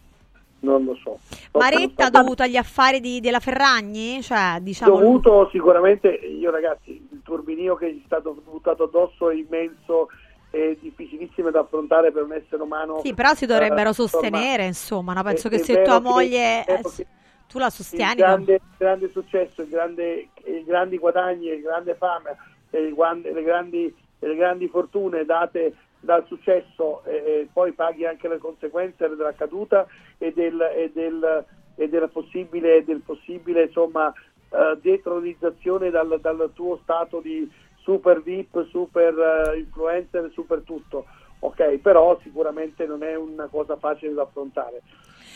non 0.61 0.85
lo 0.85 0.95
so. 0.97 1.19
Mm. 1.57 1.59
Maretta 1.61 2.11
dovuto 2.11 2.43
agli 2.43 2.57
affari 2.57 3.01
di- 3.01 3.21
della 3.21 3.41
Ferragni? 3.41 4.21
Cioè, 4.23 4.59
diciamo... 4.61 4.99
dovuto 4.99 5.49
sicuramente 5.51 6.09
io 6.09 6.51
ragazzi 6.51 6.91
il 6.91 7.21
turbinio 7.23 7.77
che 7.77 7.95
gli 7.95 8.01
è 8.01 8.05
stato 8.05 8.37
buttato 8.45 8.85
addosso 8.85 9.31
è 9.31 9.35
immenso 9.37 10.09
e 10.51 10.77
difficilissimo 10.81 11.51
da 11.51 11.61
affrontare 11.61 12.13
per 12.13 12.25
un 12.25 12.33
essere 12.33 12.63
umano 12.63 13.01
Sì, 13.03 13.15
però 13.15 13.33
si 13.35 13.47
dovrebbero 13.47 13.91
Eh, 13.91 13.95
sostenere, 13.95 14.67
insomma, 14.67 15.13
no? 15.15 15.23
Penso 15.23 15.47
è- 15.47 15.51
che 15.51 15.57
è 15.57 15.63
se 15.63 15.83
tua 15.83 15.97
che- 16.03 16.09
moglie... 16.09 16.65
è 16.65 16.81
che 16.83 17.07
tu 17.49 17.59
la 17.59 17.67
il 17.67 17.73
sostieni... 17.73 18.15
grande, 18.17 18.55
il 18.55 18.61
grande 18.77 19.11
successo 19.11 19.63
il 19.63 19.69
grande, 19.69 20.29
i 20.45 20.65
grandi 20.65 20.99
guadagni 20.99 21.49
il 21.49 21.63
grande 21.63 21.95
fame 21.95 22.37
il 22.71 22.95
le, 23.33 23.43
grandi, 23.43 23.95
le 24.19 24.35
grandi 24.35 24.69
fortune 24.69 25.25
date 25.25 25.75
dal 26.01 26.25
successo 26.27 27.03
e, 27.05 27.15
e 27.17 27.49
poi 27.53 27.73
paghi 27.73 28.07
anche 28.07 28.29
le 28.29 28.39
conseguenze 28.39 29.09
della 29.09 29.35
caduta 29.35 29.87
e 30.19 30.33
del, 30.33 30.61
e 30.61 30.91
del, 30.93 31.45
e 31.75 31.89
della 31.89 32.09
possibile, 32.09 32.85
del 32.85 33.01
possibile 33.01 33.65
insomma, 33.65 34.13
eh, 34.51 34.79
detronizzazione 34.81 35.91
dal, 35.91 36.19
dal 36.21 36.51
tuo 36.55 36.79
stato 36.83 37.21
di 37.21 37.51
super 37.79 38.23
VIP, 38.23 38.67
super 38.69 39.53
eh, 39.53 39.59
influencer, 39.59 40.31
super 40.33 40.63
tutto. 40.65 41.07
Ok, 41.41 41.79
però 41.79 42.19
sicuramente 42.23 42.87
non 42.87 43.03
è 43.03 43.15
una 43.15 43.47
cosa 43.47 43.77
facile 43.77 44.15
da 44.15 44.23
affrontare. 44.23 44.83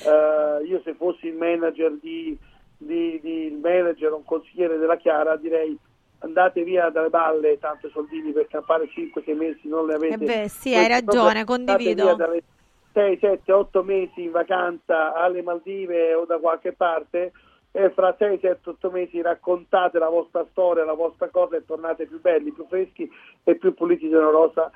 Eh, 0.02 0.64
io 0.64 0.80
se 0.82 0.94
fossi 0.94 1.26
il 1.26 1.34
manager 1.34 1.92
di, 2.00 2.36
di, 2.76 3.20
di- 3.22 3.46
il 3.46 3.58
manager 3.58 4.12
o 4.12 4.16
un 4.16 4.24
consigliere 4.24 4.78
della 4.78 4.96
Chiara 4.96 5.36
direi 5.36 5.76
andate 6.22 6.62
via 6.64 6.90
dalle 6.90 7.08
balle 7.08 7.58
tanto 7.58 7.88
soldini 7.90 8.32
per 8.32 8.46
campare 8.46 8.88
5-6 8.88 9.36
mesi 9.36 9.68
non 9.68 9.86
le 9.86 9.94
avete 9.94 10.14
Eh 10.14 10.18
beh, 10.18 10.48
sì, 10.48 10.74
hai 10.74 10.86
ragione, 10.88 11.44
condivido. 11.44 11.90
andate 11.90 11.94
via 11.94 12.14
dalle 12.14 12.42
6, 12.92 13.18
7, 13.20 13.52
8 13.52 13.82
mesi 13.82 14.22
in 14.24 14.30
vacanza 14.30 15.14
alle 15.14 15.42
Maldive 15.42 16.14
o 16.14 16.24
da 16.26 16.38
qualche 16.38 16.72
parte 16.72 17.32
e 17.72 17.90
fra 17.90 18.14
6, 18.18 18.38
7, 18.40 18.70
8 18.70 18.90
mesi 18.90 19.22
raccontate 19.22 19.98
la 19.98 20.08
vostra 20.08 20.44
storia, 20.50 20.84
la 20.84 20.92
vostra 20.94 21.28
cosa 21.28 21.56
e 21.56 21.64
tornate 21.64 22.06
più 22.06 22.20
belli, 22.20 22.50
più 22.52 22.66
freschi 22.68 23.08
e 23.44 23.54
più 23.56 23.72
puliti 23.74 24.06
una 24.06 24.28
rosa 24.30 24.70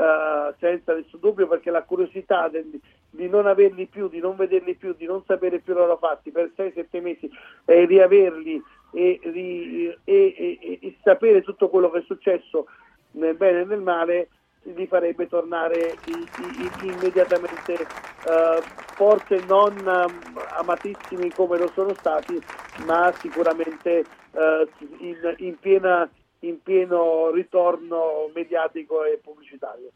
eh, 0.00 0.54
senza 0.58 0.94
nessun 0.94 1.20
dubbio 1.20 1.46
perché 1.46 1.70
la 1.70 1.82
curiosità 1.82 2.48
del- 2.48 2.80
di 3.10 3.28
non 3.28 3.46
averli 3.46 3.86
più, 3.86 4.08
di 4.08 4.20
non 4.20 4.36
vederli 4.36 4.74
più, 4.74 4.94
di 4.96 5.04
non 5.04 5.22
sapere 5.26 5.58
più 5.58 5.74
loro 5.74 5.96
fatti 5.98 6.30
per 6.30 6.50
6-7 6.56 7.00
mesi 7.00 7.30
e 7.66 7.84
riaverli 7.84 8.62
e, 8.92 9.20
e- 9.22 9.98
e- 10.04 10.78
e- 10.80 10.96
sapere 11.02 11.42
tutto 11.42 11.68
quello 11.68 11.90
che 11.90 11.98
è 11.98 12.02
successo 12.02 12.66
nel 13.12 13.34
bene 13.34 13.60
e 13.60 13.64
nel 13.64 13.80
male 13.80 14.28
li 14.62 14.86
farebbe 14.86 15.26
tornare 15.28 15.96
i- 16.04 16.28
i- 16.36 16.86
immediatamente 16.88 17.74
eh, 17.74 18.62
forse 18.94 19.40
non 19.46 19.72
um, 19.86 20.38
amatissimi 20.58 21.32
come 21.32 21.56
lo 21.56 21.70
sono 21.74 21.94
stati 21.94 22.40
ma 22.84 23.12
sicuramente 23.20 24.04
eh, 24.32 24.68
in, 24.98 25.34
in 25.38 25.58
piena 25.58 26.08
in 26.40 26.62
pieno 26.62 27.30
ritorno 27.30 28.30
mediatico 28.34 29.04
e 29.04 29.18
pubblicitario. 29.22 29.90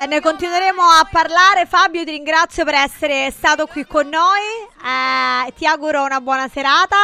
E 0.00 0.06
ne 0.06 0.20
continueremo 0.20 0.80
a 0.80 1.06
parlare. 1.10 1.66
Fabio, 1.66 2.04
ti 2.04 2.12
ringrazio 2.12 2.64
per 2.64 2.74
essere 2.74 3.30
stato 3.30 3.66
qui 3.66 3.84
con 3.86 4.08
noi. 4.08 4.40
Eh, 4.82 5.52
ti 5.54 5.66
auguro 5.66 6.04
una 6.04 6.20
buona 6.20 6.48
serata. 6.48 6.96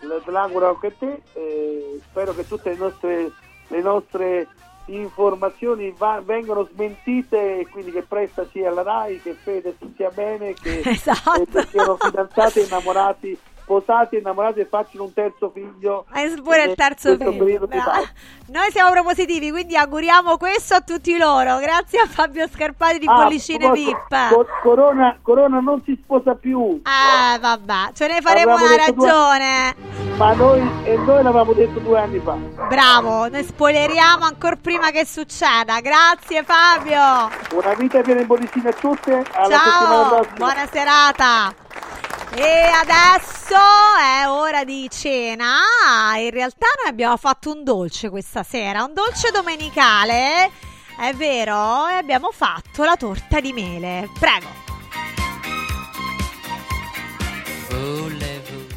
Te 0.00 0.30
l'auguro 0.30 0.68
anche 0.68 0.86
a 0.86 0.92
te 0.98 1.22
e 1.34 2.00
spero 2.08 2.32
che 2.34 2.46
tutte 2.46 2.70
le 2.70 2.76
nostre, 2.76 3.32
le 3.68 3.80
nostre 3.82 4.48
informazioni 4.86 5.92
va- 5.96 6.20
vengano 6.24 6.64
smentite 6.72 7.58
e 7.60 7.68
quindi 7.68 7.90
che 7.90 8.02
Presta 8.02 8.46
sia 8.50 8.70
alla 8.70 8.82
RAI, 8.82 9.20
che 9.20 9.34
Fede 9.34 9.76
sia 9.96 10.10
bene, 10.10 10.54
che 10.54 10.80
Esatto. 10.86 11.44
che 11.52 11.66
siano 11.66 11.96
fidanzati, 11.96 12.60
innamorati, 12.60 13.38
sposati, 13.68 14.16
innamorati 14.16 14.60
e 14.60 14.66
facciano 14.66 15.04
un 15.04 15.12
terzo 15.12 15.50
figlio. 15.52 16.06
E 16.14 16.32
pure 16.42 16.62
il 16.62 16.68
in 16.70 16.74
terzo 16.74 17.14
figlio. 17.16 17.68
Noi 18.46 18.70
siamo 18.70 18.90
propositivi, 18.90 19.50
quindi 19.50 19.76
auguriamo 19.76 20.38
questo 20.38 20.74
a 20.74 20.80
tutti 20.80 21.16
loro. 21.18 21.58
Grazie 21.58 22.00
a 22.00 22.06
Fabio 22.06 22.48
Scarpati 22.48 22.98
di 22.98 23.06
Ah, 23.06 23.14
proposito, 23.14 23.70
VIP. 23.72 24.28
Co- 24.30 24.46
Corona, 24.62 25.18
Corona 25.20 25.60
non 25.60 25.82
si 25.84 25.98
sposa 26.02 26.34
più. 26.34 26.80
Eh, 26.82 27.38
vabbè, 27.38 27.92
ce 27.92 28.06
ne 28.08 28.20
faremo 28.22 28.54
Avevamo 28.54 28.64
una 28.74 28.76
detto 28.76 28.92
due- 28.92 29.06
ragione. 29.06 29.74
Ma 30.16 30.32
noi, 30.32 30.60
e 30.84 30.96
noi 30.96 31.22
l'avevamo 31.22 31.52
detto 31.52 31.78
due 31.80 31.98
anni 32.00 32.18
fa. 32.20 32.32
Bravo, 32.68 33.28
noi 33.28 33.44
spoileriamo 33.44 34.24
ancora 34.24 34.56
prima 34.60 34.90
che 34.90 35.04
succeda. 35.04 35.80
Grazie 35.80 36.42
Fabio. 36.42 37.28
Una 37.52 37.74
vita 37.74 38.00
piena 38.00 38.20
di 38.20 38.26
bollicine 38.26 38.70
a 38.70 38.72
tutte. 38.72 39.24
Alla 39.32 39.56
Ciao, 39.58 40.26
buona 40.36 40.66
serata. 40.70 41.54
E 42.40 42.70
adesso 42.72 43.56
è 44.00 44.28
ora 44.28 44.62
di 44.62 44.88
cena. 44.88 45.58
In 46.18 46.30
realtà 46.30 46.66
noi 46.80 46.88
abbiamo 46.88 47.16
fatto 47.16 47.50
un 47.50 47.64
dolce 47.64 48.10
questa 48.10 48.44
sera, 48.44 48.84
un 48.84 48.94
dolce 48.94 49.32
domenicale. 49.32 50.48
È 50.96 51.12
vero, 51.14 51.88
e 51.88 51.94
abbiamo 51.94 52.30
fatto 52.30 52.84
la 52.84 52.94
torta 52.94 53.40
di 53.40 53.52
mele. 53.52 54.08
Prego. 54.20 54.66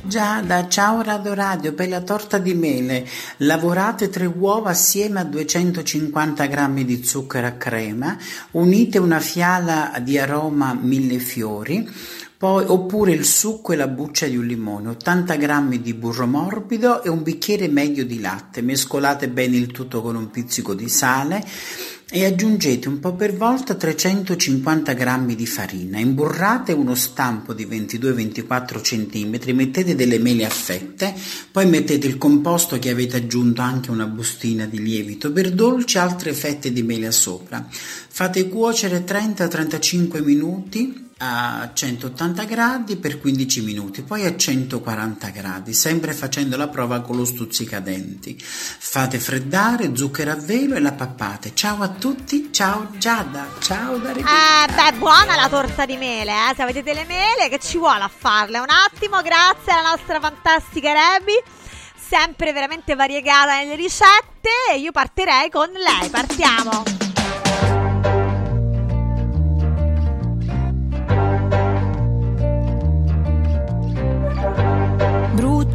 Giada, 0.01 0.67
ciao 0.67 1.03
Radio 1.03 1.33
Radio, 1.35 1.73
per 1.73 1.87
la 1.87 2.01
torta 2.01 2.37
di 2.37 2.53
mele 2.53 3.07
lavorate 3.37 4.09
tre 4.09 4.25
uova 4.25 4.71
assieme 4.71 5.21
a 5.21 5.23
250 5.23 6.45
g 6.47 6.83
di 6.83 7.03
zucchero 7.03 7.47
a 7.47 7.51
crema, 7.51 8.17
unite 8.51 8.97
una 8.97 9.21
fiala 9.21 9.93
di 10.01 10.17
aroma 10.17 10.73
mille 10.73 11.17
fiori, 11.19 11.89
poi, 12.41 12.65
oppure 12.65 13.11
il 13.11 13.23
succo 13.23 13.71
e 13.71 13.75
la 13.75 13.87
buccia 13.87 14.25
di 14.25 14.35
un 14.35 14.47
limone, 14.47 14.89
80 14.89 15.35
g 15.35 15.79
di 15.79 15.93
burro 15.93 16.25
morbido 16.25 17.03
e 17.03 17.09
un 17.09 17.21
bicchiere 17.21 17.67
medio 17.67 18.03
di 18.03 18.19
latte, 18.19 18.63
mescolate 18.63 19.29
bene 19.29 19.57
il 19.57 19.67
tutto 19.67 20.01
con 20.01 20.15
un 20.15 20.31
pizzico 20.31 20.73
di 20.73 20.89
sale 20.89 21.45
e 22.09 22.25
aggiungete 22.25 22.87
un 22.87 22.97
po' 22.99 23.13
per 23.13 23.37
volta 23.37 23.75
350 23.75 24.93
g 24.95 25.35
di 25.35 25.45
farina, 25.45 25.99
imburrate 25.99 26.73
uno 26.73 26.95
stampo 26.95 27.53
di 27.53 27.67
22-24 27.67 28.81
cm, 28.81 29.53
mettete 29.53 29.93
delle 29.93 30.17
mele 30.17 30.43
a 30.43 30.49
fette, 30.49 31.13
poi 31.51 31.67
mettete 31.67 32.07
il 32.07 32.17
composto 32.17 32.79
che 32.79 32.89
avete 32.89 33.17
aggiunto 33.17 33.61
anche 33.61 33.91
una 33.91 34.07
bustina 34.07 34.65
di 34.65 34.81
lievito 34.81 35.31
per 35.31 35.51
dolce, 35.51 35.99
altre 35.99 36.33
fette 36.33 36.73
di 36.73 36.81
mele 36.81 37.11
sopra. 37.11 37.63
Fate 37.69 38.49
cuocere 38.49 39.05
30-35 39.05 40.23
minuti 40.23 41.09
a 41.23 41.69
180 41.71 42.43
gradi 42.45 42.95
per 42.95 43.19
15 43.19 43.61
minuti, 43.61 44.01
poi 44.01 44.25
a 44.25 44.35
140 44.35 45.29
gradi, 45.29 45.71
sempre 45.71 46.13
facendo 46.13 46.57
la 46.57 46.67
prova 46.67 47.01
con 47.01 47.15
lo 47.15 47.25
stuzzicadenti. 47.25 48.35
Fate 48.41 49.19
freddare, 49.19 49.95
zucchero 49.95 50.31
a 50.31 50.35
velo 50.35 50.73
e 50.75 50.79
la 50.79 50.93
pappate. 50.93 51.53
Ciao 51.53 51.83
a 51.83 51.89
tutti, 51.89 52.49
ciao 52.51 52.87
Giada, 52.97 53.47
ciao 53.59 53.97
da 53.97 54.13
Rebecca. 54.13 54.65
Eh, 54.65 54.73
beh, 54.73 54.97
buona 54.97 55.35
la 55.35 55.47
torta 55.47 55.85
di 55.85 55.95
mele, 55.95 56.31
eh. 56.31 56.55
Se 56.55 56.63
avete 56.63 56.81
delle 56.81 57.05
mele, 57.05 57.49
che 57.49 57.59
ci 57.59 57.77
vuole 57.77 58.01
a 58.01 58.11
farle? 58.13 58.57
Un 58.57 58.69
attimo, 58.69 59.21
grazie 59.21 59.73
alla 59.73 59.91
nostra 59.91 60.19
fantastica 60.19 60.91
Rebi. 60.91 61.39
Sempre 61.95 62.51
veramente 62.51 62.95
variegata 62.95 63.57
nelle 63.57 63.75
ricette. 63.75 64.49
E 64.73 64.79
io 64.79 64.91
partirei 64.91 65.51
con 65.51 65.69
lei. 65.69 66.09
Partiamo. 66.09 67.10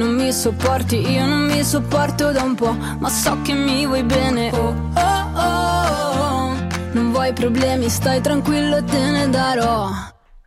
Non 0.00 0.14
mi 0.14 0.32
sopporti, 0.32 0.96
io 1.10 1.26
non 1.26 1.40
mi 1.40 1.62
sopporto 1.62 2.32
da 2.32 2.42
un 2.42 2.54
po', 2.54 2.72
ma 2.72 3.10
so 3.10 3.36
che 3.42 3.52
mi 3.52 3.84
vuoi 3.84 4.02
bene. 4.02 4.50
Oh, 4.50 4.74
oh, 4.94 5.38
oh. 5.38 6.54
Non 6.92 7.10
vuoi 7.12 7.34
problemi, 7.34 7.90
stai 7.90 8.22
tranquillo, 8.22 8.82
te 8.82 8.98
ne 8.98 9.28
darò. 9.28 9.90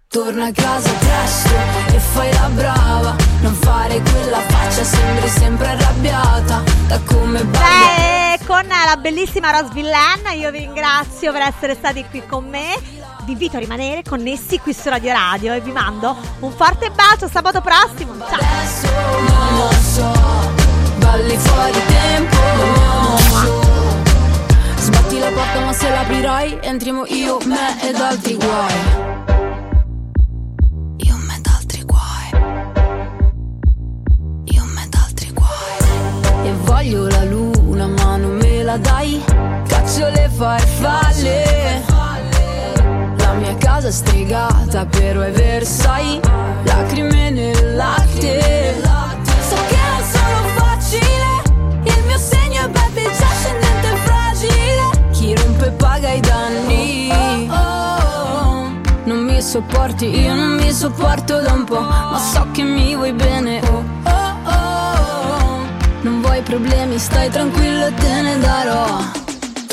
Torna 0.08 0.46
a 0.46 0.52
casa 0.52 0.90
presto 0.94 1.54
e 1.94 2.00
fai 2.00 2.34
la 2.34 2.50
brava. 2.50 3.16
Non 3.42 3.54
fare 3.54 4.02
quella 4.02 4.40
faccia, 4.40 4.84
sembri 4.84 5.28
sempre 5.28 5.68
arrabbiata. 5.68 6.64
Da 6.88 7.00
come 7.06 7.44
balli. 7.44 8.40
Beh, 8.40 8.46
con 8.48 8.66
la 8.66 8.98
bellissima 8.98 9.52
Rose 9.52 9.72
Villan, 9.72 10.36
io 10.36 10.50
vi 10.50 10.58
ringrazio 10.58 11.32
per 11.32 11.42
essere 11.42 11.76
stati 11.76 12.04
qui 12.10 12.24
con 12.26 12.50
me. 12.50 13.03
Vi 13.26 13.32
invito 13.32 13.56
a 13.56 13.60
rimanere 13.60 14.04
connessi 14.04 14.60
qui 14.60 14.74
su 14.74 14.90
Radio 14.90 15.14
Radio 15.14 15.54
e 15.54 15.62
vi 15.62 15.72
mando 15.72 16.14
un 16.40 16.52
forte 16.52 16.92
bacio 16.92 17.30
sabato 17.30 17.62
prossimo. 17.62 18.16
Ciao! 18.18 18.38
Non 19.28 19.58
lo 19.58 19.72
so, 19.72 20.12
balli 20.98 21.38
fuori 21.38 21.80
tempo. 21.88 22.38
Sbatti 24.76 25.20
la 25.20 25.30
porta, 25.30 25.60
ma 25.62 25.72
se 25.72 25.90
l'aprirai, 25.90 26.60
entriamo 26.62 27.06
io, 27.08 27.38
me 27.46 27.82
ed 27.82 27.96
altri 27.96 28.36
guai. 28.36 28.74
Io, 30.98 31.16
me 31.16 31.36
ed 31.38 31.48
altri 31.48 31.84
guai. 31.84 32.30
Io, 34.44 34.64
me 34.66 34.84
ed 34.84 34.96
altri 34.96 35.32
guai. 35.32 36.48
E 36.48 36.54
voglio 36.64 37.08
la 37.08 37.24
luna, 37.24 37.88
ma 37.88 38.18
non 38.18 38.36
me 38.36 38.64
la 38.64 38.76
dai. 38.78 39.24
Caccio 39.66 40.10
le 40.10 40.30
farfalle. 40.30 41.93
Casa 43.84 43.98
stregata, 43.98 44.86
però 44.86 45.20
è 45.24 45.32
Versailles. 45.32 46.22
Lacrime 46.64 47.30
nel 47.32 47.76
latte. 47.76 48.82
So 49.46 49.58
che 49.68 49.76
non 49.76 50.04
sono 50.10 50.48
facile. 50.56 51.28
Il 51.84 52.04
mio 52.06 52.18
segno 52.18 52.62
è 52.62 52.70
baby 52.70 53.04
già 53.04 53.28
scendente 53.42 53.92
e 53.92 53.96
fragile. 54.06 55.10
Chi 55.12 55.36
rompe 55.36 55.72
paga 55.72 56.14
i 56.14 56.22
danni. 56.22 57.12
Non 59.04 59.18
mi 59.26 59.42
sopporti, 59.42 60.18
io 60.18 60.34
non 60.34 60.56
mi 60.56 60.72
sopporto 60.72 61.42
da 61.42 61.52
un 61.52 61.66
po'. 61.66 61.82
Ma 61.82 62.22
so 62.34 62.48
che 62.54 62.64
mi 62.64 62.96
vuoi 62.96 63.12
bene. 63.12 63.60
Oh, 63.68 63.84
oh, 64.06 64.50
oh. 64.50 65.66
Non 66.04 66.22
vuoi 66.22 66.42
problemi, 66.42 66.98
stai 66.98 67.30
tranquillo 67.30 67.88
e 67.88 67.94
te 67.96 68.22
ne 68.22 68.40
darò. 68.40 69.02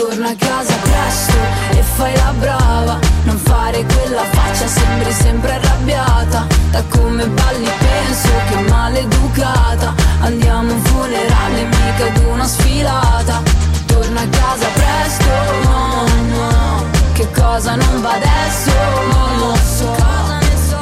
Torna 0.00 0.30
a 0.30 0.34
casa 0.34 0.74
presto 0.76 1.36
e 1.72 1.82
fai 1.82 2.16
la 2.16 2.32
brava. 2.38 2.98
Non 3.24 3.36
fare 3.36 3.84
quella 3.84 4.24
faccia, 4.30 4.66
sembri 4.66 5.12
sempre 5.12 5.52
arrabbiata. 5.52 6.46
Da 6.70 6.82
come 6.88 7.26
balli 7.26 7.70
penso 7.78 8.30
che 8.48 8.60
maleducata. 8.70 9.94
Andiamo 10.20 10.70
a 10.70 10.72
un 10.72 10.82
funerale, 10.84 11.64
mica 11.64 12.06
ad 12.06 12.24
una 12.32 12.46
sfilata. 12.46 13.42
Torna 13.84 14.22
a 14.22 14.28
casa 14.28 14.66
presto, 14.72 15.30
no, 15.68 16.06
no. 16.34 16.84
Che 17.12 17.30
cosa 17.32 17.74
non 17.74 18.00
va 18.00 18.14
adesso, 18.14 18.70
non 19.12 19.38
lo 19.38 19.54
so 19.54 19.94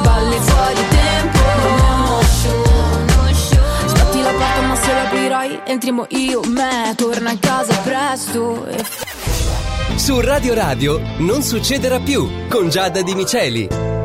Balli 0.01 0.37
fuori 0.39 0.87
tempo, 0.89 1.39
no, 1.83 2.21
Sbatti 3.85 4.21
la 4.21 4.31
porta 4.31 4.61
ma 4.61 4.75
se 4.75 4.93
l'aprirai 4.93 5.59
entriamo 5.65 6.05
io, 6.11 6.39
me. 6.47 6.93
Torna 6.95 7.31
a 7.31 7.37
casa 7.37 7.75
presto 7.83 9.08
Su 9.95 10.19
Radio 10.19 10.53
Radio 10.53 10.99
non 11.19 11.41
succederà 11.41 11.99
più 11.99 12.27
con 12.47 12.69
Giada 12.69 13.01
Di 13.01 13.13
Miceli. 13.15 13.98